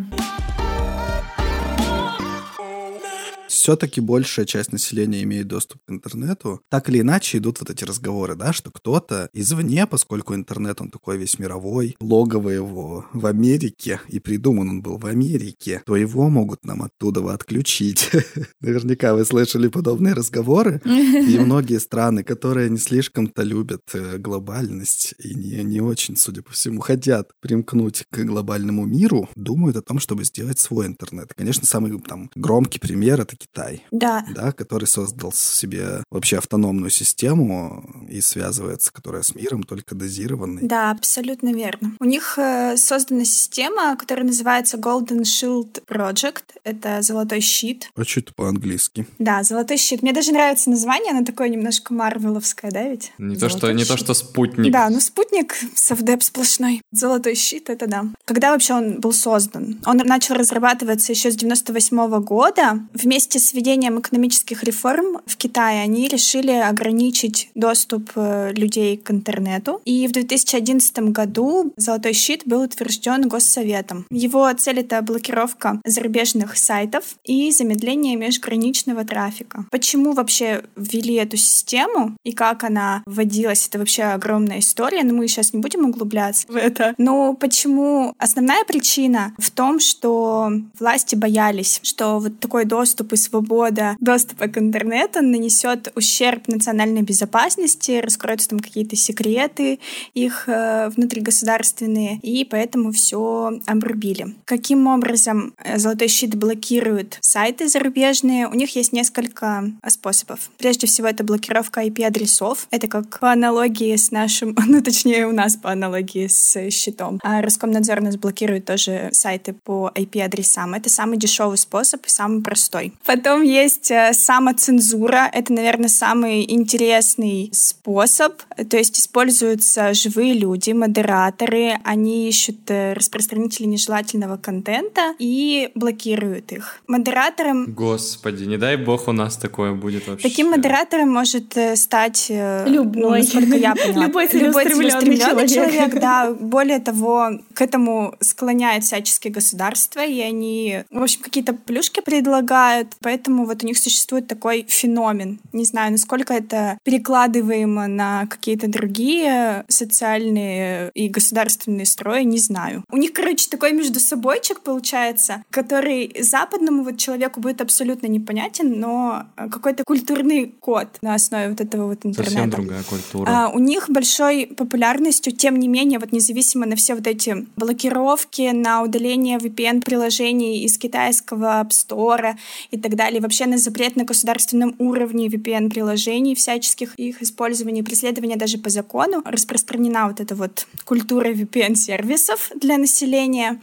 Все-таки 3.48 4.02
большая 4.02 4.46
часть 4.46 4.72
населения 4.72 5.24
имеет 5.24 5.48
доступ 5.48 5.82
к 5.86 5.92
интернету. 5.92 6.62
Так 6.70 6.90
или 6.90 7.02
иначе 7.02 7.38
идут 7.38 7.60
вот 7.60 7.70
эти 7.70 7.84
разговоры, 7.84 8.36
да, 8.36 8.54
что 8.54 8.72
кто-то 8.72 9.30
извне, 9.34 9.88
поскольку 9.88 10.36
интернет, 10.36 10.82
он 10.82 10.92
такой 10.92 11.18
весь 11.18 11.40
мировой, 11.40 11.96
логово 12.00 12.50
его 12.50 13.06
в 13.14 13.26
Америке, 13.26 14.02
и 14.08 14.20
придуман 14.20 14.70
он 14.70 14.82
был 14.82 14.98
в 14.98 15.06
Америке, 15.06 15.82
то 15.86 15.96
его 15.96 16.30
могут 16.30 16.66
нам 16.66 16.82
оттуда 16.82 17.16
отключить. 17.34 18.12
Наверняка 18.62 19.14
вы 19.14 19.26
слышали 19.26 19.68
подобные 19.68 20.14
разговоры. 20.14 20.82
И 20.86 21.40
многие 21.40 21.80
страны, 21.80 22.24
которые 22.24 22.70
не 22.70 22.78
слишком-то 22.78 23.44
любят 23.44 23.82
э, 23.94 24.18
глобальность 24.18 25.16
и 25.20 25.34
не, 25.34 25.64
не 25.64 25.82
очень, 25.82 26.18
судя 26.18 26.42
по 26.42 26.52
всему, 26.52 26.82
хотят 26.82 27.32
примкнуть 27.42 28.04
к 28.12 28.24
глобальному 28.24 28.86
миру, 28.86 29.30
думают 29.36 29.78
о 29.78 29.82
том, 29.82 30.00
чтобы 30.00 30.24
сделать 30.26 30.60
свой 30.60 30.88
интернет. 30.88 31.34
Конечно, 31.34 31.66
самый 31.66 32.00
там 32.02 32.30
громкий 32.36 32.80
пример— 32.80 33.22
это 33.22 33.35
Китай 33.36 33.84
Да. 33.92 34.26
да, 34.34 34.52
который 34.52 34.86
создал 34.86 35.32
себе 35.32 36.04
вообще 36.12 36.38
автономную 36.38 36.90
систему 36.90 37.84
и 38.10 38.22
связывается, 38.22 38.92
которая 38.92 39.22
с 39.22 39.36
миром 39.36 39.64
только 39.64 39.96
дозированной. 39.96 40.64
Да, 40.64 40.92
абсолютно 40.92 41.54
верно. 41.54 41.94
У 42.00 42.06
них 42.06 42.38
э, 42.38 42.78
создана 42.78 43.26
система, 43.26 43.96
которая 43.98 44.26
называется 44.26 44.78
Golden 44.78 45.22
Shield 45.22 45.84
Project. 45.88 46.44
Это 46.64 47.02
золотой 47.02 47.42
щит. 47.42 47.90
А 47.96 48.04
что 48.04 48.20
это 48.22 48.34
по-английски? 48.34 49.08
Да, 49.20 49.44
золотой 49.44 49.78
щит. 49.78 50.02
Мне 50.02 50.14
даже 50.14 50.32
нравится 50.32 50.70
название, 50.70 51.12
оно 51.12 51.26
такое 51.26 51.50
немножко 51.50 51.94
марвеловское, 51.94 52.72
да, 52.72 52.88
ведь? 52.88 53.12
Не 53.18 53.36
то, 53.36 53.50
что, 53.50 53.72
не 53.72 53.86
то, 53.86 53.98
что 53.98 54.14
спутник. 54.14 54.72
Да, 54.72 54.90
ну 54.90 55.00
спутник 55.00 55.56
совдеп 55.76 56.24
сплошной. 56.24 56.82
Золотой 56.92 57.36
щит, 57.36 57.70
это 57.70 57.88
да. 57.88 58.06
Когда 58.26 58.52
вообще 58.52 58.74
он 58.74 59.00
был 59.00 59.14
создан? 59.14 59.80
Он 59.86 59.98
начал 59.98 60.36
разрабатываться 60.36 61.12
еще 61.12 61.32
с 61.32 61.36
98 61.36 62.22
года 62.24 62.80
вместе 62.94 63.25
с 63.34 63.46
с 63.46 63.54
введением 63.54 64.00
экономических 64.00 64.64
реформ 64.64 65.20
в 65.26 65.38
Китае 65.38 65.82
они 65.82 66.08
решили 66.08 66.52
ограничить 66.52 67.50
доступ 67.54 68.12
э, 68.16 68.52
людей 68.54 68.98
к 68.98 69.12
интернету. 69.12 69.82
И 69.86 70.08
в 70.08 70.12
2011 70.12 71.00
году 71.12 71.74
«Золотой 71.78 72.14
щит» 72.14 72.44
был 72.46 72.62
утвержден 72.62 73.28
Госсоветом. 73.28 74.06
Его 74.10 74.52
цель— 74.54 74.80
это 74.82 75.02
блокировка 75.02 75.80
зарубежных 75.86 76.58
сайтов 76.58 77.04
и 77.24 77.52
замедление 77.52 78.16
межграничного 78.16 79.06
трафика. 79.06 79.66
Почему 79.72 80.14
вообще 80.14 80.64
ввели 80.76 81.16
эту 81.16 81.38
систему 81.38 82.18
и 82.24 82.32
как 82.32 82.64
она 82.64 83.04
вводилась, 83.06 83.68
это 83.68 83.80
вообще 83.80 84.04
огромная 84.04 84.60
история, 84.60 85.04
но 85.04 85.14
мы 85.14 85.28
сейчас 85.28 85.54
не 85.54 85.60
будем 85.60 85.86
углубляться 85.86 86.48
в 86.48 86.56
это. 86.56 86.96
Но 86.98 87.34
почему? 87.34 88.14
Основная 88.18 88.64
причина 88.66 89.34
в 89.38 89.52
том, 89.52 89.80
что 89.80 90.52
власти 90.80 91.16
боялись, 91.16 91.80
что 91.84 92.20
вот 92.20 92.40
такой 92.40 92.66
доступ 92.66 93.14
и 93.16 93.18
свобода 93.18 93.96
доступа 94.00 94.48
к 94.48 94.58
интернету 94.58 95.22
нанесет 95.22 95.92
ущерб 95.96 96.48
национальной 96.48 97.02
безопасности, 97.02 98.02
раскроются 98.04 98.50
там 98.50 98.60
какие-то 98.60 98.96
секреты 98.96 99.80
их 100.14 100.48
э, 100.48 100.90
внутригосударственные, 100.90 102.20
и 102.22 102.46
поэтому 102.46 102.92
все 102.92 103.60
обрубили. 103.66 104.36
Каким 104.46 104.88
образом 104.88 105.54
э, 105.64 105.78
Золотой 105.78 106.08
щит 106.08 106.36
блокирует 106.36 107.18
сайты 107.22 107.68
зарубежные? 107.68 108.48
У 108.48 108.54
них 108.54 108.76
есть 108.76 108.92
несколько 108.92 109.72
способов. 109.88 110.52
Прежде 110.58 110.88
всего, 110.88 111.08
это 111.08 111.24
блокировка 111.24 111.84
IP-адресов. 111.86 112.68
Это 112.72 112.88
как 112.88 113.20
по 113.20 113.32
аналогии 113.32 113.96
с 113.96 114.12
нашим, 114.12 114.56
ну, 114.68 114.82
точнее, 114.82 115.28
у 115.28 115.32
нас 115.32 115.56
по 115.56 115.72
аналогии 115.72 116.28
с 116.28 116.70
щитом. 116.70 117.20
А 117.24 117.42
Роскомнадзор 117.42 118.02
нас 118.02 118.18
блокирует 118.18 118.66
тоже 118.66 119.10
сайты 119.12 119.54
по 119.54 119.92
IP-адресам. 119.96 120.74
Это 120.74 120.90
самый 120.90 121.18
дешевый 121.18 121.58
способ 121.58 122.06
и 122.06 122.10
самый 122.10 122.44
простой. 122.44 122.94
Потом 123.06 123.44
есть 123.44 123.92
э, 123.92 124.14
самоцензура. 124.14 125.30
Это, 125.32 125.54
наверное, 125.54 125.90
самый 125.90 126.52
интересный 126.52 127.50
способ. 127.54 128.34
То 128.70 128.78
есть 128.78 129.00
используются 129.00 129.94
живые 129.94 130.34
люди, 130.34 130.72
модераторы. 130.72 131.78
Они 131.84 132.28
ищут 132.28 132.70
э, 132.70 132.94
распространителей 132.94 133.68
нежелательного 133.68 134.38
контента 134.38 135.14
и 135.20 135.70
блокируют 135.76 136.52
их. 136.52 136.82
Модератором... 136.88 137.74
Господи, 137.74 138.46
не 138.46 138.58
дай 138.58 138.76
бог 138.76 139.08
у 139.08 139.12
нас 139.12 139.38
такое 139.38 139.74
будет 139.74 140.08
вообще. 140.08 140.28
Таким 140.28 140.50
модератором 140.50 141.12
может 141.12 141.56
э, 141.58 141.76
стать... 141.76 142.32
Любой. 142.66 143.02
Ну, 143.02 143.10
насколько 143.12 143.56
я 143.56 143.76
поняла. 143.76 144.06
Любой 144.06 144.28
целеустремленный 144.28 145.18
человек. 145.18 145.50
человек. 145.50 146.00
Да. 146.00 146.32
Более 146.40 146.80
того, 146.80 147.40
к 147.54 147.62
этому 147.62 148.16
склоняют 148.20 148.84
всяческие 148.84 149.32
государства, 149.32 150.04
и 150.04 150.20
они, 150.22 150.84
в 150.90 151.04
общем, 151.04 151.22
какие-то 151.22 151.54
плюшки 151.54 152.02
предлагают, 152.02 152.95
поэтому 153.02 153.46
вот 153.46 153.64
у 153.64 153.68
них 153.68 153.78
существует 153.78 154.28
такой 154.28 154.66
феномен. 154.68 155.40
Не 155.54 155.66
знаю, 155.66 155.92
насколько 155.92 156.34
это 156.34 156.78
перекладываемо 156.84 157.88
на 157.88 158.26
какие-то 158.28 158.68
другие 158.68 159.66
социальные 159.68 160.92
и 160.94 161.10
государственные 161.10 161.86
строи, 161.86 162.24
не 162.24 162.40
знаю. 162.40 162.84
У 162.92 162.98
них, 162.98 163.14
короче, 163.14 163.50
такой 163.50 163.74
между 163.74 164.00
собойчик 164.00 164.62
получается, 164.62 165.44
который 165.50 166.16
западному 166.20 166.84
вот 166.84 166.98
человеку 166.98 167.40
будет 167.40 167.62
абсолютно 167.62 168.08
непонятен, 168.08 168.80
но 168.80 169.26
какой-то 169.36 169.84
культурный 169.84 170.54
код 170.60 170.88
на 171.02 171.16
основе 171.16 171.50
вот 171.50 171.62
этого 171.62 171.88
вот 171.88 172.06
интернета. 172.06 172.32
Совсем 172.32 172.50
другая 172.50 172.84
культура. 172.84 173.30
А, 173.30 173.50
у 173.50 173.60
них 173.60 173.90
большой 173.90 174.48
популярностью, 174.48 175.34
тем 175.34 175.58
не 175.58 175.68
менее, 175.68 176.00
вот 176.00 176.12
независимо 176.12 176.66
на 176.66 176.76
все 176.76 176.96
вот 176.96 177.08
эти 177.08 177.46
блокировки, 177.56 178.52
на 178.52 178.84
удаление 178.84 179.38
VPN-приложений 179.38 180.64
из 180.64 180.78
китайского 180.78 181.62
App 181.62 181.70
Store 181.70 182.36
и 182.72 182.78
так 182.86 182.96
далее, 182.96 183.20
вообще 183.20 183.48
на 183.48 183.58
запрет 183.58 183.96
на 183.96 184.04
государственном 184.04 184.76
уровне 184.78 185.28
VPN-приложений, 185.28 186.36
всяческих 186.36 186.94
их 186.98 187.24
использования, 187.24 187.84
преследования 187.84 188.36
даже 188.36 188.60
по 188.60 188.70
закону, 188.70 189.24
распространена 189.26 190.08
вот 190.08 190.20
эта 190.20 190.36
вот 190.36 190.68
культура 190.84 191.34
VPN-сервисов 191.34 192.52
для 192.54 192.78
населения. 192.78 193.60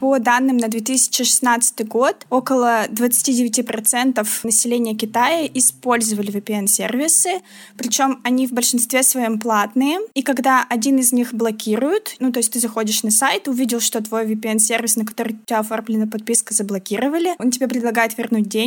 По 0.00 0.18
данным 0.18 0.56
на 0.56 0.66
2016 0.66 1.86
год, 1.86 2.26
около 2.30 2.86
29% 2.88 4.26
населения 4.42 4.96
Китая 4.96 5.48
использовали 5.54 6.32
VPN-сервисы, 6.32 7.42
причем 7.76 8.18
они 8.24 8.48
в 8.48 8.52
большинстве 8.52 9.04
своем 9.04 9.38
платные. 9.38 10.00
И 10.14 10.22
когда 10.22 10.66
один 10.68 10.98
из 10.98 11.12
них 11.12 11.32
блокируют, 11.32 12.16
ну 12.18 12.32
то 12.32 12.40
есть 12.40 12.52
ты 12.52 12.58
заходишь 12.58 13.04
на 13.04 13.12
сайт, 13.12 13.46
увидел, 13.46 13.78
что 13.78 14.02
твой 14.02 14.24
VPN-сервис, 14.26 14.96
на 14.96 15.04
который 15.06 15.34
у 15.34 15.46
тебя 15.46 15.60
оформлена 15.60 16.08
подписка, 16.08 16.54
заблокировали, 16.54 17.34
он 17.38 17.52
тебе 17.52 17.68
предлагает 17.68 18.18
вернуть 18.18 18.48
деньги 18.48 18.63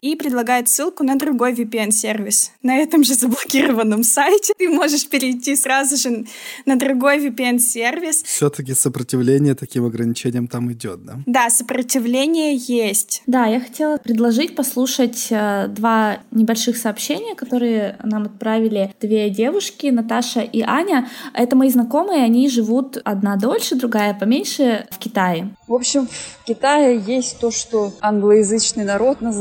и 0.00 0.16
предлагает 0.16 0.68
ссылку 0.68 1.04
на 1.04 1.16
другой 1.16 1.52
VPN-сервис. 1.52 2.52
На 2.62 2.76
этом 2.76 3.04
же 3.04 3.14
заблокированном 3.14 4.02
сайте 4.04 4.52
ты 4.56 4.68
можешь 4.68 5.08
перейти 5.08 5.56
сразу 5.56 5.96
же 5.96 6.24
на 6.66 6.76
другой 6.76 7.18
VPN-сервис. 7.26 8.22
Все-таки 8.22 8.74
сопротивление 8.74 9.54
таким 9.54 9.84
ограничениям 9.84 10.46
там 10.46 10.72
идет, 10.72 11.04
да? 11.04 11.18
Да, 11.26 11.50
сопротивление 11.50 12.56
есть. 12.56 13.22
Да, 13.26 13.46
я 13.46 13.60
хотела 13.60 13.96
предложить 13.96 14.54
послушать 14.54 15.26
э, 15.30 15.66
два 15.68 16.18
небольших 16.30 16.76
сообщения, 16.76 17.34
которые 17.34 17.96
нам 18.02 18.24
отправили 18.24 18.94
две 19.00 19.30
девушки, 19.30 19.88
Наташа 19.88 20.40
и 20.40 20.62
Аня. 20.62 21.08
Это 21.34 21.56
мои 21.56 21.70
знакомые, 21.70 22.24
они 22.24 22.48
живут 22.48 22.98
одна 23.04 23.36
дольше, 23.36 23.74
другая 23.74 24.14
поменьше 24.14 24.86
в 24.90 24.98
Китае. 24.98 25.54
В 25.66 25.74
общем, 25.74 26.08
в 26.42 26.44
Китае 26.44 27.02
есть 27.06 27.38
то, 27.40 27.50
что 27.50 27.92
англоязычный 28.00 28.84
народ 28.84 29.20
называет 29.20 29.39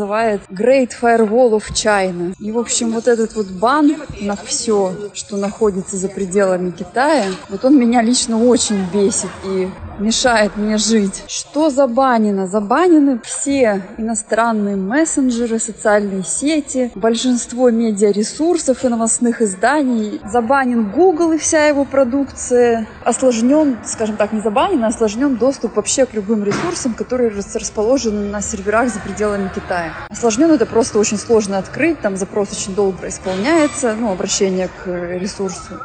Great 0.49 0.91
Firewall 0.99 1.51
of 1.51 1.71
China. 1.73 2.33
И, 2.39 2.51
в 2.51 2.57
общем, 2.57 2.91
вот 2.91 3.07
этот 3.07 3.35
вот 3.35 3.47
бан 3.47 3.95
на 4.21 4.35
все, 4.35 4.93
что 5.13 5.37
находится 5.37 5.97
за 5.97 6.09
пределами 6.09 6.71
Китая, 6.71 7.25
вот 7.49 7.65
он 7.65 7.77
меня 7.77 8.01
лично 8.01 8.43
очень 8.43 8.85
бесит 8.93 9.29
и 9.45 9.69
мешает 9.99 10.55
мне 10.55 10.77
жить. 10.77 11.23
Что 11.27 11.69
забанено? 11.69 12.47
Забанены 12.47 13.19
все 13.23 13.83
иностранные 13.97 14.75
мессенджеры, 14.75 15.59
социальные 15.59 16.23
сети, 16.23 16.91
большинство 16.95 17.69
медиаресурсов 17.69 18.83
и 18.83 18.87
новостных 18.87 19.41
изданий. 19.41 20.21
Забанен 20.25 20.91
Google 20.91 21.33
и 21.33 21.37
вся 21.37 21.67
его 21.67 21.85
продукция. 21.85 22.87
Осложнен, 23.03 23.77
скажем 23.85 24.17
так, 24.17 24.31
не 24.31 24.41
забанен, 24.41 24.83
а 24.83 24.87
осложнен 24.87 25.35
доступ 25.35 25.75
вообще 25.75 26.05
к 26.05 26.13
любым 26.13 26.43
ресурсам, 26.43 26.93
которые 26.93 27.31
расположены 27.31 28.29
на 28.29 28.41
серверах 28.41 28.89
за 28.89 28.99
пределами 28.99 29.49
Китая. 29.53 29.78
Осложнен 30.09 30.51
это 30.51 30.65
просто 30.65 30.99
очень 30.99 31.17
сложно 31.17 31.57
открыть, 31.57 31.99
там 32.01 32.17
запрос 32.17 32.51
очень 32.51 32.75
долго 32.75 33.07
исполняется, 33.07 33.95
ну, 33.95 34.11
обращение 34.11 34.69
к 34.83 34.87
ресурсу. 34.87 35.79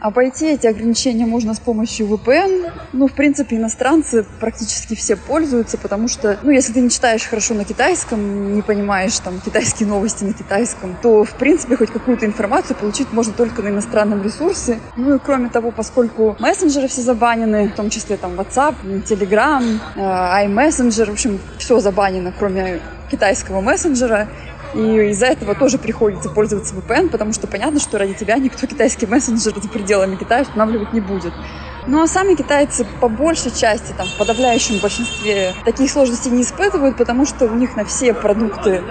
Обойти 0.00 0.46
эти 0.46 0.66
ограничения 0.66 1.26
можно 1.26 1.54
с 1.54 1.58
помощью 1.58 2.06
VPN. 2.06 2.70
Ну, 2.92 3.08
в 3.08 3.14
принципе, 3.14 3.56
иностранцы 3.56 4.24
практически 4.38 4.94
все 4.94 5.16
пользуются, 5.16 5.76
потому 5.76 6.06
что, 6.06 6.38
ну, 6.42 6.50
если 6.50 6.72
ты 6.72 6.80
не 6.80 6.88
читаешь 6.88 7.24
хорошо 7.24 7.54
на 7.54 7.64
китайском, 7.64 8.54
не 8.54 8.62
понимаешь 8.62 9.18
там 9.18 9.40
китайские 9.40 9.88
новости 9.88 10.22
на 10.22 10.34
китайском, 10.34 10.96
то, 11.02 11.24
в 11.24 11.34
принципе, 11.34 11.76
хоть 11.76 11.90
какую-то 11.90 12.26
информацию 12.26 12.76
получить 12.76 13.12
можно 13.12 13.32
только 13.32 13.60
на 13.60 13.70
иностранном 13.70 14.22
ресурсе. 14.22 14.78
Ну 14.96 15.16
и 15.16 15.18
кроме 15.18 15.48
того, 15.48 15.72
поскольку 15.72 16.36
мессенджеры 16.38 16.86
все 16.86 17.02
забанены, 17.02 17.68
в 17.68 17.74
том 17.74 17.90
числе 17.90 18.16
там 18.16 18.38
WhatsApp, 18.38 18.76
Telegram, 19.04 19.80
э, 19.96 20.46
iMessenger, 20.46 21.06
в 21.06 21.12
общем, 21.12 21.40
все 21.58 21.80
забанено, 21.80 22.32
кроме 22.38 22.80
китайского 23.10 23.60
мессенджера, 23.60 24.28
и 24.74 25.10
из-за 25.10 25.26
этого 25.26 25.54
тоже 25.54 25.78
приходится 25.78 26.28
пользоваться 26.28 26.74
VPN, 26.74 27.08
потому 27.08 27.32
что 27.32 27.46
понятно, 27.46 27.80
что 27.80 27.98
ради 27.98 28.14
тебя 28.14 28.36
никто 28.36 28.66
китайский 28.66 29.06
мессенджер 29.06 29.54
за 29.54 29.68
пределами 29.68 30.16
Китая 30.16 30.42
устанавливать 30.42 30.92
не 30.92 31.00
будет. 31.00 31.34
Ну 31.88 32.02
а 32.02 32.06
сами 32.06 32.34
китайцы 32.34 32.86
по 33.00 33.08
большей 33.08 33.50
части, 33.50 33.94
там, 33.96 34.06
в 34.06 34.18
подавляющем 34.18 34.78
большинстве, 34.78 35.54
таких 35.64 35.90
сложностей 35.90 36.30
не 36.30 36.42
испытывают, 36.42 36.98
потому 36.98 37.24
что 37.24 37.46
у 37.46 37.54
них 37.54 37.76
на 37.76 37.86
все 37.86 38.12
продукты 38.12 38.84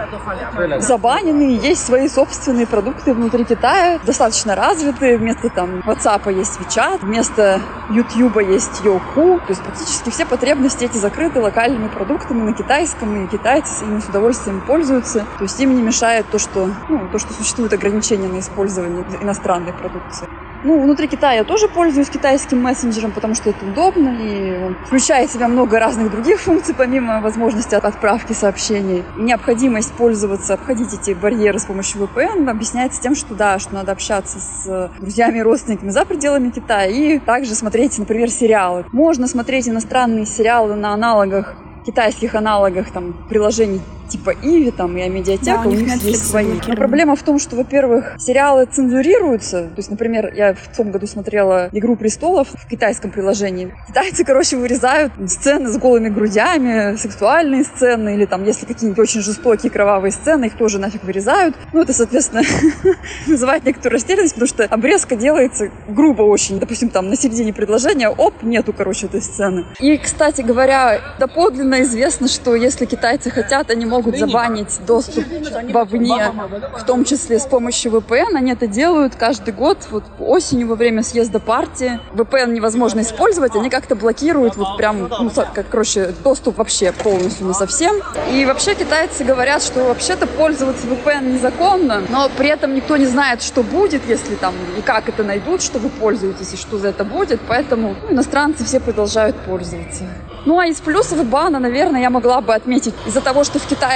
забанены, 0.79 1.59
есть 1.61 1.85
свои 1.85 2.09
собственные 2.09 2.65
продукты 2.65 3.13
внутри 3.13 3.45
Китая, 3.45 3.99
достаточно 4.03 4.55
развитые. 4.55 5.19
Вместо 5.19 5.49
там 5.49 5.81
WhatsApp 5.81 6.33
есть 6.33 6.59
WeChat, 6.59 7.01
вместо 7.01 7.61
YouTube 7.91 8.37
есть 8.37 8.81
Youku. 8.83 9.41
То 9.41 9.49
есть 9.49 9.61
практически 9.61 10.09
все 10.09 10.25
потребности 10.25 10.85
эти 10.85 10.97
закрыты 10.97 11.39
локальными 11.39 11.89
продуктами 11.89 12.41
на 12.41 12.53
китайском, 12.53 13.25
и 13.25 13.27
китайцы 13.27 13.83
ими 13.83 13.99
с 13.99 14.05
удовольствием 14.05 14.59
пользуются. 14.61 15.19
То 15.37 15.43
есть 15.43 15.59
им 15.59 15.75
не 15.75 15.83
мешает 15.83 16.25
то, 16.31 16.39
что, 16.39 16.67
ну, 16.89 17.07
то, 17.11 17.19
что 17.19 17.31
существуют 17.33 17.73
ограничения 17.73 18.27
на 18.27 18.39
использование 18.39 19.05
иностранной 19.21 19.73
продукции. 19.73 20.27
Ну, 20.63 20.81
внутри 20.81 21.07
Китая 21.07 21.33
я 21.33 21.43
тоже 21.43 21.67
пользуюсь 21.67 22.09
китайским 22.09 22.61
мессенджером, 22.61 23.11
потому 23.11 23.35
что 23.35 23.49
это 23.49 23.65
удобно, 23.65 24.09
и 24.09 24.63
он 24.63 24.75
включает 24.85 25.29
в 25.29 25.33
себя 25.33 25.47
много 25.47 25.79
разных 25.79 26.11
других 26.11 26.39
функций, 26.41 26.73
помимо 26.75 27.21
возможности 27.21 27.75
отправки 27.75 28.33
сообщений. 28.33 29.03
Необходимость 29.17 29.93
пользоваться, 29.93 30.53
обходить 30.53 30.93
эти 30.93 31.11
барьеры 31.13 31.59
с 31.59 31.65
помощью 31.65 32.01
VPN 32.01 32.49
объясняется 32.49 33.01
тем, 33.01 33.15
что 33.15 33.35
да, 33.35 33.59
что 33.59 33.75
надо 33.75 33.91
общаться 33.91 34.39
с 34.39 34.91
друзьями 34.99 35.39
и 35.39 35.41
родственниками 35.41 35.89
за 35.89 36.05
пределами 36.05 36.49
Китая, 36.49 36.87
и 36.87 37.19
также 37.19 37.55
смотреть, 37.55 37.97
например, 37.97 38.29
сериалы. 38.29 38.85
Можно 38.91 39.27
смотреть 39.27 39.69
иностранные 39.69 40.25
сериалы 40.25 40.75
на 40.75 40.93
аналогах 40.93 41.55
китайских 41.87 42.35
аналогах 42.35 42.91
там, 42.91 43.13
приложений 43.29 43.81
типа 44.07 44.33
Иви 44.41 44.71
там 44.71 44.97
и 44.97 45.01
Амедиатека, 45.01 45.63
Да, 45.63 45.69
у 45.69 45.71
у 45.71 45.73
них 45.73 45.95
есть 46.03 46.29
свои. 46.29 46.45
Но 46.45 46.49
заблокирован. 46.51 46.77
проблема 46.77 47.15
в 47.15 47.23
том, 47.23 47.39
что, 47.39 47.55
во-первых, 47.55 48.15
сериалы 48.17 48.65
цензурируются. 48.65 49.63
То 49.63 49.77
есть, 49.77 49.89
например, 49.89 50.33
я 50.33 50.53
в 50.53 50.75
том 50.75 50.91
году 50.91 51.07
смотрела 51.07 51.69
«Игру 51.71 51.95
престолов» 51.95 52.47
в 52.53 52.67
китайском 52.67 53.11
приложении. 53.11 53.73
Китайцы, 53.87 54.23
короче, 54.23 54.57
вырезают 54.57 55.13
сцены 55.27 55.69
с 55.69 55.77
голыми 55.77 56.09
грудями, 56.09 56.95
сексуальные 56.95 57.63
сцены, 57.63 58.15
или 58.15 58.25
там, 58.25 58.43
если 58.43 58.65
какие-нибудь 58.65 58.99
очень 58.99 59.21
жестокие 59.21 59.71
кровавые 59.71 60.11
сцены, 60.11 60.45
их 60.45 60.57
тоже 60.57 60.79
нафиг 60.79 61.03
вырезают. 61.03 61.55
Ну, 61.73 61.81
это, 61.81 61.93
соответственно, 61.93 62.43
вызывает 63.27 63.65
некоторую 63.65 63.93
растерянность, 63.97 64.33
потому 64.33 64.47
что 64.47 64.63
обрезка 64.65 65.15
делается 65.15 65.69
грубо 65.87 66.23
очень. 66.23 66.59
Допустим, 66.59 66.89
там 66.89 67.09
на 67.09 67.15
середине 67.15 67.53
предложения, 67.53 68.09
оп, 68.09 68.43
нету, 68.43 68.73
короче, 68.73 69.07
этой 69.07 69.21
сцены. 69.21 69.65
И, 69.79 69.97
кстати 69.97 70.41
говоря, 70.41 70.99
доподлинно 71.19 71.81
известно, 71.83 72.27
что 72.27 72.55
если 72.55 72.85
китайцы 72.85 73.29
хотят, 73.29 73.69
они 73.69 73.85
могут 73.85 73.96
забанить 74.17 74.79
доступ 74.85 75.25
вовне, 75.71 76.31
в 76.77 76.83
том 76.85 77.03
числе 77.05 77.39
с 77.39 77.45
помощью 77.45 77.91
VPN. 77.91 78.35
Они 78.35 78.51
это 78.51 78.67
делают 78.67 79.15
каждый 79.15 79.53
год, 79.53 79.77
вот 79.91 80.03
осенью 80.19 80.67
во 80.67 80.75
время 80.75 81.03
съезда 81.03 81.39
партии. 81.39 81.99
VPN 82.13 82.51
невозможно 82.53 83.01
использовать, 83.01 83.55
они 83.55 83.69
как-то 83.69 83.95
блокируют 83.95 84.55
вот 84.55 84.77
прям, 84.77 85.09
ну, 85.09 85.29
со- 85.29 85.47
как, 85.53 85.69
короче, 85.69 86.13
доступ 86.23 86.57
вообще 86.57 86.91
полностью 86.91 87.47
на 87.47 87.53
совсем. 87.53 87.95
И 88.31 88.45
вообще 88.45 88.75
китайцы 88.75 89.23
говорят, 89.23 89.61
что 89.63 89.85
вообще-то 89.85 90.27
пользоваться 90.27 90.87
VPN 90.87 91.33
незаконно, 91.33 92.03
но 92.09 92.29
при 92.37 92.49
этом 92.49 92.75
никто 92.75 92.97
не 92.97 93.05
знает, 93.05 93.41
что 93.41 93.63
будет, 93.63 94.07
если 94.07 94.35
там 94.35 94.53
и 94.77 94.81
как 94.81 95.09
это 95.09 95.23
найдут, 95.23 95.61
что 95.61 95.79
вы 95.79 95.89
пользуетесь 95.89 96.53
и 96.53 96.57
что 96.57 96.77
за 96.77 96.89
это 96.89 97.03
будет, 97.03 97.39
поэтому 97.47 97.95
ну, 98.03 98.13
иностранцы 98.13 98.63
все 98.65 98.79
продолжают 98.79 99.35
пользоваться. 99.37 100.03
Ну 100.45 100.59
а 100.59 100.67
из 100.67 100.79
плюсов 100.79 101.25
бана, 101.25 101.59
наверное, 101.59 101.99
я 102.01 102.09
могла 102.09 102.39
бы 102.39 102.53
отметить 102.53 102.93
из-за 103.05 103.19
того, 103.21 103.43
что 103.43 103.59
в 103.59 103.65
Китае 103.65 103.86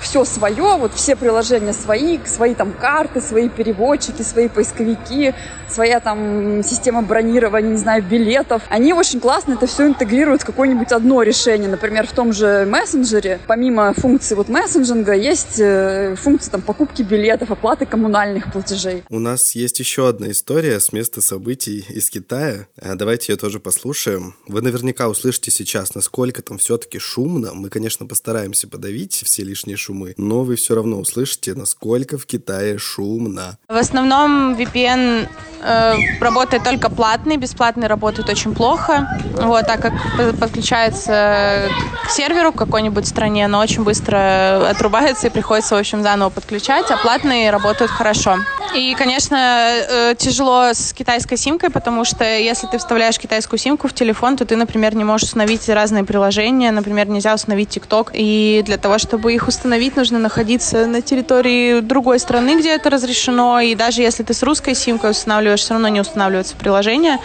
все 0.00 0.24
свое, 0.24 0.76
вот 0.76 0.94
все 0.94 1.14
приложения 1.14 1.72
свои, 1.72 2.18
свои 2.26 2.54
там 2.54 2.72
карты, 2.72 3.20
свои 3.20 3.48
переводчики, 3.48 4.22
свои 4.22 4.48
поисковики, 4.48 5.34
своя 5.68 6.00
там 6.00 6.62
система 6.64 7.02
бронирования, 7.02 7.70
не 7.70 7.76
знаю, 7.76 8.02
билетов. 8.02 8.62
Они 8.68 8.92
очень 8.92 9.20
классно 9.20 9.54
это 9.54 9.66
все 9.66 9.86
интегрируют 9.86 10.42
в 10.42 10.44
какое-нибудь 10.44 10.90
одно 10.92 11.22
решение. 11.22 11.68
Например, 11.68 12.06
в 12.06 12.12
том 12.12 12.32
же 12.32 12.66
мессенджере, 12.68 13.40
помимо 13.46 13.94
функции 13.94 14.34
вот 14.34 14.48
мессенджинга, 14.48 15.12
есть 15.12 15.60
э, 15.60 16.16
функция 16.16 16.52
там 16.52 16.62
покупки 16.62 17.02
билетов, 17.02 17.50
оплаты 17.50 17.86
коммунальных 17.86 18.52
платежей. 18.52 19.04
У 19.08 19.18
нас 19.18 19.54
есть 19.54 19.78
еще 19.78 20.08
одна 20.08 20.30
история 20.30 20.80
с 20.80 20.92
места 20.92 21.20
событий 21.20 21.84
из 21.88 22.10
Китая. 22.10 22.66
А, 22.80 22.94
Давайте 22.94 23.32
ее 23.32 23.36
тоже 23.36 23.60
послушаем. 23.60 24.34
Вы 24.48 24.62
наверняка 24.62 25.08
услышите 25.08 25.50
сейчас, 25.50 25.94
насколько 25.94 26.42
там 26.42 26.58
все-таки 26.58 26.98
шумно. 26.98 27.52
Мы, 27.54 27.68
конечно, 27.68 28.06
постараемся 28.06 28.66
подавить 28.66 29.22
все 29.30 29.44
лишние 29.44 29.76
шумы, 29.76 30.14
но 30.16 30.42
вы 30.42 30.56
все 30.56 30.74
равно 30.74 30.98
услышите, 30.98 31.54
насколько 31.54 32.18
в 32.18 32.26
Китае 32.26 32.78
шумно. 32.78 33.58
В 33.68 33.76
основном 33.76 34.54
VPN 34.54 35.28
э, 35.62 35.92
работает 36.20 36.64
только 36.64 36.90
платный, 36.90 37.36
бесплатный 37.36 37.86
работает 37.86 38.28
очень 38.28 38.54
плохо. 38.54 39.08
Вот, 39.34 39.66
так 39.66 39.80
как 39.80 39.92
по- 40.16 40.36
подключается 40.36 41.68
к 42.04 42.10
серверу 42.10 42.50
в 42.50 42.56
какой-нибудь 42.56 43.06
стране, 43.06 43.46
но 43.46 43.60
очень 43.60 43.84
быстро 43.84 44.68
отрубается 44.68 45.28
и 45.28 45.30
приходится, 45.30 45.76
в 45.76 45.78
общем, 45.78 46.02
заново 46.02 46.30
подключать, 46.30 46.90
а 46.90 46.96
платные 46.96 47.50
работают 47.50 47.90
хорошо. 47.90 48.38
И, 48.74 48.94
конечно, 48.94 49.36
э, 49.36 50.14
тяжело 50.16 50.70
с 50.72 50.92
китайской 50.92 51.36
симкой, 51.36 51.70
потому 51.70 52.04
что 52.04 52.24
если 52.24 52.66
ты 52.66 52.78
вставляешь 52.78 53.18
китайскую 53.18 53.58
симку 53.58 53.88
в 53.88 53.92
телефон, 53.92 54.36
то 54.36 54.44
ты, 54.44 54.56
например, 54.56 54.94
не 54.94 55.04
можешь 55.04 55.28
установить 55.28 55.68
разные 55.68 56.04
приложения, 56.04 56.70
например, 56.70 57.08
нельзя 57.08 57.34
установить 57.34 57.76
TikTok, 57.76 58.10
и 58.12 58.62
для 58.64 58.76
того, 58.76 58.98
чтобы 58.98 59.19
их 59.28 59.48
установить, 59.48 59.96
нужно 59.96 60.18
находиться 60.18 60.86
на 60.86 61.02
территории 61.02 61.80
другой 61.80 62.18
страны, 62.18 62.58
где 62.58 62.70
это 62.70 62.90
разрешено, 62.90 63.60
и 63.60 63.74
даже 63.74 64.02
если 64.02 64.22
ты 64.22 64.34
с 64.34 64.42
русской 64.42 64.74
симкой 64.74 65.10
устанавливаешь, 65.10 65.60
все 65.60 65.74
равно 65.74 65.88
не 65.88 66.00
устанавливается 66.00 66.56
приложение. 66.56 67.18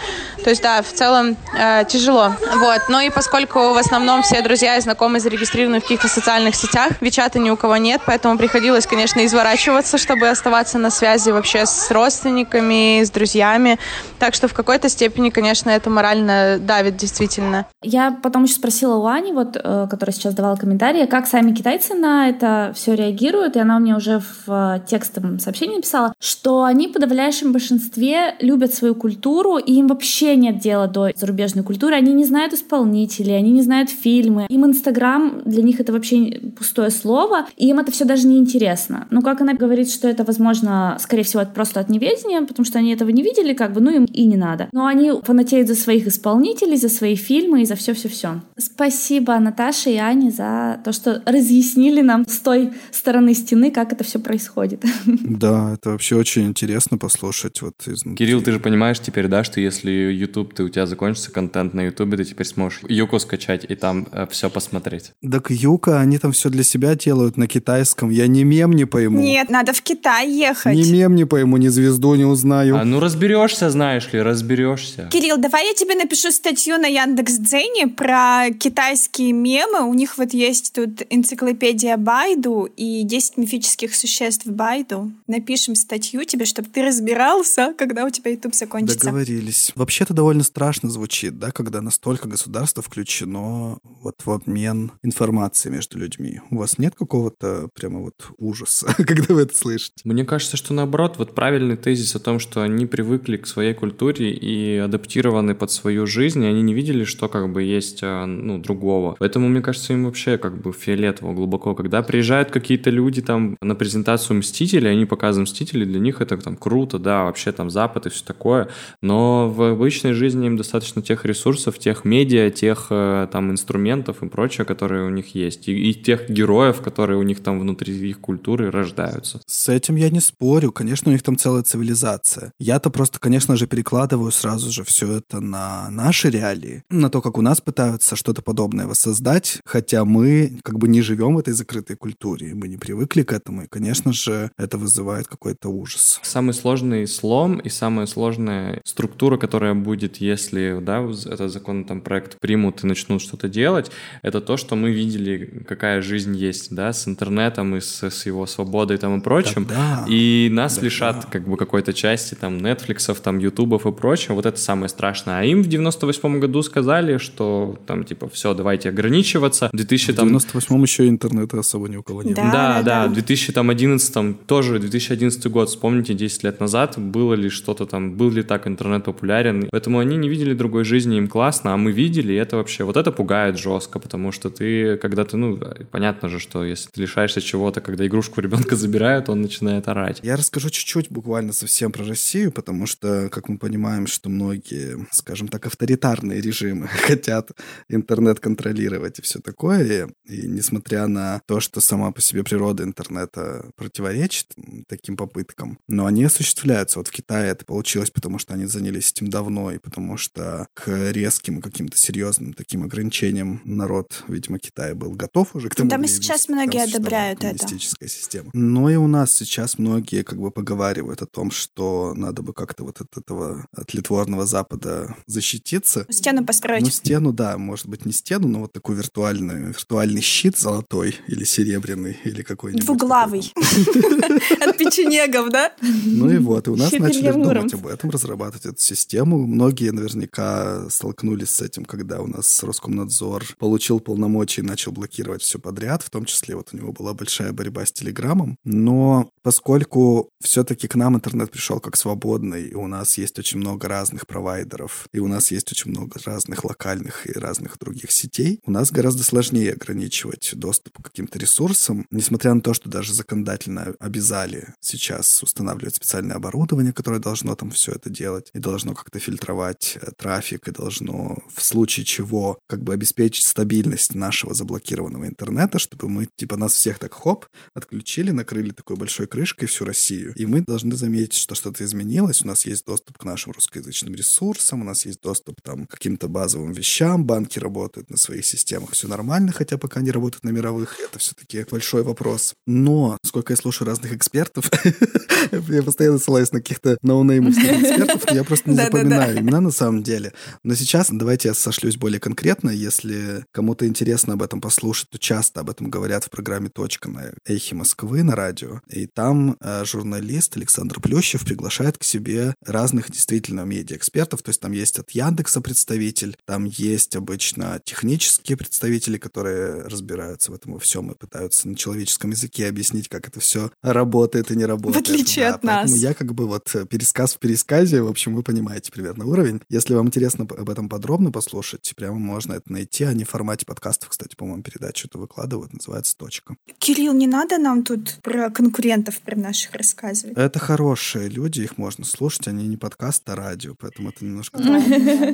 То 0.44 0.50
есть, 0.50 0.62
да, 0.62 0.82
в 0.82 0.92
целом 0.92 1.36
э, 1.58 1.84
тяжело. 1.88 2.32
Вот. 2.56 2.82
Ну 2.88 3.00
и 3.00 3.10
поскольку 3.10 3.74
в 3.74 3.78
основном 3.78 4.22
все 4.22 4.42
друзья 4.42 4.76
и 4.76 4.80
знакомые 4.80 5.20
зарегистрированы 5.20 5.80
в 5.80 5.82
каких-то 5.82 6.08
социальных 6.08 6.54
сетях, 6.54 6.92
Вичата 7.00 7.38
ни 7.38 7.50
у 7.50 7.56
кого 7.56 7.76
нет, 7.76 8.02
поэтому 8.06 8.38
приходилось, 8.38 8.86
конечно, 8.86 9.24
изворачиваться, 9.24 9.98
чтобы 9.98 10.28
оставаться 10.28 10.78
на 10.78 10.90
связи 10.90 11.30
вообще 11.30 11.66
с 11.66 11.90
родственниками, 11.90 13.02
с 13.02 13.10
друзьями. 13.10 13.78
Так 14.18 14.34
что 14.34 14.48
в 14.48 14.54
какой-то 14.54 14.88
степени, 14.88 15.30
конечно, 15.30 15.70
это 15.70 15.90
морально 15.90 16.58
давит 16.58 16.96
действительно. 16.96 17.66
Я 17.82 18.16
потом 18.22 18.44
еще 18.44 18.54
спросила 18.54 18.96
у 18.96 19.06
Ани, 19.06 19.32
вот, 19.32 19.56
э, 19.56 19.86
которая 19.90 20.14
сейчас 20.14 20.34
давала 20.34 20.56
комментарии, 20.56 21.06
как 21.06 21.26
сами 21.26 21.52
китайцы 21.52 21.85
на 21.94 22.28
это 22.28 22.72
все 22.74 22.94
реагируют, 22.94 23.56
и 23.56 23.60
она 23.60 23.78
мне 23.78 23.96
уже 23.96 24.20
в 24.20 24.48
э, 24.48 24.80
текстовом 24.86 25.38
сообщении 25.38 25.76
написала, 25.76 26.12
что 26.18 26.64
они 26.64 26.88
в 26.88 26.92
подавляющем 26.92 27.52
большинстве 27.52 28.34
любят 28.40 28.74
свою 28.74 28.94
культуру, 28.94 29.58
и 29.58 29.74
им 29.74 29.86
вообще 29.88 30.36
нет 30.36 30.58
дела 30.58 30.86
до 30.88 31.10
зарубежной 31.14 31.64
культуры, 31.64 31.94
они 31.94 32.12
не 32.12 32.24
знают 32.24 32.52
исполнителей, 32.52 33.36
они 33.36 33.50
не 33.50 33.62
знают 33.62 33.90
фильмы, 33.90 34.46
им 34.48 34.66
Инстаграм 34.66 35.42
для 35.44 35.62
них 35.62 35.80
это 35.80 35.92
вообще 35.92 36.40
пустое 36.56 36.90
слово, 36.90 37.46
и 37.56 37.68
им 37.68 37.78
это 37.78 37.92
все 37.92 38.04
даже 38.04 38.26
не 38.26 38.38
интересно. 38.38 39.06
Ну, 39.10 39.22
как 39.22 39.40
она 39.40 39.54
говорит, 39.54 39.90
что 39.90 40.08
это, 40.08 40.24
возможно, 40.24 40.96
скорее 41.00 41.22
всего, 41.22 41.44
просто 41.44 41.80
от 41.80 41.88
неведения, 41.88 42.42
потому 42.42 42.66
что 42.66 42.78
они 42.78 42.92
этого 42.92 43.10
не 43.10 43.22
видели, 43.22 43.52
как 43.52 43.72
бы, 43.72 43.80
ну, 43.80 43.90
им 43.90 44.04
и 44.04 44.24
не 44.26 44.36
надо. 44.36 44.68
Но 44.72 44.86
они 44.86 45.12
фанатеют 45.22 45.68
за 45.68 45.74
своих 45.74 46.06
исполнителей, 46.06 46.76
за 46.76 46.88
свои 46.88 47.14
фильмы 47.14 47.62
и 47.62 47.64
за 47.64 47.76
все-все-все. 47.76 48.42
Спасибо 48.58 49.38
Наташе 49.38 49.90
и 49.90 49.96
Ане 49.96 50.30
за 50.30 50.80
то, 50.84 50.92
что 50.92 51.22
разъяснили 51.24 51.75
нам 51.76 52.26
с 52.26 52.38
той 52.38 52.72
стороны 52.90 53.34
стены, 53.34 53.70
как 53.70 53.92
это 53.92 54.04
все 54.04 54.18
происходит. 54.18 54.84
Да, 55.36 55.74
это 55.74 55.90
вообще 55.90 56.16
очень 56.16 56.46
интересно 56.46 56.98
послушать. 56.98 57.60
Вот 57.60 57.74
изнутри. 57.86 58.16
Кирилл, 58.16 58.42
ты 58.42 58.52
же 58.52 58.60
понимаешь 58.60 58.98
теперь, 59.00 59.28
да, 59.28 59.44
что 59.44 59.60
если 59.60 59.90
YouTube, 59.90 60.54
ты 60.54 60.62
у 60.62 60.68
тебя 60.68 60.86
закончится 60.86 61.30
контент 61.30 61.74
на 61.74 61.82
YouTube, 61.82 62.16
ты 62.16 62.24
теперь 62.24 62.46
сможешь 62.46 62.80
Юку 62.88 63.18
скачать 63.18 63.66
и 63.68 63.74
там 63.74 64.08
все 64.30 64.48
посмотреть. 64.48 65.12
Так 65.30 65.50
Юка, 65.50 66.00
они 66.00 66.18
там 66.18 66.32
все 66.32 66.48
для 66.48 66.62
себя 66.62 66.94
делают 66.94 67.36
на 67.36 67.46
китайском. 67.46 68.10
Я 68.10 68.26
ни 68.28 68.44
мем 68.44 68.72
не 68.72 68.84
пойму. 68.86 69.20
Нет, 69.20 69.50
надо 69.50 69.72
в 69.72 69.82
Китай 69.82 70.30
ехать. 70.30 70.74
Ни 70.74 70.90
мем 70.90 71.14
не 71.14 71.26
пойму, 71.26 71.56
ни 71.56 71.68
звезду 71.68 72.14
не 72.14 72.24
узнаю. 72.24 72.76
А 72.76 72.84
ну 72.84 73.00
разберешься, 73.00 73.70
знаешь 73.70 74.12
ли, 74.12 74.22
разберешься. 74.22 75.08
Кирилл, 75.12 75.36
давай 75.36 75.66
я 75.68 75.74
тебе 75.74 75.94
напишу 75.94 76.30
статью 76.30 76.78
на 76.78 76.86
Яндекс.Дзене 76.86 77.88
про 77.88 78.50
китайские 78.58 79.32
мемы. 79.32 79.82
У 79.82 79.94
них 79.94 80.18
вот 80.18 80.32
есть 80.32 80.72
тут 80.74 81.02
энциклопедия 81.10 81.65
Байду 81.96 82.68
и 82.76 83.02
10 83.02 83.36
мифических 83.38 83.94
существ 83.94 84.46
Байду. 84.46 85.12
Напишем 85.26 85.74
статью 85.74 86.24
тебе, 86.24 86.44
чтобы 86.44 86.68
ты 86.68 86.84
разбирался, 86.84 87.74
когда 87.76 88.04
у 88.04 88.10
тебя 88.10 88.30
YouTube 88.30 88.54
закончится. 88.54 89.06
Договорились. 89.06 89.72
Вообще-то 89.74 90.14
довольно 90.14 90.44
страшно 90.44 90.90
звучит, 90.90 91.38
да, 91.38 91.50
когда 91.50 91.80
настолько 91.80 92.28
государство 92.28 92.82
включено 92.82 93.78
вот 94.02 94.16
в 94.24 94.30
обмен 94.30 94.92
информацией 95.02 95.74
между 95.74 95.98
людьми. 95.98 96.40
У 96.50 96.58
вас 96.58 96.78
нет 96.78 96.94
какого-то 96.94 97.68
прямо 97.74 98.00
вот 98.00 98.14
ужаса, 98.38 98.94
когда 98.96 99.34
вы 99.34 99.42
это 99.42 99.54
слышите? 99.56 99.94
Мне 100.04 100.24
кажется, 100.24 100.56
что 100.56 100.72
наоборот, 100.74 101.16
вот 101.18 101.34
правильный 101.34 101.76
тезис 101.76 102.14
о 102.14 102.20
том, 102.20 102.38
что 102.38 102.62
они 102.62 102.86
привыкли 102.86 103.36
к 103.36 103.46
своей 103.46 103.74
культуре 103.74 104.30
и 104.30 104.76
адаптированы 104.76 105.54
под 105.54 105.70
свою 105.70 106.06
жизнь, 106.06 106.42
и 106.44 106.46
они 106.46 106.62
не 106.62 106.74
видели, 106.74 107.04
что 107.04 107.28
как 107.28 107.52
бы 107.52 107.62
есть, 107.62 108.00
а, 108.02 108.26
ну, 108.26 108.58
другого. 108.58 109.16
Поэтому, 109.18 109.48
мне 109.48 109.60
кажется, 109.60 109.92
им 109.92 110.04
вообще 110.04 110.38
как 110.38 110.60
бы 110.60 110.72
фиолетово 110.72 111.32
глубоко. 111.46 111.74
Когда 111.74 112.02
приезжают 112.02 112.50
какие-то 112.50 112.90
люди 112.90 113.22
там 113.22 113.56
на 113.60 113.74
презентацию 113.74 114.38
Мстителей, 114.38 114.90
они 114.90 115.06
показывают 115.06 115.48
Мстители, 115.48 115.84
для 115.84 116.00
них 116.00 116.20
это 116.20 116.36
там 116.36 116.56
круто, 116.56 116.98
да, 116.98 117.24
вообще 117.24 117.52
там 117.52 117.70
Запад 117.70 118.06
и 118.06 118.10
все 118.10 118.24
такое, 118.24 118.68
но 119.00 119.48
в 119.48 119.72
обычной 119.72 120.12
жизни 120.12 120.46
им 120.46 120.56
достаточно 120.56 121.02
тех 121.02 121.24
ресурсов, 121.24 121.78
тех 121.78 122.04
медиа, 122.04 122.50
тех 122.50 122.88
э, 122.90 123.28
там 123.30 123.50
инструментов 123.50 124.22
и 124.22 124.28
прочее, 124.28 124.64
которые 124.64 125.06
у 125.06 125.10
них 125.10 125.34
есть, 125.34 125.68
и, 125.68 125.90
и 125.90 125.94
тех 125.94 126.28
героев, 126.28 126.80
которые 126.80 127.18
у 127.18 127.22
них 127.22 127.42
там 127.42 127.60
внутри 127.60 127.94
их 127.96 128.20
культуры 128.20 128.70
рождаются. 128.70 129.40
С 129.46 129.68
этим 129.68 129.96
я 129.96 130.10
не 130.10 130.20
спорю. 130.20 130.72
Конечно, 130.72 131.10
у 131.10 131.12
них 131.12 131.22
там 131.22 131.36
целая 131.36 131.62
цивилизация. 131.62 132.52
Я-то 132.58 132.90
просто, 132.90 133.18
конечно 133.18 133.56
же, 133.56 133.66
перекладываю 133.66 134.32
сразу 134.32 134.70
же 134.72 134.84
все 134.84 135.18
это 135.18 135.40
на 135.40 135.88
наши 135.90 136.30
реалии, 136.30 136.82
на 136.90 137.08
то, 137.08 137.20
как 137.22 137.38
у 137.38 137.42
нас 137.42 137.60
пытаются 137.60 138.16
что-то 138.16 138.42
подобное 138.42 138.86
воссоздать, 138.86 139.60
хотя 139.64 140.04
мы 140.04 140.58
как 140.62 140.78
бы 140.78 140.88
не 140.88 141.02
живем 141.02 141.35
в 141.36 141.38
этой 141.40 141.54
закрытой 141.54 141.96
культуре, 141.96 142.54
мы 142.54 142.68
не 142.68 142.76
привыкли 142.76 143.22
к 143.22 143.32
этому, 143.32 143.62
и, 143.62 143.66
конечно 143.66 144.12
же, 144.12 144.50
это 144.58 144.78
вызывает 144.78 145.26
какой-то 145.26 145.68
ужас. 145.68 146.20
Самый 146.22 146.52
сложный 146.52 147.06
слом 147.06 147.58
и 147.58 147.68
самая 147.68 148.06
сложная 148.06 148.80
структура, 148.84 149.38
которая 149.38 149.74
будет, 149.74 150.16
если 150.16 150.78
да, 150.80 151.00
этот 151.00 151.50
закон 151.50 151.84
там 151.84 152.00
проект 152.00 152.38
примут 152.40 152.84
и 152.84 152.86
начнут 152.86 153.22
что-то 153.22 153.48
делать, 153.48 153.90
это 154.22 154.40
то, 154.40 154.56
что 154.56 154.76
мы 154.76 154.90
видели, 154.90 155.64
какая 155.66 156.02
жизнь 156.02 156.36
есть, 156.36 156.74
да, 156.74 156.92
с 156.92 157.08
интернетом 157.08 157.76
и 157.76 157.80
с, 157.80 158.02
с 158.02 158.26
его 158.26 158.46
свободой 158.46 158.98
там 158.98 159.18
и 159.18 159.22
прочим. 159.22 159.66
Да. 159.66 160.04
И 160.08 160.48
нас 160.52 160.66
нас 160.66 160.82
лишат 160.82 161.26
как 161.26 161.48
бы 161.48 161.56
какой-то 161.56 161.92
части 161.92 162.34
там 162.34 162.58
Netflix, 162.58 163.14
там 163.22 163.38
Ютубов 163.38 163.86
и 163.86 163.92
прочего, 163.92 164.34
вот 164.34 164.46
это 164.46 164.58
самое 164.58 164.88
страшное. 164.88 165.40
А 165.40 165.44
им 165.44 165.62
в 165.62 165.68
98 165.68 166.40
году 166.40 166.62
сказали, 166.62 167.18
что 167.18 167.78
там 167.86 168.04
типа 168.04 168.28
все, 168.28 168.54
давайте 168.54 168.88
ограничиваться. 168.88 169.68
В 169.72 169.76
2000 169.76 170.12
В 170.12 170.18
98-м 170.18 170.82
еще 170.82 171.08
интернета 171.26 171.58
особо 171.60 171.88
ни 171.88 171.96
у 171.96 172.02
кого 172.02 172.22
не 172.22 172.34
Да. 172.34 172.42
было. 172.42 172.52
Да, 172.52 172.82
да, 172.82 173.02
да. 173.04 173.08
в 173.08 173.14
2011 173.14 174.46
тоже, 174.46 174.78
2011 174.78 175.46
год, 175.50 175.68
вспомните, 175.68 176.14
10 176.14 176.44
лет 176.44 176.60
назад, 176.60 176.98
было 176.98 177.34
ли 177.34 177.48
что-то 177.48 177.86
там, 177.86 178.16
был 178.16 178.30
ли 178.30 178.42
так 178.42 178.66
интернет 178.66 179.04
популярен, 179.04 179.68
поэтому 179.70 179.98
они 179.98 180.16
не 180.16 180.28
видели 180.28 180.54
другой 180.54 180.84
жизни, 180.84 181.16
им 181.18 181.28
классно, 181.28 181.74
а 181.74 181.76
мы 181.76 181.92
видели, 181.92 182.32
и 182.32 182.36
это 182.36 182.56
вообще, 182.56 182.84
вот 182.84 182.96
это 182.96 183.12
пугает 183.12 183.58
жестко, 183.58 183.98
потому 183.98 184.32
что 184.32 184.50
ты, 184.50 184.96
когда 184.96 185.24
ты, 185.24 185.36
ну, 185.36 185.58
понятно 185.90 186.28
же, 186.28 186.38
что 186.38 186.64
если 186.64 186.88
ты 186.90 187.02
лишаешься 187.02 187.40
чего-то, 187.40 187.80
когда 187.80 188.06
игрушку 188.06 188.40
ребенка 188.40 188.76
забирают, 188.76 189.28
он 189.28 189.42
начинает 189.42 189.88
орать. 189.88 190.20
Я 190.22 190.36
расскажу 190.36 190.70
чуть-чуть 190.70 191.10
буквально 191.10 191.52
совсем 191.52 191.92
про 191.92 192.04
Россию, 192.04 192.52
потому 192.52 192.86
что, 192.86 193.28
как 193.30 193.48
мы 193.48 193.58
понимаем, 193.58 194.06
что 194.06 194.28
многие, 194.28 195.06
скажем 195.10 195.48
так, 195.48 195.66
авторитарные 195.66 196.40
режимы 196.40 196.86
хотят 197.06 197.50
интернет 197.88 198.40
контролировать 198.40 199.18
и 199.18 199.22
все 199.22 199.40
такое. 199.40 200.08
И 200.28 200.46
несмотря 200.46 201.06
на 201.06 201.15
то, 201.46 201.60
что 201.60 201.80
сама 201.80 202.10
по 202.12 202.20
себе 202.20 202.44
природа 202.44 202.82
интернета 202.84 203.70
противоречит 203.76 204.54
таким 204.88 205.16
попыткам, 205.16 205.78
но 205.88 206.06
они 206.06 206.24
осуществляются. 206.24 206.98
Вот 206.98 207.08
в 207.08 207.10
Китае 207.10 207.50
это 207.50 207.64
получилось, 207.64 208.10
потому 208.10 208.38
что 208.38 208.54
они 208.54 208.66
занялись 208.66 209.12
этим 209.12 209.28
давно, 209.28 209.70
и 209.70 209.78
потому 209.78 210.16
что 210.16 210.68
к 210.74 210.88
резким 211.12 211.60
каким-то 211.60 211.96
серьезным 211.96 212.52
таким 212.52 212.82
ограничениям 212.82 213.60
народ, 213.64 214.24
видимо, 214.28 214.58
Китая 214.58 214.94
был 214.94 215.12
готов 215.12 215.54
уже 215.54 215.68
к 215.68 215.74
тому. 215.74 215.90
Там 215.90 216.04
и 216.04 216.08
сейчас 216.08 216.48
многие 216.48 216.82
одобряют 216.82 217.44
это. 217.44 217.66
система. 218.08 218.50
Но 218.52 218.90
и 218.90 218.96
у 218.96 219.06
нас 219.06 219.34
сейчас 219.34 219.78
многие 219.78 220.22
как 220.22 220.40
бы 220.40 220.50
поговаривают 220.50 221.22
о 221.22 221.26
том, 221.26 221.50
что 221.50 222.14
надо 222.14 222.42
бы 222.42 222.52
как-то 222.52 222.84
вот 222.84 223.00
от 223.00 223.16
этого 223.16 223.66
от 223.72 223.94
литворного 223.94 224.46
Запада 224.46 225.16
защититься. 225.26 226.06
Стену 226.10 226.44
построить. 226.44 226.82
Ну, 226.82 226.90
стену, 226.90 227.32
да, 227.32 227.58
может 227.58 227.86
быть, 227.86 228.06
не 228.06 228.12
стену, 228.12 228.48
но 228.48 228.60
вот 228.60 228.72
такой 228.72 228.96
виртуальный, 228.96 229.68
виртуальный 229.68 230.20
щит 230.20 230.58
золотой 230.58 231.05
или 231.26 231.44
серебряный, 231.44 232.18
или 232.24 232.42
какой-нибудь. 232.42 232.84
Двуглавый. 232.84 233.52
От 233.56 234.78
печенегов, 234.78 235.50
да? 235.50 235.72
Ну 235.80 236.30
и 236.30 236.38
вот, 236.38 236.66
и 236.68 236.70
у 236.70 236.76
нас 236.76 236.92
начали 236.92 237.32
думать 237.32 237.74
об 237.74 237.86
этом, 237.86 238.10
разрабатывать 238.10 238.66
эту 238.66 238.80
систему. 238.80 239.46
Многие 239.46 239.90
наверняка 239.90 240.88
столкнулись 240.90 241.50
с 241.50 241.62
этим, 241.62 241.84
когда 241.84 242.20
у 242.20 242.26
нас 242.26 242.62
Роскомнадзор 242.62 243.44
получил 243.58 244.00
полномочия 244.00 244.62
и 244.62 244.64
начал 244.64 244.92
блокировать 244.92 245.42
все 245.42 245.58
подряд, 245.58 246.02
в 246.02 246.10
том 246.10 246.24
числе 246.24 246.56
вот 246.56 246.68
у 246.72 246.76
него 246.76 246.92
была 246.92 247.14
большая 247.14 247.52
борьба 247.52 247.84
с 247.86 247.92
Телеграмом. 247.92 248.58
Но 248.64 249.30
поскольку 249.42 250.30
все-таки 250.40 250.88
к 250.88 250.94
нам 250.94 251.16
интернет 251.16 251.50
пришел 251.50 251.80
как 251.80 251.96
свободный, 251.96 252.68
и 252.68 252.74
у 252.74 252.86
нас 252.86 253.18
есть 253.18 253.38
очень 253.38 253.58
много 253.58 253.88
разных 253.88 254.26
провайдеров, 254.26 255.08
и 255.12 255.18
у 255.18 255.28
нас 255.28 255.50
есть 255.50 255.70
очень 255.72 255.90
много 255.90 256.20
разных 256.24 256.64
локальных 256.64 257.26
и 257.28 257.32
разных 257.38 257.78
других 257.78 258.10
сетей, 258.10 258.60
у 258.66 258.70
нас 258.70 258.90
гораздо 258.90 259.22
сложнее 259.22 259.72
ограничивать 259.72 260.52
доступ 260.54 260.95
к 261.02 261.06
каким-то 261.06 261.38
ресурсам, 261.38 262.06
несмотря 262.10 262.54
на 262.54 262.60
то, 262.60 262.74
что 262.74 262.88
даже 262.88 263.14
законодательно 263.14 263.94
обязали 263.98 264.74
сейчас 264.80 265.42
устанавливать 265.42 265.96
специальное 265.96 266.36
оборудование, 266.36 266.92
которое 266.92 267.20
должно 267.20 267.54
там 267.54 267.70
все 267.70 267.92
это 267.92 268.10
делать, 268.10 268.50
и 268.54 268.58
должно 268.58 268.94
как-то 268.94 269.18
фильтровать 269.18 269.98
э, 270.00 270.10
трафик, 270.16 270.68
и 270.68 270.72
должно 270.72 271.38
в 271.54 271.62
случае 271.62 272.04
чего 272.04 272.58
как 272.66 272.82
бы 272.82 272.92
обеспечить 272.94 273.46
стабильность 273.46 274.14
нашего 274.14 274.54
заблокированного 274.54 275.26
интернета, 275.26 275.78
чтобы 275.78 276.08
мы, 276.08 276.28
типа, 276.36 276.56
нас 276.56 276.72
всех 276.72 276.98
так 276.98 277.14
хоп, 277.14 277.46
отключили, 277.74 278.30
накрыли 278.30 278.70
такой 278.70 278.96
большой 278.96 279.26
крышкой 279.26 279.68
всю 279.68 279.84
Россию. 279.84 280.32
И 280.34 280.46
мы 280.46 280.60
должны 280.60 280.96
заметить, 280.96 281.38
что 281.38 281.54
что-то 281.54 281.84
изменилось, 281.84 282.42
у 282.42 282.46
нас 282.46 282.66
есть 282.66 282.84
доступ 282.84 283.18
к 283.18 283.24
нашим 283.24 283.52
русскоязычным 283.52 284.14
ресурсам, 284.14 284.82
у 284.82 284.84
нас 284.84 285.06
есть 285.06 285.20
доступ 285.20 285.60
там, 285.62 285.86
к 285.86 285.90
каким-то 285.90 286.28
базовым 286.28 286.72
вещам, 286.72 287.24
банки 287.24 287.58
работают 287.58 288.10
на 288.10 288.16
своих 288.16 288.46
системах, 288.46 288.92
все 288.92 289.08
нормально, 289.08 289.52
хотя 289.52 289.78
пока 289.78 290.00
не 290.00 290.10
работают 290.10 290.44
на 290.44 290.50
мировых, 290.50 290.85
это 291.00 291.18
все-таки 291.18 291.64
большой 291.70 292.02
вопрос. 292.02 292.54
Но, 292.66 293.18
сколько 293.24 293.52
я 293.52 293.56
слушаю 293.56 293.88
разных 293.88 294.12
экспертов, 294.12 294.70
я 295.68 295.82
постоянно 295.82 296.18
ссылаюсь 296.18 296.52
на 296.52 296.60
каких-то 296.60 296.98
ноунеймовских 297.02 297.64
экспертов, 297.80 298.24
я 298.32 298.44
просто 298.44 298.70
не 298.70 298.76
запоминаю 298.76 299.38
имена 299.40 299.60
на 299.60 299.70
самом 299.70 300.02
деле. 300.02 300.32
Но 300.62 300.74
сейчас 300.74 301.08
давайте 301.10 301.48
я 301.48 301.54
сошлюсь 301.54 301.96
более 301.96 302.20
конкретно. 302.20 302.70
Если 302.70 303.44
кому-то 303.52 303.86
интересно 303.86 304.34
об 304.34 304.42
этом 304.42 304.60
послушать, 304.60 305.10
то 305.10 305.18
часто 305.18 305.60
об 305.60 305.70
этом 305.70 305.90
говорят 305.90 306.24
в 306.24 306.30
программе 306.30 306.68
«Точка» 306.68 307.08
на 307.08 307.32
Эхе 307.44 307.74
Москвы 307.74 308.22
на 308.22 308.34
радио. 308.34 308.80
И 308.88 309.06
там 309.06 309.56
э, 309.60 309.84
журналист 309.84 310.56
Александр 310.56 311.00
Плющев 311.00 311.44
приглашает 311.44 311.98
к 311.98 312.04
себе 312.04 312.54
разных 312.64 313.10
действительно 313.10 313.62
медиа-экспертов. 313.62 314.42
То 314.42 314.50
есть 314.50 314.60
там 314.60 314.72
есть 314.72 314.98
от 314.98 315.10
Яндекса 315.10 315.60
представитель, 315.60 316.36
там 316.44 316.64
есть 316.64 317.16
обычно 317.16 317.80
технические 317.84 318.56
представители, 318.56 319.18
которые 319.18 319.82
разбираются 319.82 320.52
в 320.52 320.54
этом 320.54 320.75
во 320.76 320.80
всем 320.80 321.10
и 321.10 321.14
пытаются 321.14 321.68
на 321.68 321.74
человеческом 321.74 322.30
языке 322.30 322.68
объяснить, 322.68 323.08
как 323.08 323.28
это 323.28 323.40
все 323.40 323.70
работает 323.82 324.50
и 324.50 324.56
не 324.56 324.66
работает. 324.66 325.06
В 325.06 325.10
отличие 325.10 325.48
от 325.48 325.62
поэтому 325.62 325.92
нас. 325.92 326.00
Я 326.00 326.14
как 326.14 326.34
бы 326.34 326.46
вот 326.46 326.74
э, 326.74 326.86
пересказ 326.86 327.34
в 327.34 327.38
пересказе, 327.38 328.02
в 328.02 328.08
общем, 328.08 328.34
вы 328.34 328.42
понимаете 328.42 328.92
примерно 328.92 329.26
уровень. 329.26 329.60
Если 329.68 329.94
вам 329.94 330.06
интересно 330.06 330.44
об 330.44 330.70
этом 330.70 330.88
подробно 330.88 331.32
послушать, 331.32 331.92
прямо 331.96 332.18
можно 332.18 332.52
это 332.54 332.70
найти. 332.70 333.04
Они 333.04 333.24
в 333.24 333.30
формате 333.30 333.64
подкастов, 333.66 334.10
кстати, 334.10 334.36
по-моему, 334.36 334.62
передачу 334.62 335.08
это 335.08 335.18
выкладывают, 335.18 335.72
называется 335.72 336.16
«Точка». 336.16 336.56
Кирилл, 336.78 337.14
не 337.14 337.26
надо 337.26 337.58
нам 337.58 337.82
тут 337.82 338.18
про 338.22 338.50
конкурентов 338.50 339.18
про 339.20 339.36
наших 339.36 339.74
рассказывать. 339.74 340.36
Это 340.36 340.58
хорошие 340.58 341.28
люди, 341.28 341.62
их 341.62 341.78
можно 341.78 342.04
слушать, 342.04 342.48
они 342.48 342.68
не 342.68 342.76
подкаст, 342.76 343.28
а 343.28 343.36
радио, 343.36 343.74
поэтому 343.74 344.10
это 344.10 344.24
немножко... 344.24 344.58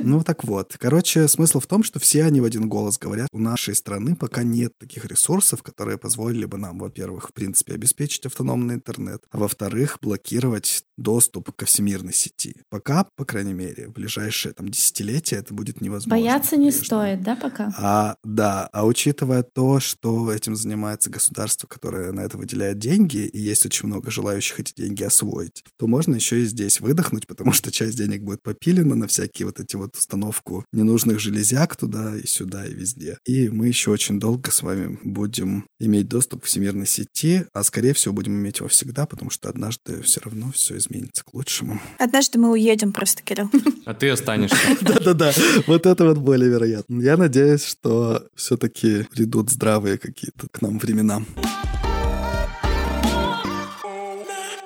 Ну, 0.03 0.23
так 0.23 0.43
вот. 0.43 0.75
Короче, 0.79 1.27
смысл 1.27 1.59
в 1.59 1.67
том, 1.67 1.83
что 1.83 1.99
все 1.99 2.23
они 2.23 2.41
в 2.41 2.45
один 2.45 2.69
голос 2.69 2.97
говорят, 2.97 3.27
у 3.31 3.39
нашей 3.39 3.75
страны 3.75 4.15
пока 4.15 4.43
нет 4.43 4.77
таких 4.77 5.05
ресурсов, 5.05 5.32
которые 5.61 5.97
позволили 5.97 6.45
бы 6.45 6.57
нам, 6.57 6.79
во-первых, 6.79 7.29
в 7.29 7.33
принципе, 7.33 7.73
обеспечить 7.73 8.25
автономный 8.25 8.75
интернет, 8.75 9.23
а 9.31 9.37
во-вторых, 9.37 9.97
блокировать 10.01 10.83
доступ 10.97 11.51
ко 11.55 11.65
всемирной 11.65 12.13
сети. 12.13 12.55
Пока, 12.69 13.07
по 13.15 13.25
крайней 13.25 13.53
мере, 13.53 13.87
в 13.87 13.93
ближайшие 13.93 14.53
там 14.53 14.69
десятилетия 14.69 15.37
это 15.37 15.53
будет 15.53 15.81
невозможно. 15.81 16.11
Бояться 16.11 16.55
не 16.55 16.71
по-прежнему. 16.71 16.85
стоит, 16.85 17.23
да, 17.23 17.35
пока? 17.35 17.73
А, 17.77 18.15
да, 18.23 18.67
а 18.71 18.85
учитывая 18.85 19.43
то, 19.43 19.79
что 19.79 20.31
этим 20.31 20.55
занимается 20.55 21.09
государство, 21.09 21.67
которое 21.67 22.11
на 22.11 22.21
это 22.21 22.37
выделяет 22.37 22.77
деньги, 22.79 23.25
и 23.25 23.39
есть 23.39 23.65
очень 23.65 23.87
много 23.87 24.11
желающих 24.11 24.59
эти 24.59 24.73
деньги 24.75 25.03
освоить, 25.03 25.63
то 25.77 25.87
можно 25.87 26.15
еще 26.15 26.41
и 26.41 26.45
здесь 26.45 26.79
выдохнуть, 26.79 27.27
потому 27.27 27.51
что 27.51 27.71
часть 27.71 27.97
денег 27.97 28.21
будет 28.21 28.41
попилена 28.43 28.95
на 28.95 29.07
всякие 29.07 29.47
вот 29.47 29.59
эти 29.59 29.75
вот 29.75 29.95
установку 29.95 30.65
ненужных 30.71 31.19
железяк 31.19 31.75
туда 31.75 32.15
и 32.15 32.27
сюда 32.27 32.65
и 32.65 32.73
везде. 32.73 33.17
И 33.25 33.49
мы 33.49 33.67
еще 33.67 33.91
очень 33.91 34.19
долго 34.19 34.51
с 34.51 34.61
вами 34.61 34.99
будем 35.13 35.65
иметь 35.79 36.07
доступ 36.09 36.43
к 36.43 36.45
всемирной 36.45 36.87
сети, 36.87 37.45
а 37.53 37.63
скорее 37.63 37.93
всего 37.93 38.13
будем 38.13 38.33
иметь 38.33 38.59
его 38.59 38.67
всегда, 38.67 39.05
потому 39.05 39.29
что 39.29 39.49
однажды 39.49 40.01
все 40.01 40.19
равно 40.21 40.51
все 40.51 40.77
изменится 40.77 41.23
к 41.23 41.33
лучшему. 41.33 41.79
Однажды 41.99 42.39
мы 42.39 42.51
уедем 42.51 42.91
просто, 42.91 43.23
Кирилл. 43.23 43.49
А 43.85 43.93
ты 43.93 44.09
останешься. 44.09 44.57
Да-да-да, 44.81 45.31
вот 45.67 45.85
это 45.85 46.05
вот 46.05 46.17
более 46.17 46.49
вероятно. 46.49 47.01
Я 47.01 47.17
надеюсь, 47.17 47.63
что 47.63 48.27
все-таки 48.35 49.03
придут 49.03 49.49
здравые 49.49 49.97
какие-то 49.97 50.47
к 50.51 50.61
нам 50.61 50.79
времена. 50.79 51.23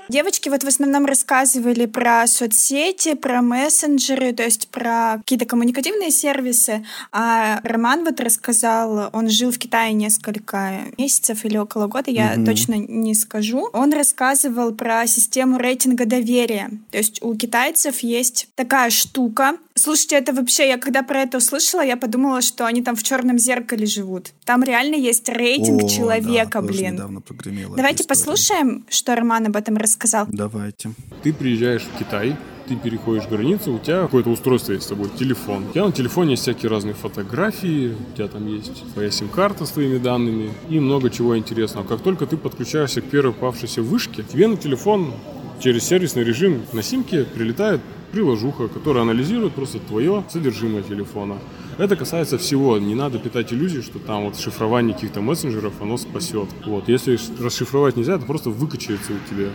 Девочки 0.10 0.49
вот 0.49 0.64
в 0.64 0.68
основном 0.68 1.05
рассказывали 1.05 1.86
про 1.86 2.26
соцсети, 2.28 3.14
про 3.14 3.41
мессенджеры, 3.41 4.32
то 4.34 4.43
есть 4.43 4.68
про 4.70 5.18
какие-то 5.18 5.45
коммуникативные 5.45 6.12
сервисы. 6.12 6.86
А 7.12 7.60
Роман 7.64 8.03
вот 8.05 8.20
рассказал, 8.22 9.10
он 9.14 9.30
жил 9.30 9.51
в 9.51 9.58
Китае 9.58 9.93
несколько 9.93 10.80
месяцев 10.97 11.43
или 11.45 11.58
около 11.58 11.88
года, 11.88 12.10
я 12.12 12.34
Мгм. 12.36 12.45
точно 12.45 12.74
не 12.76 13.14
скажу. 13.16 13.70
Он 13.74 13.91
рассказывал 13.93 14.74
про 14.74 15.05
систему 15.08 15.58
рейтинга 15.58 16.05
доверия. 16.05 16.70
То 16.91 16.97
есть 16.97 17.22
у 17.22 17.36
китайцев 17.36 17.99
есть 17.99 18.47
такая 18.55 18.89
штука. 18.89 19.58
Слушайте, 19.78 20.15
это 20.15 20.34
вообще, 20.34 20.67
я 20.67 20.78
когда 20.78 21.03
про 21.03 21.21
это 21.21 21.38
услышала, 21.38 21.82
я 21.82 21.97
подумала, 21.97 22.41
что 22.41 22.65
они 22.65 22.82
там 22.82 22.95
в 22.95 23.03
черном 23.03 23.38
зеркале 23.38 23.86
живут. 23.86 24.32
Там 24.43 24.63
реально 24.63 24.95
есть 24.95 25.30
рейтинг 25.30 25.84
О, 25.84 25.89
человека, 25.89 26.61
да, 26.61 26.67
блин. 26.67 26.93
недавно 26.95 27.21
прогремела 27.21 27.75
Давайте 27.75 28.03
послушаем, 28.03 28.86
что 28.89 29.15
Роман 29.15 29.45
об 29.47 29.55
этом 29.55 29.78
рассказал. 29.78 30.25
Давайте. 30.30 30.91
Ты 31.21 31.32
приезжаешь 31.32 31.84
в 31.84 31.99
Китай, 31.99 32.36
ты 32.67 32.75
переходишь 32.75 33.28
границу, 33.28 33.75
у 33.75 33.80
тебя 33.80 34.01
какое-то 34.01 34.32
устройство 34.32 34.73
есть 34.73 34.86
с 34.86 34.88
тобой, 34.88 35.09
телефон. 35.17 35.67
У 35.69 35.71
тебя 35.71 35.86
на 35.86 35.91
телефоне 35.91 36.32
есть 36.32 36.43
всякие 36.43 36.69
разные 36.69 36.95
фотографии, 36.95 37.93
у 37.93 38.15
тебя 38.15 38.28
там 38.28 38.47
есть 38.47 38.84
твоя 38.93 39.11
сим-карта 39.11 39.65
с 39.65 39.71
твоими 39.71 39.99
данными 39.99 40.53
и 40.69 40.80
много 40.80 41.09
чего 41.11 41.38
интересного. 41.38 41.86
Как 41.86 42.01
только 42.01 42.25
ты 42.25 42.36
подключаешься 42.36 43.01
к 43.01 43.05
первой 43.05 43.34
попавшейся 43.34 43.84
вышке, 43.84 44.23
тебе 44.23 44.47
на 44.47 44.57
телефон 44.57 45.13
через 45.59 45.84
сервисный 45.84 46.23
режим 46.23 46.63
на 46.73 46.84
симке 46.84 47.23
прилетает 47.23 47.82
приложуха, 48.12 48.68
которая 48.68 49.03
анализирует 49.03 49.53
просто 49.53 49.80
твое 49.80 50.24
содержимое 50.30 50.84
телефона. 50.84 51.38
Это 51.78 51.95
касается 51.95 52.38
всего. 52.38 52.78
Не 52.80 52.95
надо 52.95 53.20
питать 53.20 53.53
иллюзий, 53.53 53.82
что 53.82 53.99
там 53.99 54.26
вот 54.26 54.38
шифрование 54.39 54.95
каких-то 54.95 55.22
мессенджеров, 55.22 55.74
оно 55.80 55.97
спасет. 55.97 56.49
Вот. 56.66 56.89
Если 56.89 57.20
расшифровать 57.39 57.95
нельзя, 57.95 58.16
это 58.16 58.26
просто 58.26 58.49
выкачается 58.49 59.12
у 59.14 59.30
тебя. 59.30 59.49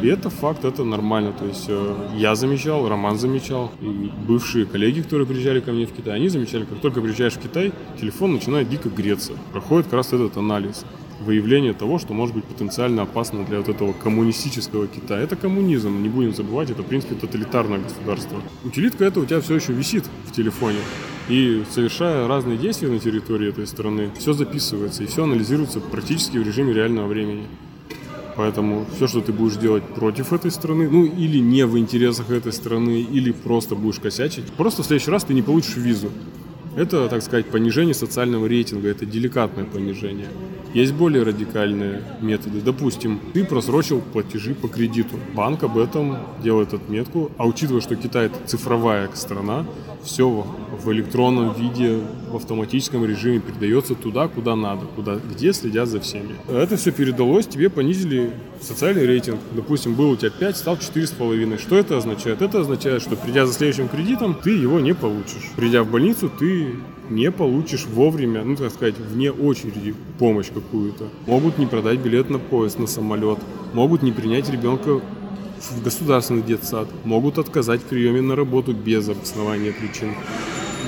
И 0.00 0.06
это 0.06 0.30
факт, 0.30 0.64
это 0.64 0.84
нормально. 0.84 1.32
То 1.32 1.44
есть 1.46 1.64
э, 1.68 2.08
я 2.16 2.36
замечал, 2.36 2.88
Роман 2.88 3.18
замечал, 3.18 3.72
и 3.80 4.10
бывшие 4.28 4.66
коллеги, 4.66 5.00
которые 5.00 5.26
приезжали 5.26 5.60
ко 5.60 5.72
мне 5.72 5.86
в 5.86 5.92
Китай, 5.92 6.14
они 6.16 6.28
замечали, 6.28 6.64
как 6.64 6.80
только 6.80 7.00
приезжаешь 7.00 7.34
в 7.34 7.40
Китай, 7.40 7.72
телефон 8.00 8.34
начинает 8.34 8.68
дико 8.68 8.88
греться. 8.88 9.32
Проходит 9.52 9.86
как 9.86 9.94
раз 9.94 10.12
этот 10.12 10.36
анализ 10.36 10.84
выявление 11.20 11.72
того, 11.72 11.98
что 11.98 12.12
может 12.12 12.34
быть 12.34 12.44
потенциально 12.44 13.02
опасно 13.02 13.44
для 13.44 13.58
вот 13.58 13.68
этого 13.68 13.92
коммунистического 13.92 14.86
Китая. 14.86 15.22
Это 15.22 15.36
коммунизм, 15.36 16.02
не 16.02 16.08
будем 16.08 16.34
забывать, 16.34 16.70
это, 16.70 16.82
в 16.82 16.86
принципе, 16.86 17.14
тоталитарное 17.14 17.78
государство. 17.78 18.40
Утилитка 18.64 19.04
это 19.04 19.20
у 19.20 19.24
тебя 19.24 19.40
все 19.40 19.56
еще 19.56 19.72
висит 19.72 20.04
в 20.26 20.32
телефоне. 20.32 20.78
И 21.28 21.64
совершая 21.70 22.28
разные 22.28 22.56
действия 22.56 22.88
на 22.88 22.98
территории 22.98 23.48
этой 23.48 23.66
страны, 23.66 24.10
все 24.18 24.32
записывается 24.32 25.02
и 25.02 25.06
все 25.06 25.24
анализируется 25.24 25.80
практически 25.80 26.38
в 26.38 26.46
режиме 26.46 26.72
реального 26.72 27.08
времени. 27.08 27.46
Поэтому 28.36 28.86
все, 28.94 29.06
что 29.06 29.22
ты 29.22 29.32
будешь 29.32 29.56
делать 29.56 29.82
против 29.82 30.32
этой 30.32 30.50
страны, 30.50 30.88
ну 30.90 31.04
или 31.04 31.38
не 31.38 31.64
в 31.64 31.78
интересах 31.78 32.30
этой 32.30 32.52
страны, 32.52 33.00
или 33.00 33.32
просто 33.32 33.74
будешь 33.74 33.98
косячить, 33.98 34.44
просто 34.52 34.82
в 34.82 34.86
следующий 34.86 35.10
раз 35.10 35.24
ты 35.24 35.32
не 35.32 35.42
получишь 35.42 35.76
визу. 35.76 36.10
Это, 36.76 37.08
так 37.08 37.22
сказать, 37.22 37.46
понижение 37.46 37.94
социального 37.94 38.46
рейтинга, 38.46 38.88
это 38.88 39.06
деликатное 39.06 39.64
понижение. 39.64 40.28
Есть 40.74 40.92
более 40.92 41.22
радикальные 41.22 42.02
методы. 42.20 42.60
Допустим, 42.60 43.18
ты 43.32 43.44
просрочил 43.44 44.02
платежи 44.12 44.54
по 44.54 44.68
кредиту. 44.68 45.16
Банк 45.34 45.62
об 45.62 45.78
этом 45.78 46.18
делает 46.42 46.74
отметку. 46.74 47.30
А 47.38 47.46
учитывая, 47.46 47.80
что 47.80 47.96
Китай 47.96 48.26
это 48.26 48.36
цифровая 48.44 49.08
страна, 49.14 49.64
все 50.04 50.46
в 50.84 50.92
электронном 50.92 51.54
виде, 51.54 51.98
в 52.30 52.36
автоматическом 52.36 53.06
режиме 53.06 53.40
передается 53.40 53.94
туда, 53.94 54.28
куда 54.28 54.54
надо, 54.54 54.84
куда, 54.94 55.16
где 55.16 55.54
следят 55.54 55.88
за 55.88 56.00
всеми. 56.00 56.36
Это 56.46 56.76
все 56.76 56.92
передалось, 56.92 57.46
тебе 57.46 57.70
понизили 57.70 58.32
социальный 58.60 59.06
рейтинг. 59.06 59.40
Допустим, 59.52 59.94
был 59.94 60.10
у 60.10 60.16
тебя 60.16 60.30
5, 60.30 60.56
стал 60.56 60.76
4,5. 60.76 61.58
Что 61.58 61.76
это 61.76 61.96
означает? 61.96 62.42
Это 62.42 62.60
означает, 62.60 63.02
что 63.02 63.16
придя 63.16 63.46
за 63.46 63.52
следующим 63.52 63.88
кредитом, 63.88 64.34
ты 64.34 64.50
его 64.50 64.80
не 64.80 64.94
получишь. 64.94 65.50
Придя 65.56 65.82
в 65.82 65.90
больницу, 65.90 66.30
ты 66.30 66.74
не 67.10 67.30
получишь 67.30 67.86
вовремя, 67.86 68.42
ну, 68.44 68.56
так 68.56 68.72
сказать, 68.72 68.96
вне 68.98 69.30
очереди 69.30 69.94
помощь 70.18 70.48
какую-то. 70.52 71.08
Могут 71.26 71.58
не 71.58 71.66
продать 71.66 72.00
билет 72.00 72.30
на 72.30 72.38
поезд, 72.38 72.78
на 72.78 72.86
самолет. 72.86 73.38
Могут 73.72 74.02
не 74.02 74.12
принять 74.12 74.50
ребенка 74.50 75.00
в 75.60 75.82
государственный 75.82 76.42
детсад. 76.42 76.88
Могут 77.04 77.38
отказать 77.38 77.80
в 77.80 77.84
приеме 77.84 78.20
на 78.20 78.36
работу 78.36 78.72
без 78.72 79.08
обоснования 79.08 79.72
причин. 79.72 80.14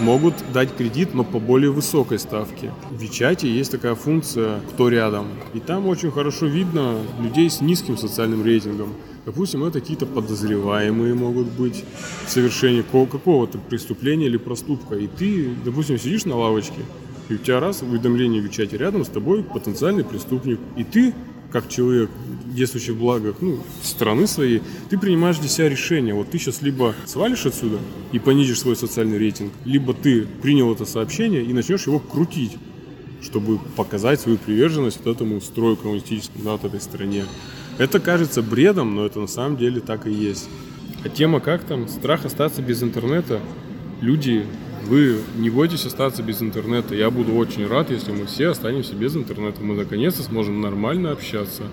Могут 0.01 0.35
дать 0.53 0.75
кредит, 0.77 1.15
но 1.15 1.25
по 1.25 1.41
более 1.41 1.71
высокой 1.71 2.19
ставке. 2.19 2.73
В 2.91 3.01
Вичате 3.01 3.49
есть 3.49 3.73
такая 3.73 3.95
функция 3.95 4.61
«Кто 4.73 4.89
рядом?». 4.89 5.27
И 5.55 5.61
там 5.61 5.87
очень 5.89 6.13
хорошо 6.13 6.47
видно 6.47 6.99
людей 7.21 7.51
с 7.51 7.61
низким 7.61 7.97
социальным 7.97 8.45
рейтингом. 8.45 8.95
Допустим, 9.27 9.65
это 9.65 9.81
какие-то 9.81 10.07
подозреваемые 10.07 11.15
могут 11.15 11.49
быть 11.49 11.85
в 12.27 12.31
совершении 12.31 12.83
какого-то 12.83 13.59
преступления 13.59 14.27
или 14.27 14.37
проступка. 14.37 14.95
И 14.95 15.09
ты, 15.09 15.51
допустим, 15.65 15.99
сидишь 15.99 16.25
на 16.25 16.37
лавочке, 16.37 16.81
и 17.29 17.35
у 17.35 17.39
тебя 17.39 17.61
раз 17.61 17.83
уведомление 17.83 18.41
в 18.41 18.51
чате 18.51 18.77
рядом 18.77 19.05
с 19.05 19.09
тобой 19.09 19.43
потенциальный 19.43 20.05
преступник. 20.05 20.59
И 20.77 20.85
ты, 20.85 21.13
как 21.51 21.69
человек, 21.69 22.11
действующий 22.47 22.93
в 22.93 22.99
благах 22.99 23.37
ну, 23.41 23.59
страны 23.83 24.27
своей, 24.27 24.63
ты 24.91 24.99
принимаешь 24.99 25.39
для 25.39 25.49
себя 25.49 25.69
решение. 25.69 26.15
Вот 26.15 26.31
ты 26.31 26.39
сейчас 26.39 26.63
либо 26.63 26.95
свалишь 27.07 27.47
отсюда 27.47 27.79
и 28.13 28.19
понизишь 28.19 28.61
свой 28.61 28.77
социальный 28.77 29.19
рейтинг, 29.19 29.53
либо 29.65 29.95
ты 29.95 30.27
принял 30.43 30.73
это 30.73 30.85
сообщение 30.85 31.43
и 31.43 31.53
начнешь 31.53 31.87
его 31.87 31.99
крутить 31.99 32.57
чтобы 33.21 33.59
показать 33.77 34.21
свою 34.21 34.39
приверженность 34.39 35.01
вот 35.05 35.17
этому 35.17 35.41
строю 35.41 35.77
коммунистическому, 35.77 36.45
да, 36.45 36.53
вот 36.53 36.65
этой 36.65 36.81
стране. 36.81 37.25
Это 37.77 38.01
кажется 38.01 38.43
бредом, 38.43 38.95
но 38.95 39.07
это 39.07 39.21
на 39.21 39.27
самом 39.27 39.57
деле 39.57 39.81
так 39.81 40.07
и 40.07 40.13
есть. 40.13 40.49
А 41.05 41.09
тема 41.09 41.41
как 41.41 41.65
там? 41.65 41.89
Страх 41.89 42.25
остаться 42.25 42.63
без 42.63 42.83
интернета. 42.83 43.41
Люди, 44.01 44.47
вы 44.87 45.21
не 45.37 45.51
бойтесь 45.51 45.87
остаться 45.87 46.23
без 46.23 46.43
интернета. 46.43 46.95
Я 46.95 47.11
буду 47.11 47.35
очень 47.35 47.67
рад, 47.67 47.91
если 47.91 48.13
мы 48.13 48.27
все 48.27 48.49
останемся 48.49 48.95
без 48.95 49.17
интернета. 49.17 49.61
Мы 49.61 49.75
наконец-то 49.75 50.23
сможем 50.23 50.61
нормально 50.61 51.13
общаться. 51.13 51.65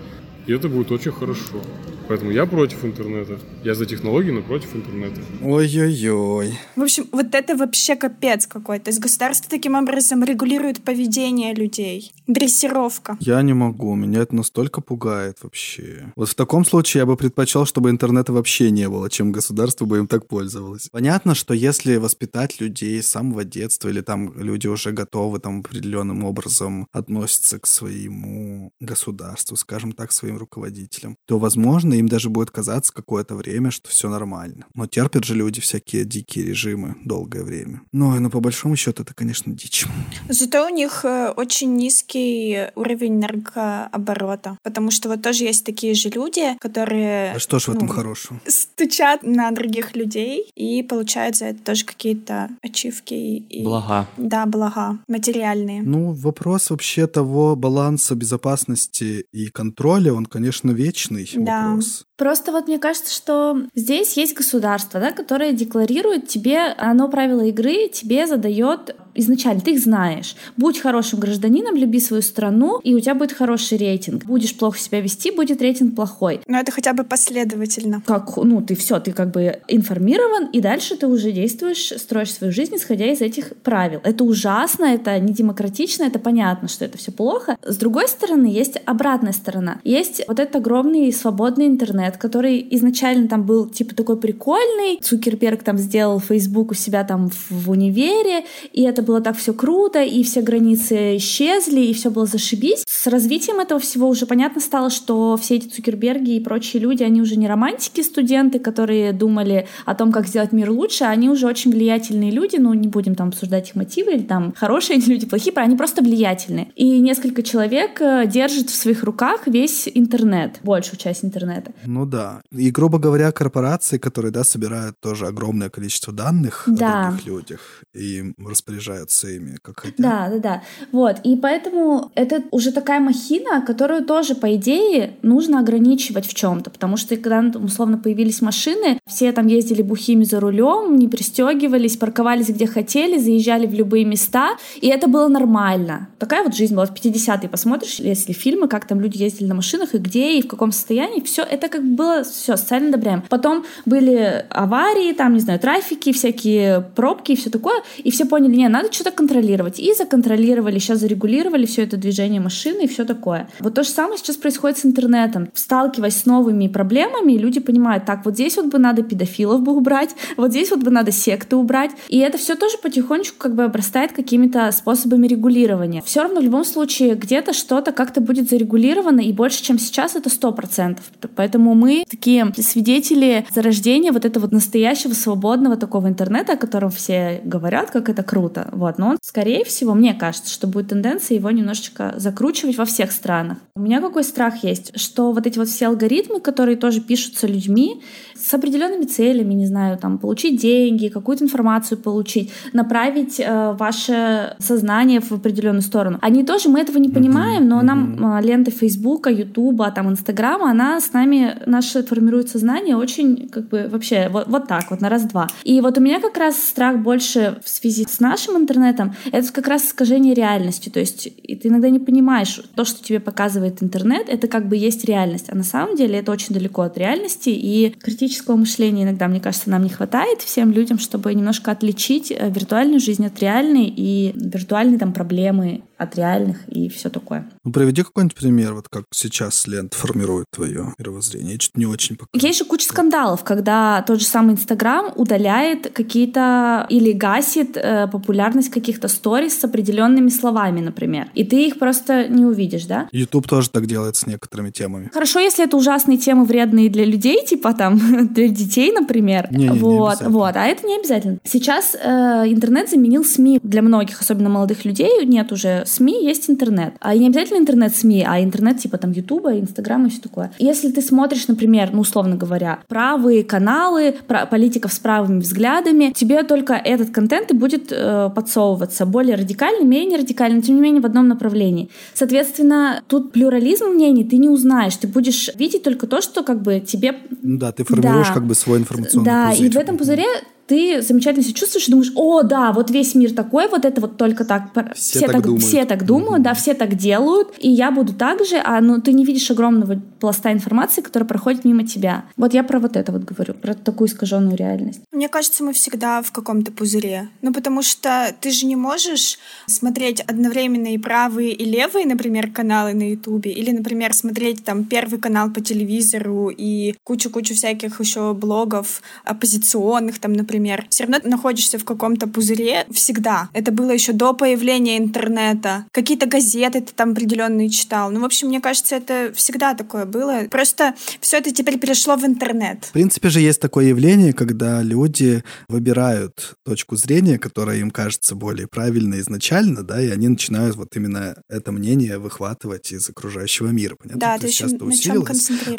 И 0.47 0.53
это 0.53 0.69
будет 0.69 0.91
очень 0.91 1.11
хорошо. 1.11 1.61
Поэтому 2.07 2.31
я 2.31 2.45
против 2.45 2.85
интернета. 2.85 3.39
Я 3.63 3.73
за 3.73 3.85
технологии, 3.87 4.29
но 4.29 4.43
против 4.43 4.75
интернета. 4.75 5.21
Ой-ой-ой. 5.41 6.59
В 6.75 6.81
общем, 6.83 7.07
вот 7.11 7.33
это 7.33 7.57
вообще 7.57 7.95
капец 7.95 8.45
какой-то. 8.45 8.85
То 8.85 8.89
есть 8.89 8.99
государство 8.99 9.49
таким 9.49 9.73
образом 9.75 10.23
регулирует 10.23 10.83
поведение 10.83 11.55
людей. 11.55 12.13
Дрессировка. 12.27 13.17
Я 13.19 13.41
не 13.41 13.53
могу, 13.53 13.95
меня 13.95 14.21
это 14.21 14.35
настолько 14.35 14.81
пугает 14.81 15.39
вообще. 15.41 16.11
Вот 16.15 16.29
в 16.29 16.35
таком 16.35 16.63
случае 16.63 16.99
я 16.99 17.05
бы 17.07 17.17
предпочел, 17.17 17.65
чтобы 17.65 17.89
интернета 17.89 18.33
вообще 18.33 18.69
не 18.69 18.87
было, 18.87 19.09
чем 19.09 19.31
государство 19.31 19.85
бы 19.85 19.97
им 19.97 20.07
так 20.07 20.27
пользовалось. 20.27 20.89
Понятно, 20.91 21.33
что 21.33 21.55
если 21.55 21.95
воспитать 21.95 22.61
людей 22.61 23.01
с 23.01 23.07
самого 23.07 23.43
детства, 23.43 23.89
или 23.89 24.01
там 24.01 24.39
люди 24.39 24.67
уже 24.67 24.91
готовы 24.91 25.39
там 25.39 25.61
определенным 25.61 26.23
образом 26.23 26.87
относятся 26.91 27.59
к 27.59 27.65
своему 27.65 28.71
государству, 28.79 29.55
скажем 29.55 29.91
так, 29.91 30.11
своим 30.11 30.34
руководителям, 30.37 31.17
то, 31.25 31.39
возможно, 31.39 31.93
им 31.93 32.07
даже 32.07 32.29
будет 32.29 32.51
казаться 32.51 32.93
какое-то 32.93 33.35
время, 33.35 33.71
что 33.71 33.89
все 33.89 34.09
нормально. 34.09 34.65
Но 34.73 34.87
терпят 34.87 35.23
же 35.23 35.35
люди 35.35 35.61
всякие 35.61 36.05
дикие 36.05 36.45
режимы 36.45 36.95
долгое 37.05 37.43
время. 37.43 37.81
Ну, 37.91 38.19
но 38.19 38.29
по 38.29 38.39
большому 38.39 38.75
счету 38.75 39.03
это, 39.03 39.13
конечно, 39.13 39.53
дичь. 39.53 39.85
Зато 40.29 40.65
у 40.65 40.69
них 40.69 41.05
э, 41.05 41.33
очень 41.35 41.75
низкий 41.75 42.67
уровень 42.75 43.19
наркооборота, 43.19 44.57
потому 44.63 44.91
что 44.91 45.09
вот 45.09 45.21
тоже 45.21 45.43
есть 45.43 45.65
такие 45.65 45.93
же 45.93 46.09
люди, 46.09 46.57
которые... 46.59 47.33
А 47.33 47.39
что 47.39 47.59
ж 47.59 47.67
в 47.67 47.69
этом 47.69 47.87
ну, 47.87 47.93
хорошего? 47.93 48.39
Стучат 48.47 49.23
на 49.23 49.51
других 49.51 49.95
людей 49.95 50.49
и 50.55 50.83
получают 50.83 51.35
за 51.35 51.45
это 51.45 51.59
тоже 51.63 51.85
какие-то 51.85 52.49
ачивки. 52.61 53.13
И... 53.13 53.63
Блага. 53.63 54.07
Да, 54.17 54.45
блага. 54.45 54.97
Материальные. 55.07 55.81
Ну, 55.81 56.13
вопрос 56.13 56.69
вообще 56.69 57.07
того 57.07 57.55
баланса 57.55 58.15
безопасности 58.15 59.25
и 59.31 59.47
контроля, 59.47 60.13
он, 60.13 60.24
конечно, 60.27 60.71
вечный 60.71 61.29
Да. 61.35 61.67
вопрос. 61.69 62.05
Просто 62.17 62.51
вот 62.51 62.67
мне 62.67 62.79
кажется, 62.79 63.13
что 63.13 63.57
здесь 63.75 64.15
есть 64.15 64.35
государство, 64.35 64.99
да, 64.99 65.11
которое 65.11 65.51
декларирует 65.51 66.27
тебе, 66.27 66.59
оно 66.77 67.09
правила 67.09 67.41
игры 67.41 67.89
тебе 67.89 68.25
задает 68.25 68.95
изначально, 69.15 69.61
ты 69.61 69.71
их 69.71 69.79
знаешь. 69.79 70.35
Будь 70.57 70.79
хорошим 70.79 71.19
гражданином, 71.19 71.75
люби 71.75 71.99
свою 71.99 72.21
страну, 72.21 72.79
и 72.83 72.93
у 72.93 72.99
тебя 72.99 73.15
будет 73.15 73.33
хороший 73.33 73.77
рейтинг. 73.77 74.25
Будешь 74.25 74.55
плохо 74.55 74.77
себя 74.77 75.01
вести, 75.01 75.31
будет 75.31 75.61
рейтинг 75.61 75.95
плохой. 75.95 76.41
Но 76.47 76.59
это 76.59 76.71
хотя 76.71 76.93
бы 76.93 77.03
последовательно. 77.03 78.01
Как, 78.05 78.35
ну, 78.37 78.61
ты 78.61 78.75
все, 78.75 78.99
ты 78.99 79.13
как 79.13 79.31
бы 79.31 79.61
информирован, 79.67 80.47
и 80.47 80.59
дальше 80.59 80.95
ты 80.97 81.07
уже 81.07 81.31
действуешь, 81.31 81.93
строишь 81.97 82.33
свою 82.33 82.53
жизнь, 82.53 82.75
исходя 82.75 83.05
из 83.11 83.21
этих 83.21 83.55
правил. 83.63 84.01
Это 84.03 84.23
ужасно, 84.23 84.85
это 84.85 85.17
не 85.19 85.33
демократично, 85.33 86.03
это 86.03 86.19
понятно, 86.19 86.67
что 86.67 86.85
это 86.85 86.97
все 86.97 87.11
плохо. 87.11 87.57
С 87.63 87.77
другой 87.77 88.07
стороны, 88.07 88.47
есть 88.47 88.77
обратная 88.85 89.33
сторона. 89.33 89.79
Есть 89.83 90.21
вот 90.27 90.39
этот 90.39 90.57
огромный 90.57 91.11
свободный 91.13 91.67
интернет, 91.67 92.04
который 92.11 92.65
изначально 92.71 93.27
там 93.27 93.43
был 93.43 93.67
типа 93.67 93.95
такой 93.95 94.17
прикольный. 94.17 94.99
Цукерберг 95.01 95.63
там 95.63 95.77
сделал 95.77 96.19
Facebook 96.19 96.71
у 96.71 96.73
себя 96.73 97.03
там 97.03 97.29
в, 97.49 97.69
универе, 97.69 98.45
и 98.71 98.83
это 98.83 99.01
было 99.01 99.21
так 99.21 99.37
все 99.37 99.53
круто, 99.53 100.01
и 100.01 100.23
все 100.23 100.41
границы 100.41 101.17
исчезли, 101.17 101.81
и 101.81 101.93
все 101.93 102.09
было 102.09 102.25
зашибись. 102.25 102.83
С 102.87 103.07
развитием 103.07 103.59
этого 103.59 103.79
всего 103.79 104.07
уже 104.07 104.25
понятно 104.25 104.61
стало, 104.61 104.89
что 104.89 105.37
все 105.37 105.55
эти 105.55 105.67
Цукерберги 105.67 106.31
и 106.31 106.39
прочие 106.39 106.81
люди, 106.81 107.03
они 107.03 107.21
уже 107.21 107.35
не 107.35 107.47
романтики 107.47 108.01
студенты, 108.01 108.59
которые 108.59 109.11
думали 109.11 109.67
о 109.85 109.95
том, 109.95 110.11
как 110.11 110.27
сделать 110.27 110.51
мир 110.51 110.71
лучше, 110.71 111.03
а 111.03 111.09
они 111.09 111.29
уже 111.29 111.47
очень 111.47 111.71
влиятельные 111.71 112.31
люди, 112.31 112.57
ну 112.57 112.73
не 112.73 112.87
будем 112.87 113.15
там 113.15 113.29
обсуждать 113.29 113.69
их 113.69 113.75
мотивы, 113.75 114.13
или 114.13 114.23
там 114.23 114.53
хорошие 114.55 114.97
они 114.97 115.05
люди, 115.07 115.25
плохие, 115.25 115.53
они 115.55 115.75
просто 115.75 116.01
влиятельные. 116.01 116.67
И 116.75 116.99
несколько 116.99 117.43
человек 117.43 118.01
э, 118.01 118.27
держит 118.27 118.69
в 118.69 118.75
своих 118.75 119.03
руках 119.03 119.47
весь 119.47 119.89
интернет, 119.93 120.59
большую 120.63 120.97
часть 120.97 121.23
интернета. 121.23 121.71
Ну 121.95 122.05
да. 122.05 122.41
И, 122.51 122.71
грубо 122.71 122.99
говоря, 122.99 123.31
корпорации, 123.31 123.97
которые, 123.97 124.31
да, 124.31 124.43
собирают 124.43 124.99
тоже 124.99 125.27
огромное 125.27 125.69
количество 125.69 126.11
данных 126.11 126.63
Да. 126.67 127.07
о 127.07 127.11
других 127.11 127.25
людях 127.25 127.59
и 127.93 128.33
распоряжаются 128.37 129.29
ими, 129.29 129.55
как 129.61 129.79
хотят. 129.79 129.97
Да, 129.97 130.29
да, 130.29 130.39
да. 130.39 130.63
Вот. 130.91 131.21
И 131.23 131.37
поэтому 131.37 132.11
это 132.15 132.43
уже 132.51 132.73
такая 132.73 132.99
махина, 132.99 133.61
которую 133.61 134.03
тоже, 134.03 134.35
по 134.35 134.53
идее, 134.57 135.15
нужно 135.21 135.59
ограничивать 135.59 136.27
в 136.27 136.33
чем-то. 136.33 136.69
Потому 136.69 136.97
что 136.97 137.15
когда 137.15 137.41
ну, 137.41 137.63
условно 137.63 137.97
появились 137.97 138.41
машины, 138.41 138.99
все 139.07 139.31
там 139.31 139.47
ездили 139.47 139.81
бухими 139.81 140.25
за 140.25 140.41
рулем, 140.41 140.97
не 140.97 141.07
пристегивались, 141.07 141.95
парковались 141.95 142.49
где 142.49 142.67
хотели, 142.67 143.17
заезжали 143.17 143.67
в 143.67 143.73
любые 143.73 144.03
места. 144.03 144.57
И 144.81 144.87
это 144.87 145.07
было 145.07 145.29
нормально. 145.29 146.09
Такая 146.19 146.43
вот 146.43 146.55
жизнь 146.55 146.75
была 146.75 146.87
в 146.87 146.93
50-е. 146.93 147.47
Посмотришь, 147.47 147.99
если 147.99 148.33
фильмы, 148.33 148.67
как 148.67 148.85
там 148.85 148.99
люди 148.99 149.23
ездили 149.23 149.47
на 149.47 149.55
машинах, 149.55 149.95
и 149.95 149.97
где, 149.97 150.37
и 150.37 150.41
в 150.41 150.47
каком 150.49 150.73
состоянии, 150.73 151.21
все 151.21 151.41
это 151.41 151.69
как 151.69 151.84
было 151.85 152.23
все, 152.23 152.57
социально 152.57 152.89
одобряем. 152.89 153.23
Потом 153.29 153.65
были 153.85 154.45
аварии, 154.49 155.13
там, 155.13 155.33
не 155.33 155.39
знаю, 155.39 155.59
трафики, 155.59 156.11
всякие 156.11 156.81
пробки 156.95 157.33
и 157.33 157.35
все 157.35 157.49
такое, 157.49 157.81
и 157.97 158.11
все 158.11 158.25
поняли, 158.25 158.55
не, 158.55 158.67
надо 158.67 158.91
что-то 158.91 159.11
контролировать. 159.11 159.79
И 159.79 159.93
законтролировали, 159.93 160.79
сейчас 160.79 160.99
зарегулировали 160.99 161.65
все 161.65 161.83
это 161.83 161.97
движение 161.97 162.41
машины 162.41 162.83
и 162.83 162.87
все 162.87 163.05
такое. 163.05 163.47
Вот 163.59 163.73
то 163.73 163.83
же 163.83 163.89
самое 163.89 164.17
сейчас 164.17 164.37
происходит 164.37 164.77
с 164.77 164.85
интернетом. 164.85 165.49
Сталкиваясь 165.53 166.17
с 166.17 166.25
новыми 166.25 166.67
проблемами, 166.67 167.33
люди 167.33 167.59
понимают, 167.59 168.05
так, 168.05 168.25
вот 168.25 168.33
здесь 168.33 168.57
вот 168.57 168.67
бы 168.67 168.79
надо 168.79 169.03
педофилов 169.03 169.61
бы 169.61 169.73
убрать, 169.73 170.15
вот 170.37 170.51
здесь 170.51 170.71
вот 170.71 170.81
бы 170.81 170.91
надо 170.91 171.11
секты 171.11 171.55
убрать. 171.55 171.91
И 172.09 172.17
это 172.19 172.37
все 172.37 172.55
тоже 172.55 172.77
потихонечку 172.77 173.37
как 173.37 173.55
бы 173.55 173.63
обрастает 173.63 174.11
какими-то 174.13 174.71
способами 174.71 175.27
регулирования. 175.27 176.01
Все 176.05 176.21
равно 176.21 176.39
в 176.39 176.43
любом 176.43 176.65
случае 176.65 177.15
где-то 177.15 177.53
что-то 177.53 177.91
как-то 177.91 178.21
будет 178.21 178.49
зарегулировано, 178.49 179.19
и 179.21 179.31
больше, 179.31 179.63
чем 179.63 179.77
сейчас, 179.79 180.15
это 180.15 180.29
сто 180.29 180.51
процентов. 180.51 181.05
Поэтому 181.35 181.74
мы 181.75 182.05
такие 182.09 182.51
свидетели 182.57 183.45
зарождения 183.53 184.11
вот 184.11 184.25
этого 184.25 184.45
вот 184.45 184.51
настоящего 184.51 185.13
свободного 185.13 185.75
такого 185.75 186.07
интернета, 186.07 186.53
о 186.53 186.57
котором 186.57 186.89
все 186.89 187.41
говорят, 187.43 187.91
как 187.91 188.09
это 188.09 188.23
круто. 188.23 188.69
Вот. 188.71 188.97
Но 188.97 189.09
он, 189.09 189.17
скорее 189.21 189.65
всего, 189.65 189.93
мне 189.93 190.13
кажется, 190.13 190.51
что 190.51 190.67
будет 190.67 190.89
тенденция 190.89 191.35
его 191.35 191.51
немножечко 191.51 192.13
закручивать 192.17 192.77
во 192.77 192.85
всех 192.85 193.11
странах. 193.11 193.57
У 193.75 193.81
меня 193.81 194.01
какой 194.01 194.23
страх 194.23 194.63
есть, 194.63 194.99
что 194.99 195.31
вот 195.31 195.45
эти 195.45 195.57
вот 195.57 195.67
все 195.67 195.87
алгоритмы, 195.87 196.39
которые 196.39 196.77
тоже 196.77 197.01
пишутся 197.01 197.47
людьми, 197.47 198.01
с 198.35 198.53
определенными 198.53 199.05
целями, 199.05 199.53
не 199.53 199.65
знаю, 199.65 199.97
там, 199.97 200.17
получить 200.17 200.61
деньги, 200.61 201.07
какую-то 201.07 201.43
информацию 201.43 201.97
получить, 201.97 202.51
направить 202.73 203.39
э, 203.39 203.75
ваше 203.77 204.55
сознание 204.59 205.21
в 205.21 205.31
определенную 205.31 205.81
сторону. 205.81 206.19
Они 206.21 206.43
тоже, 206.43 206.69
мы 206.69 206.79
этого 206.79 206.97
не 206.97 207.09
понимаем, 207.09 207.67
но 207.67 207.81
нам 207.81 208.37
э, 208.37 208.41
лента 208.41 208.71
Фейсбука, 208.71 209.29
Ютуба, 209.29 209.91
там, 209.91 210.09
Инстаграма, 210.09 210.69
она 210.69 210.99
с 210.99 211.13
нами, 211.13 211.57
наше 211.65 212.03
формирует 212.03 212.49
сознание 212.49 212.95
очень, 212.95 213.49
как 213.49 213.69
бы, 213.69 213.87
вообще, 213.89 214.29
вот, 214.29 214.47
вот 214.47 214.67
так 214.67 214.91
вот, 214.91 215.01
на 215.01 215.09
раз-два. 215.09 215.47
И 215.63 215.81
вот 215.81 215.97
у 215.97 216.01
меня 216.01 216.19
как 216.19 216.37
раз 216.37 216.61
страх 216.61 216.99
больше 216.99 217.59
в 217.63 217.69
связи 217.69 218.05
с 218.09 218.19
нашим 218.19 218.57
интернетом, 218.57 219.15
это 219.31 219.51
как 219.51 219.67
раз 219.67 219.85
искажение 219.85 220.33
реальности, 220.33 220.89
то 220.89 220.99
есть 220.99 221.27
и 221.27 221.55
ты 221.55 221.67
иногда 221.67 221.89
не 221.89 221.99
понимаешь, 221.99 222.61
то, 222.75 222.85
что 222.85 223.03
тебе 223.03 223.19
показывает 223.19 223.81
интернет, 223.83 224.29
это 224.29 224.47
как 224.47 224.67
бы 224.67 224.75
есть 224.75 225.05
реальность, 225.05 225.47
а 225.49 225.55
на 225.55 225.63
самом 225.63 225.95
деле 225.95 226.19
это 226.19 226.31
очень 226.31 226.53
далеко 226.53 226.83
от 226.83 226.97
реальности, 226.97 227.49
и 227.49 227.95
критического 228.01 228.55
мышления 228.55 229.03
иногда, 229.03 229.27
мне 229.27 229.39
кажется, 229.39 229.69
нам 229.69 229.83
не 229.83 229.89
хватает 229.89 230.41
всем 230.41 230.71
людям, 230.71 230.99
чтобы 230.99 231.33
немножко 231.33 231.71
отличить 231.71 232.31
э, 232.31 232.49
виртуальную 232.49 232.99
жизнь 232.99 233.25
от 233.25 233.39
реальной 233.39 233.85
и 233.85 234.33
виртуальные 234.35 234.99
там 234.99 235.13
проблемы 235.13 235.83
от 235.97 236.15
реальных 236.15 236.67
и 236.67 236.89
все 236.89 237.09
такое. 237.09 237.49
Ну, 237.63 237.71
приведи 237.71 238.03
какой-нибудь 238.03 238.35
пример, 238.35 238.73
вот 238.73 238.89
как 238.89 239.05
сейчас 239.13 239.67
лент 239.67 239.93
формирует 239.93 240.45
твое 240.51 240.93
мировоззрение. 240.97 241.54
Я 241.55 241.59
что-то 241.61 241.79
не 241.79 241.85
очень 241.85 242.17
пока. 242.17 242.29
Есть 242.33 242.59
же 242.59 242.65
куча 242.65 242.85
скандалов, 242.85 243.43
когда 243.43 244.01
тот 244.01 244.19
же 244.19 244.25
самый 244.25 244.55
Инстаграм 244.55 245.11
удаляет 245.15 245.91
какие-то 245.93 246.85
или 246.89 247.13
гасит 247.13 247.77
э, 247.77 248.07
популярность 248.11 248.69
каких-то 248.69 249.07
сторис 249.07 249.59
с 249.59 249.63
определенными 249.63 250.29
словами, 250.29 250.81
например. 250.81 251.27
И 251.33 251.43
ты 251.43 251.67
их 251.67 251.79
просто 251.79 252.27
не 252.27 252.45
увидишь, 252.45 252.85
да? 252.85 253.07
YouTube 253.11 253.47
тоже 253.47 253.69
так 253.69 253.85
делает 253.85 254.15
с 254.17 254.27
некоторыми 254.27 254.71
темами. 254.71 255.09
Хорошо, 255.13 255.39
если 255.39 255.63
это 255.63 255.77
ужасные 255.77 256.17
темы, 256.17 256.43
вредные 256.43 256.89
для 256.89 257.05
людей, 257.05 257.45
типа 257.45 257.73
там 257.73 258.27
для 258.33 258.49
детей, 258.49 258.91
например. 258.91 259.47
Не, 259.51 259.69
не, 259.69 259.79
вот, 259.79 260.21
не 260.21 260.27
вот, 260.27 260.55
а 260.55 260.65
это 260.65 260.85
не 260.85 260.97
обязательно. 260.97 261.37
Сейчас 261.43 261.95
э, 261.95 262.07
интернет 262.47 262.89
заменил 262.89 263.23
СМИ 263.23 263.59
для 263.63 263.81
многих, 263.81 264.19
особенно 264.19 264.49
молодых 264.49 264.83
людей. 264.83 265.25
Нет 265.25 265.51
уже 265.51 265.83
СМИ, 265.85 266.25
есть 266.25 266.49
интернет. 266.49 266.95
А 266.99 267.15
не 267.15 267.27
обязательно 267.27 267.59
интернет-СМИ, 267.59 268.25
а 268.27 268.43
интернет 268.43 268.79
типа 268.79 268.97
там 268.97 269.11
Ютуба, 269.11 269.57
Инстаграма 269.57 270.07
и 270.07 270.09
все 270.09 270.21
такое. 270.21 270.51
Если 270.59 270.91
ты 270.91 271.01
смотришь, 271.01 271.44
например, 271.47 271.89
ну 271.93 272.01
условно 272.01 272.35
говоря, 272.35 272.79
правые 272.87 273.43
каналы 273.43 274.15
про 274.27 274.45
политиков 274.45 274.93
с 274.93 274.99
правыми 274.99 275.39
взглядами, 275.39 276.11
тебе 276.15 276.43
только 276.43 276.73
этот 276.73 277.11
контент 277.11 277.51
и 277.51 277.55
будет 277.55 277.91
э, 277.91 278.29
подсовываться 278.35 279.05
более 279.05 279.35
радикальный, 279.35 279.85
менее 279.85 280.19
радикальный, 280.19 280.57
но 280.57 280.61
тем 280.61 280.75
не 280.75 280.81
менее 280.81 281.01
в 281.01 281.05
одном 281.05 281.27
направлении. 281.27 281.89
Соответственно, 282.13 283.01
тут 283.07 283.31
плюрализм 283.31 283.87
мнений 283.87 284.23
ты 284.23 284.37
не 284.37 284.49
узнаешь, 284.49 284.95
ты 284.95 285.07
будешь 285.07 285.49
видеть 285.55 285.83
только 285.83 286.07
то, 286.07 286.21
что 286.21 286.43
как 286.43 286.61
бы 286.61 286.79
тебе... 286.79 287.15
Ну 287.41 287.57
да, 287.57 287.71
ты 287.71 287.83
формируешь 287.83 288.27
да. 288.27 288.33
как 288.33 288.45
бы 288.45 288.55
свой 288.55 288.79
информационный 288.79 289.25
Да, 289.25 289.49
пузырь. 289.49 289.65
и 289.65 289.69
в 289.69 289.77
этом 289.77 289.97
пузыре 289.97 290.25
ты 290.67 291.01
замечательно 291.01 291.43
себя 291.43 291.55
чувствуешь 291.55 291.87
и 291.87 291.91
думаешь, 291.91 292.11
о, 292.15 292.43
да, 292.43 292.71
вот 292.71 292.89
весь 292.89 293.15
мир 293.15 293.33
такой, 293.33 293.67
вот 293.67 293.85
это 293.85 294.01
вот 294.01 294.17
только 294.17 294.45
так. 294.45 294.71
Все, 294.95 295.19
все 295.19 295.27
так, 295.27 295.43
думают. 295.43 295.63
Все 295.63 295.85
так 295.85 296.05
думают, 296.05 296.39
mm-hmm. 296.41 296.43
да, 296.43 296.53
все 296.53 296.73
так 296.73 296.95
делают, 296.95 297.53
и 297.59 297.69
я 297.69 297.91
буду 297.91 298.13
так 298.13 298.43
же, 298.45 298.61
а 298.63 298.81
ну, 298.81 298.99
ты 298.99 299.13
не 299.13 299.25
видишь 299.25 299.49
огромного 299.51 300.01
пласта 300.19 300.51
информации, 300.51 301.01
которая 301.01 301.27
проходит 301.27 301.65
мимо 301.65 301.85
тебя. 301.85 302.25
Вот 302.35 302.53
я 302.53 302.63
про 302.63 302.79
вот 302.79 302.97
это 302.97 303.11
вот 303.11 303.23
говорю, 303.23 303.53
про 303.53 303.73
такую 303.75 304.07
искаженную 304.07 304.57
реальность. 304.57 305.01
Мне 305.11 305.29
кажется, 305.29 305.63
мы 305.63 305.73
всегда 305.73 306.21
в 306.21 306.31
каком-то 306.31 306.71
пузыре. 306.71 307.29
Ну, 307.41 307.53
потому 307.53 307.83
что 307.83 308.33
ты 308.41 308.51
же 308.51 308.65
не 308.65 308.75
можешь 308.75 309.37
смотреть 309.67 310.21
одновременно 310.21 310.93
и 310.93 310.97
правые, 310.97 311.51
и 311.51 311.63
левые, 311.63 312.05
например, 312.05 312.51
каналы 312.51 312.93
на 312.93 313.11
Ютубе, 313.11 313.51
или, 313.51 313.71
например, 313.71 314.13
смотреть 314.13 314.63
там 314.63 314.85
первый 314.85 315.19
канал 315.19 315.51
по 315.51 315.61
телевизору 315.61 316.49
и 316.49 316.95
кучу-кучу 317.03 317.53
всяких 317.53 317.99
еще 317.99 318.33
блогов 318.33 319.01
оппозиционных, 319.23 320.19
там, 320.19 320.33
например, 320.33 320.54
например, 320.55 320.85
все 320.89 321.03
равно 321.03 321.19
находишься 321.23 321.77
в 321.77 321.83
каком-то 321.83 322.27
пузыре 322.27 322.85
всегда. 322.91 323.49
Это 323.53 323.71
было 323.71 323.91
еще 323.91 324.13
до 324.13 324.33
появления 324.33 324.97
интернета. 324.97 325.85
Какие-то 325.91 326.27
газеты 326.27 326.81
ты 326.81 326.93
там 326.93 327.11
определенные 327.11 327.69
читал. 327.69 328.09
Ну, 328.11 328.21
в 328.21 328.25
общем, 328.25 328.47
мне 328.47 328.61
кажется, 328.61 328.95
это 328.95 329.33
всегда 329.35 329.73
такое 329.73 330.05
было. 330.05 330.43
Просто 330.49 330.95
все 331.19 331.37
это 331.37 331.51
теперь 331.51 331.77
перешло 331.77 332.15
в 332.15 332.25
интернет. 332.25 332.85
В 332.85 332.91
принципе 332.93 333.29
же 333.29 333.41
есть 333.41 333.59
такое 333.59 333.87
явление, 333.87 334.31
когда 334.33 334.81
люди 334.81 335.43
выбирают 335.67 336.55
точку 336.63 336.95
зрения, 336.95 337.37
которая 337.37 337.77
им 337.77 337.91
кажется 337.91 338.35
более 338.35 338.67
правильной 338.67 339.19
изначально, 339.19 339.83
да, 339.83 340.01
и 340.01 340.09
они 340.09 340.29
начинают 340.29 340.75
вот 340.75 340.95
именно 340.95 341.35
это 341.49 341.71
мнение 341.71 342.17
выхватывать 342.17 342.91
из 342.93 343.09
окружающего 343.09 343.67
мира. 343.67 343.95
Понятно? 343.95 344.19
Да, 344.19 344.37
ты 344.37 344.47
еще 344.47 344.67
на 344.67 344.97
чем. 344.97 345.25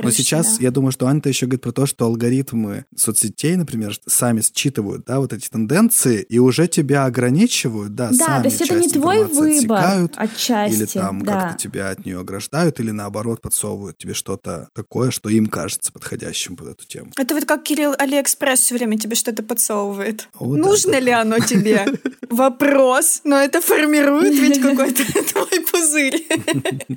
Но 0.02 0.10
сейчас 0.10 0.58
да. 0.58 0.64
я 0.64 0.70
думаю, 0.70 0.92
что 0.92 1.06
Аня 1.06 1.22
еще 1.24 1.46
говорит 1.46 1.62
про 1.62 1.72
то, 1.72 1.86
что 1.86 2.04
алгоритмы 2.04 2.84
соцсетей, 2.94 3.56
например, 3.56 3.96
сами 4.06 4.42
считывают, 4.42 4.65
да, 4.70 5.20
вот 5.20 5.32
эти 5.32 5.48
тенденции 5.48 6.22
и 6.22 6.38
уже 6.38 6.68
тебя 6.68 7.04
ограничивают, 7.04 7.94
да, 7.94 8.10
да 8.10 8.24
сами 8.24 8.42
то 8.42 8.48
есть 8.48 8.60
это 8.60 8.74
не 8.74 8.88
твой 8.88 9.24
выбор 9.24 9.78
отсекают, 9.78 10.12
отчасти, 10.16 10.74
или 10.74 10.84
там 10.86 11.22
да. 11.22 11.40
как-то 11.40 11.58
тебя 11.58 11.90
от 11.90 12.04
нее 12.04 12.20
ограждают, 12.20 12.80
или 12.80 12.90
наоборот 12.90 13.40
подсовывают 13.40 13.98
тебе 13.98 14.14
что-то 14.14 14.68
такое, 14.74 15.10
что 15.10 15.28
им 15.28 15.46
кажется 15.46 15.92
подходящим 15.92 16.56
под 16.56 16.68
эту 16.68 16.86
тему. 16.86 17.10
Это 17.16 17.34
вот 17.34 17.44
как 17.44 17.62
Кирилл 17.62 17.94
Алиэкспресс 17.98 18.60
все 18.60 18.74
время 18.74 18.98
тебе 18.98 19.14
что-то 19.14 19.42
подсовывает. 19.42 20.28
О, 20.38 20.56
Нужно 20.56 20.92
да, 20.92 21.00
ли 21.00 21.10
оно 21.10 21.38
тебе? 21.38 21.86
Вопрос, 22.30 23.20
но 23.24 23.36
это 23.36 23.60
формирует 23.60 24.34
ведь 24.38 24.60
какой-то 24.60 25.04
твой 25.32 25.60
пузырь. 25.60 26.26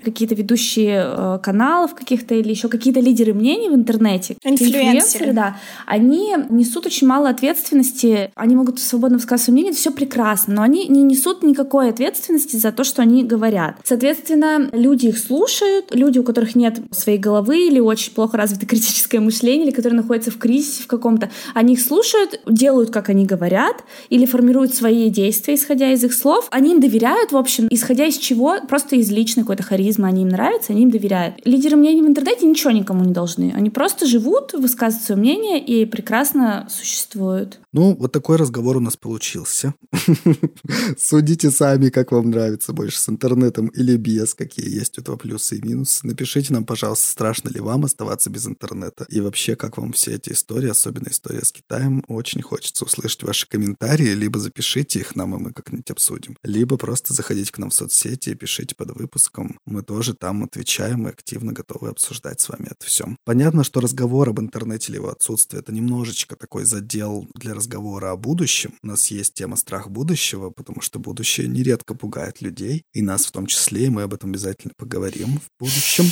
Какие-то 0.04 0.36
ведущие 0.36 1.04
э, 1.06 1.40
каналов 1.42 1.96
каких-то 1.96 2.36
или 2.36 2.50
еще 2.50 2.68
какие-то 2.68 3.00
лидеры 3.00 3.34
мнений 3.34 3.70
в 3.70 3.74
интернете, 3.76 4.38
инфлюенсеры, 4.44 5.34
да, 5.34 5.58
они 5.86 6.36
несут 6.50 6.86
очень 6.86 7.08
мало 7.08 7.30
ответственности, 7.30 7.59
они 8.36 8.56
могут 8.56 8.80
свободно 8.80 9.18
высказывать 9.18 9.46
свое 9.46 9.54
мнение, 9.54 9.74
все 9.74 9.92
прекрасно, 9.92 10.56
но 10.56 10.62
они 10.62 10.88
не 10.88 11.04
несут 11.04 11.44
никакой 11.44 11.90
ответственности 11.90 12.56
за 12.56 12.72
то, 12.72 12.84
что 12.84 13.02
они 13.02 13.24
говорят. 13.24 13.76
Соответственно, 13.84 14.70
люди 14.72 15.08
их 15.08 15.18
слушают, 15.18 15.94
люди, 15.94 16.20
у 16.20 16.24
которых 16.24 16.56
нет 16.56 16.80
своей 16.92 17.18
головы 17.18 17.68
или 17.68 17.80
очень 17.80 18.14
плохо 18.14 18.38
развито 18.38 18.66
критическое 18.66 19.20
мышление, 19.20 19.68
или 19.68 19.76
которые 19.76 20.02
находятся 20.02 20.32
в 20.32 20.38
кризисе 20.38 20.84
в 20.84 20.88
каком-то, 20.88 21.30
они 21.54 21.74
их 21.74 21.82
слушают, 21.82 22.42
делают, 22.48 22.92
как 22.92 23.10
они 23.10 23.26
говорят, 23.26 23.84
или 24.10 24.26
формируют 24.26 24.74
свои 24.74 25.10
действия, 25.10 25.56
исходя 25.56 25.92
из 25.92 26.04
их 26.04 26.14
слов. 26.14 26.48
Они 26.52 26.72
им 26.72 26.80
доверяют, 26.80 27.32
в 27.32 27.38
общем, 27.38 27.68
исходя 27.70 28.06
из 28.06 28.18
чего, 28.18 28.58
просто 28.68 28.96
из 28.96 29.12
личной 29.12 29.44
какой-то 29.44 29.64
харизмы, 29.64 30.08
они 30.08 30.24
им 30.24 30.30
нравятся, 30.30 30.74
они 30.74 30.84
им 30.84 30.92
доверяют. 30.92 31.36
Лидеры 31.46 31.76
мнений 31.78 32.02
в 32.02 32.08
интернете 32.08 32.46
ничего 32.46 32.72
никому 32.72 33.04
не 33.04 33.14
должны. 33.14 33.54
Они 33.56 33.70
просто 33.70 34.06
живут, 34.06 34.54
высказывают 34.54 35.06
свое 35.06 35.20
мнение 35.20 35.60
и 35.60 35.86
прекрасно 35.86 36.68
существуют. 36.70 37.49
Ну, 37.72 37.96
вот 37.96 38.12
такой 38.12 38.38
разговор 38.38 38.78
у 38.78 38.80
нас 38.80 38.98
получился. 38.98 39.74
Судите 40.98 41.52
сами, 41.52 41.90
как 41.90 42.12
вам 42.12 42.30
нравится 42.32 42.74
больше, 42.74 43.00
с 43.00 43.10
интернетом 43.10 43.68
или 43.68 43.96
без, 43.98 44.34
какие 44.34 44.70
есть 44.70 44.98
у 44.98 45.02
этого 45.02 45.18
плюсы 45.18 45.58
и 45.58 45.62
минусы. 45.66 46.06
Напишите 46.06 46.54
нам, 46.54 46.66
пожалуйста, 46.66 47.08
страшно 47.08 47.50
ли 47.50 47.60
вам 47.60 47.86
оставаться 47.86 48.30
без 48.30 48.48
интернета. 48.48 49.06
И 49.10 49.22
вообще, 49.22 49.56
как 49.56 49.78
вам 49.78 49.94
все 49.94 50.16
эти 50.16 50.32
истории, 50.32 50.70
особенно 50.70 51.10
история 51.10 51.44
с 51.44 51.52
Китаем. 51.52 52.04
Очень 52.08 52.42
хочется 52.42 52.86
услышать 52.86 53.24
ваши 53.24 53.48
комментарии, 53.48 54.14
либо 54.14 54.40
запишите 54.40 55.00
их 55.00 55.16
нам, 55.16 55.36
и 55.36 55.40
мы 55.40 55.54
как-нибудь 55.54 55.92
обсудим. 55.92 56.38
Либо 56.44 56.78
просто 56.78 57.14
заходите 57.14 57.52
к 57.52 57.58
нам 57.58 57.70
в 57.70 57.74
соцсети 57.74 58.30
и 58.30 58.36
пишите 58.36 58.76
под 58.76 58.92
выпуском. 58.92 59.58
Мы 59.66 59.84
тоже 59.84 60.14
там 60.14 60.44
отвечаем 60.44 61.08
и 61.08 61.12
активно 61.12 61.54
готовы 61.54 61.90
обсуждать 61.90 62.42
с 62.42 62.50
вами 62.50 62.68
это 62.72 62.86
все. 62.86 63.06
Понятно, 63.26 63.64
что 63.64 63.80
разговор 63.80 64.30
об 64.30 64.40
интернете 64.40 64.92
или 64.92 64.98
его 64.98 65.10
отсутствии— 65.10 65.60
это 65.60 65.72
немножечко 65.72 66.36
такой 66.36 66.66
задел 66.66 67.28
для 67.40 67.54
разговора 67.54 68.12
о 68.12 68.18
будущем. 68.18 68.74
У 68.84 68.88
нас 68.88 69.10
есть 69.10 69.34
тема 69.34 69.56
страх 69.56 69.90
будущего, 69.90 70.52
потому 70.52 70.82
что 70.82 71.00
будущее 71.00 71.48
нередко 71.48 71.96
пугает 71.96 72.42
людей, 72.42 72.84
и 72.94 73.02
нас 73.02 73.26
в 73.26 73.32
том 73.32 73.48
числе, 73.48 73.86
и 73.86 73.90
мы 73.90 74.04
об 74.04 74.14
этом 74.14 74.30
обязательно 74.30 74.74
поговорим 74.78 75.40
в 75.40 75.50
будущем. 75.60 76.06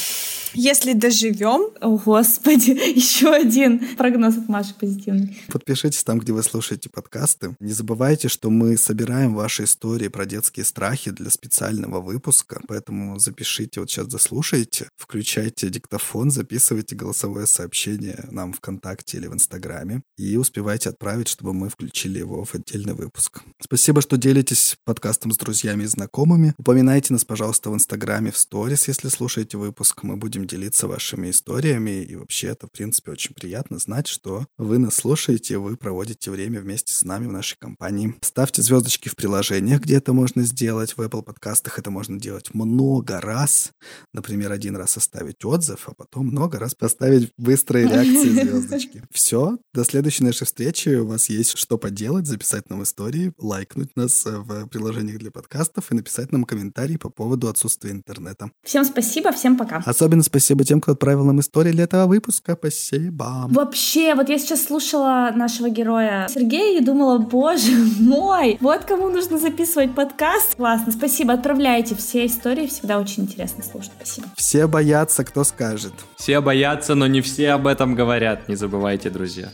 Если 0.54 0.94
доживем. 0.94 1.72
О, 1.82 1.98
Господи, 1.98 2.72
еще 2.96 3.34
один 3.34 3.96
прогноз 3.96 4.38
от 4.38 4.50
Маши 4.50 4.74
позитивный. 4.80 5.38
Подпишитесь 5.52 6.04
там, 6.04 6.20
где 6.20 6.34
вы 6.34 6.44
слушаете 6.44 6.90
подкасты. 6.90 7.56
Не 7.60 7.74
забывайте, 7.74 8.28
что 8.28 8.50
мы 8.50 8.78
собираем 8.78 9.36
ваши 9.36 9.64
истории 9.64 10.08
про 10.08 10.26
детские 10.26 10.66
страхи 10.66 11.12
для 11.12 11.30
специального 11.30 12.02
выпуска, 12.02 12.62
поэтому 12.68 13.20
запишите, 13.20 13.80
вот 13.80 13.90
сейчас 13.90 14.08
заслушайте, 14.08 14.90
включайте 14.98 15.70
диктофон, 15.70 16.32
записывайте 16.32 16.96
голосовое 16.96 17.48
сообщение 17.48 18.26
нам 18.32 18.54
ВКонтакте 18.54 19.18
или 19.18 19.28
в 19.28 19.34
Инстаграме 19.34 20.02
и 20.18 20.38
успевайте 20.38 20.90
отправить, 20.90 21.28
чтобы 21.28 21.54
мы 21.54 21.70
включили 21.70 22.20
его 22.20 22.44
в 22.44 22.56
отдельный 22.56 22.94
выпуск. 22.94 23.42
Спасибо, 23.62 24.02
что 24.02 24.18
делитесь 24.18 24.78
подкастом 24.86 25.32
с 25.32 25.38
друзьями 25.38 25.84
и 25.84 25.88
знакомыми. 25.88 26.54
Упоминайте 26.58 27.14
нас, 27.14 27.26
пожалуйста, 27.26 27.70
в 27.70 27.76
Инстаграме 27.76 28.32
в 28.32 28.38
сторис, 28.38 28.88
если 28.88 29.10
слушаете 29.10 29.58
выпуск. 29.58 30.04
Мы 30.04 30.18
будем 30.38 30.48
делиться 30.48 30.88
вашими 30.88 31.32
историями. 31.32 32.04
И 32.04 32.16
вообще 32.16 32.48
это, 32.48 32.68
в 32.68 32.72
принципе, 32.72 33.12
очень 33.12 33.34
приятно 33.34 33.80
знать, 33.80 34.08
что 34.08 34.46
вы 34.58 34.78
нас 34.78 34.96
слушаете, 34.96 35.58
вы 35.58 35.78
проводите 35.78 36.30
время 36.30 36.62
вместе 36.62 36.94
с 36.94 37.04
нами 37.04 37.26
в 37.26 37.32
нашей 37.32 37.58
компании. 37.58 38.14
Ставьте 38.22 38.62
звездочки 38.62 39.10
в 39.10 39.16
приложениях, 39.16 39.82
где 39.82 39.98
это 39.98 40.14
можно 40.14 40.44
сделать. 40.44 40.96
В 40.96 41.02
Apple 41.02 41.24
подкастах 41.24 41.80
это 41.80 41.90
можно 41.90 42.20
делать 42.20 42.54
много 42.54 43.20
раз. 43.20 43.72
Например, 44.14 44.52
один 44.52 44.76
раз 44.76 44.96
оставить 44.98 45.44
отзыв, 45.44 45.90
а 45.90 45.94
потом 45.96 46.28
много 46.28 46.60
раз 46.60 46.76
поставить 46.76 47.32
быстрые 47.38 47.88
реакции 47.88 48.30
звездочки. 48.44 49.04
Все, 49.12 49.58
до 49.74 49.84
следующей 49.84 50.24
нашей 50.24 50.46
встречи. 50.46 50.90
У 50.90 51.08
вас 51.08 51.30
есть 51.30 51.58
что 51.58 51.80
поделать, 51.80 52.28
записать 52.28 52.70
нам 52.70 52.84
истории, 52.84 53.34
лайкнуть 53.40 53.96
нас 53.96 54.24
в 54.24 54.68
приложениях 54.68 55.18
для 55.18 55.32
подкастов 55.32 55.92
и 55.92 55.96
написать 55.96 56.32
нам 56.32 56.44
комментарий 56.44 57.00
по 57.00 57.10
поводу 57.10 57.48
отсутствия 57.48 57.92
интернета. 57.92 58.52
Всем 58.64 58.86
спасибо, 58.86 59.32
всем 59.32 59.58
пока. 59.58 59.78
Особенно 59.86 60.22
спасибо 60.28 60.64
тем, 60.64 60.82
кто 60.82 60.92
отправил 60.92 61.26
нам 61.26 61.40
истории 61.40 61.72
для 61.72 61.86
этого 61.86 62.06
выпуска. 62.06 62.56
Спасибо. 62.58 63.48
Вообще, 63.50 64.16
вот 64.16 64.30
я 64.30 64.38
сейчас 64.38 64.66
слушала 64.66 65.32
нашего 65.36 65.70
героя 65.70 66.28
Сергея 66.30 66.80
и 66.80 66.84
думала, 66.84 67.18
боже 67.18 67.72
мой, 68.00 68.58
вот 68.62 68.86
кому 68.86 69.10
нужно 69.10 69.38
записывать 69.38 69.96
подкаст. 69.96 70.56
Классно, 70.56 70.92
спасибо, 70.92 71.34
отправляйте 71.34 71.96
все 71.96 72.26
истории, 72.26 72.68
всегда 72.68 73.00
очень 73.00 73.24
интересно 73.24 73.64
слушать. 73.64 73.92
Спасибо. 73.98 74.28
Все 74.36 74.68
боятся, 74.68 75.24
кто 75.24 75.44
скажет. 75.44 75.94
Все 76.18 76.42
боятся, 76.42 76.96
но 76.96 77.08
не 77.08 77.22
все 77.22 77.52
об 77.52 77.68
этом 77.68 77.96
говорят. 77.96 78.48
Не 78.48 78.56
забывайте, 78.56 79.10
друзья. 79.10 79.50